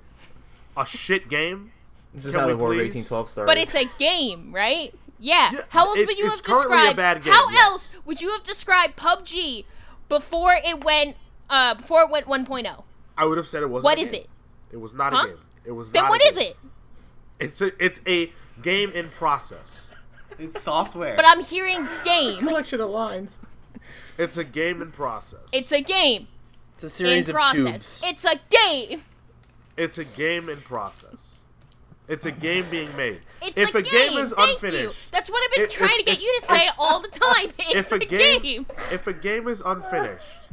[0.75, 1.71] a shit game.
[2.13, 3.47] This is Can how the War of 1812 started.
[3.47, 4.93] but it's a game, right?
[5.19, 5.51] Yeah.
[5.53, 6.97] Yeah, how else it- would you it's have currently a described?
[6.97, 7.61] bad game, how yes.
[7.63, 9.65] else would you have described PUBG
[10.09, 11.15] before it went
[11.49, 12.83] uh before it went 1.0?
[13.17, 13.85] I would have said it wasn't.
[13.85, 14.21] What a is game.
[14.21, 14.29] it?
[14.71, 15.23] It was not Huh?
[15.23, 15.37] a game.
[15.65, 15.89] It was.
[15.91, 16.51] Then not what a is game.
[16.51, 16.57] it?
[17.39, 18.31] It's a it's a
[18.61, 19.89] game in process.
[20.37, 22.39] it's software But I'm hearing game.
[22.39, 23.39] collection of lines.
[24.17, 25.39] It's a game in process.
[25.53, 26.27] It's a game
[26.73, 27.63] It's a in series of process.
[27.63, 28.01] tubes.
[28.05, 29.01] It's a game.
[29.77, 31.34] it's a game in process.
[32.07, 33.21] It's a game being made.
[33.41, 34.67] It's if a, a game, is Thank You.
[34.69, 37.01] unfinished, That's what I've been If- trying if- to get if- you to say all
[37.01, 37.51] the time.
[37.59, 38.65] It's if a game, game.
[38.91, 40.49] if a game is unfinished,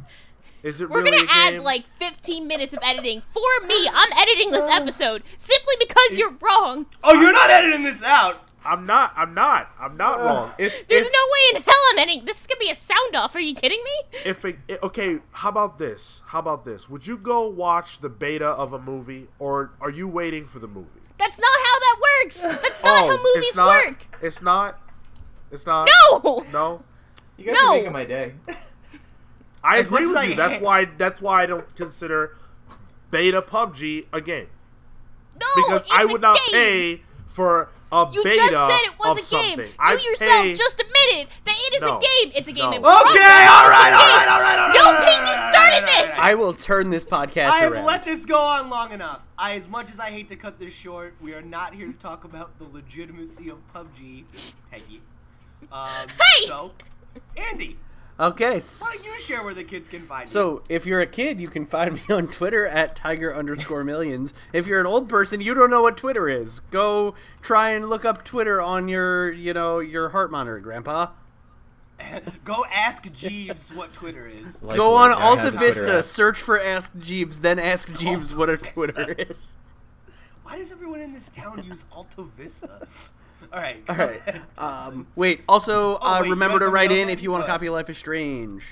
[0.63, 3.87] is it We're really gonna a add like 15 minutes of editing for me.
[3.93, 6.85] I'm editing this uh, episode simply because you're wrong.
[7.03, 8.47] Oh, you're not editing this out.
[8.65, 9.11] I'm not.
[9.17, 9.69] I'm not.
[9.77, 10.51] I'm not uh, wrong.
[10.57, 12.23] If There's if, no way in hell I'm editing.
[12.25, 13.35] This is gonna be a sound off.
[13.35, 14.19] Are you kidding me?
[14.23, 16.21] if a, i- okay, how about this?
[16.27, 16.89] How about this?
[16.89, 20.67] Would you go watch the beta of a movie, or are you waiting for the
[20.69, 21.01] movie?
[21.19, 22.41] That's not how that works.
[22.41, 23.67] That's not how movies Oh, it's not.
[23.85, 24.05] work.
[24.21, 24.79] It's not.
[25.51, 25.89] It's not.
[26.11, 26.45] No.
[26.51, 26.83] No.
[27.37, 27.69] You guys No.
[27.71, 28.33] are making my day.
[29.63, 30.35] I As agree with I you.
[30.35, 30.85] That's why.
[30.85, 32.35] That's why I don't consider
[33.11, 34.47] beta PUBG a game
[35.39, 35.45] No.
[35.55, 36.51] because it's I a would not game.
[36.97, 39.49] pay for a You beta You just said it was a game.
[39.49, 39.67] something.
[39.67, 41.97] You I yourself pay, just admitted that it is No.
[41.97, 42.31] a game.
[42.35, 42.77] It's a game No.
[42.77, 43.49] in Okay, Okay, progress.
[43.49, 44.17] all right, It's a all game.
[44.17, 44.75] right, all right, all right.
[44.75, 44.93] No, all
[45.73, 46.19] right, Pete, all you right, started all right, all this.
[46.19, 47.85] I will turn this podcast I have around.
[47.85, 49.27] let this go on long enough.
[49.37, 51.93] I, as much as I hate to cut this short, we are not here to
[51.93, 54.23] talk about the legitimacy of PUBG,
[54.71, 55.01] Peggy.
[55.71, 56.47] Um, Hey!
[56.47, 56.73] So,
[57.37, 57.77] Andy,
[58.19, 58.59] Okay.
[58.79, 60.31] why don't you share where the kids can find you?
[60.31, 64.33] So, if you're a kid, you can find me on Twitter at tiger underscore millions.
[64.53, 66.59] If you're an old person, you don't know what Twitter is.
[66.71, 71.07] Go try and look up Twitter on your, you know, your heart monitor, Grandpa.
[72.43, 74.61] Go ask Jeeves what Twitter is.
[74.63, 78.35] Like Go on Alta has a Twitter Vista, search for Ask Jeeves, then ask Jeeves
[78.35, 78.73] what a Vista.
[78.73, 79.47] Twitter is.
[80.43, 82.87] Why does everyone in this town use Alta Vista?
[83.51, 83.81] All right.
[83.89, 84.21] All right.
[84.57, 85.41] Um, wait.
[85.47, 87.89] Also, Oh, uh, wait, remember to write in if you want a copy of Life
[87.89, 88.63] is Strange.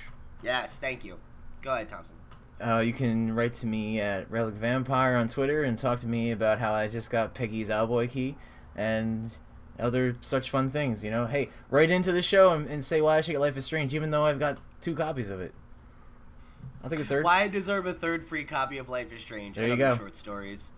[0.44, 1.18] yes, thank you.
[1.62, 2.16] Go ahead, Thompson.
[2.64, 6.32] Uh, you can write to me at Relic Vampire on Twitter and talk to me
[6.32, 8.36] about how I just got Peggy's Owlboy key
[8.76, 9.36] and
[9.82, 11.04] other such fun things.
[11.04, 13.58] You know, hey, write into the show and, and say why I should get Life
[13.58, 15.54] is Strange, even though I've got two copies of it.
[16.84, 17.24] I'll take a third.
[17.24, 19.96] Why I deserve a third free copy of Life is Strange There and you other
[19.96, 20.00] go.
[20.00, 20.72] short stories.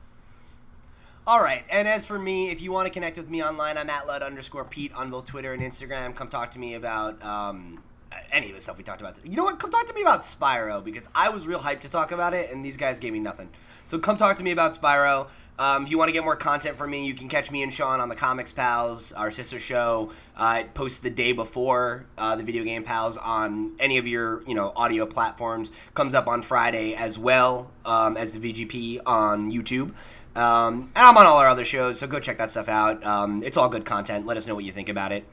[1.26, 3.90] All right, and as for me, if you want to connect with me online, I'm
[3.90, 6.14] at Loud underscore Pete on both Twitter and Instagram.
[6.14, 7.82] Come talk to me about um,
[8.30, 9.30] any of the stuff we talked about today.
[9.30, 9.58] You know what?
[9.58, 12.52] Come talk to me about Spyro because I was real hyped to talk about it,
[12.52, 13.50] and these guys gave me nothing.
[13.86, 15.28] So come talk to me about Spyro.
[15.60, 17.72] Um, if you want to get more content from me, you can catch me and
[17.72, 20.12] Sean on the Comics Pals, our sister show.
[20.36, 24.44] Uh, it posts the day before uh, the Video Game Pals on any of your
[24.48, 25.72] you know audio platforms.
[25.94, 29.94] Comes up on Friday as well um, as the VGP on YouTube.
[30.36, 33.04] Um, and I'm on all our other shows, so go check that stuff out.
[33.06, 34.26] Um, it's all good content.
[34.26, 35.26] Let us know what you think about it.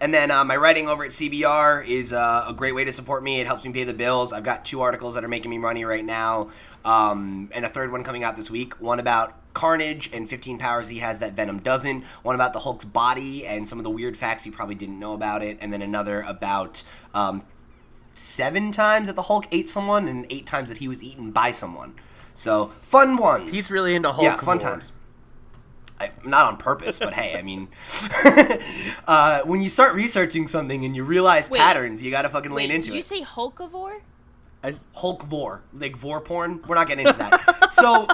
[0.00, 3.22] And then uh, my writing over at CBR is uh, a great way to support
[3.22, 3.40] me.
[3.40, 4.32] It helps me pay the bills.
[4.32, 6.50] I've got two articles that are making me money right now,
[6.84, 8.78] um, and a third one coming out this week.
[8.80, 12.04] One about Carnage and 15 powers he has that Venom doesn't.
[12.22, 15.14] One about the Hulk's body and some of the weird facts you probably didn't know
[15.14, 15.56] about it.
[15.62, 16.82] And then another about
[17.14, 17.42] um,
[18.12, 21.52] seven times that the Hulk ate someone and eight times that he was eaten by
[21.52, 21.94] someone.
[22.34, 23.54] So fun ones.
[23.54, 24.24] He's really into Hulk.
[24.24, 24.72] Yeah, fun lore.
[24.72, 24.92] times.
[25.98, 27.68] I, not on purpose, but hey, I mean,
[29.06, 31.58] uh, when you start researching something and you realize Wait.
[31.58, 32.92] patterns, you gotta fucking Wait, lean into it.
[32.92, 33.04] did you it.
[33.04, 34.00] say Hulkivore?
[34.62, 36.60] I, Hulk vor, like vor porn.
[36.66, 37.68] We're not getting into that.
[37.72, 38.08] so,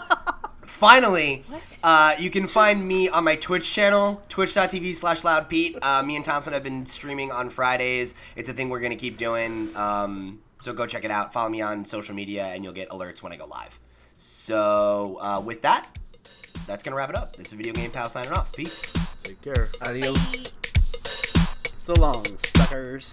[0.67, 1.45] finally,
[1.83, 5.79] uh, you can find me on my Twitch channel, twitch.tv slash loudpete.
[5.81, 8.15] Uh, me and Thompson have been streaming on Fridays.
[8.37, 9.75] It's a thing we're gonna keep doing.
[9.75, 11.33] Um, so go check it out.
[11.33, 13.81] Follow me on social media, and you'll get alerts when I go live.
[14.17, 15.99] So, uh, with that,
[16.67, 17.35] that's gonna wrap it up.
[17.37, 18.55] This is Video Game Pal signing off.
[18.55, 18.93] Peace.
[19.23, 19.69] Take care.
[19.87, 20.19] Adios.
[20.19, 20.63] Bye.
[21.85, 23.13] So long, suckers.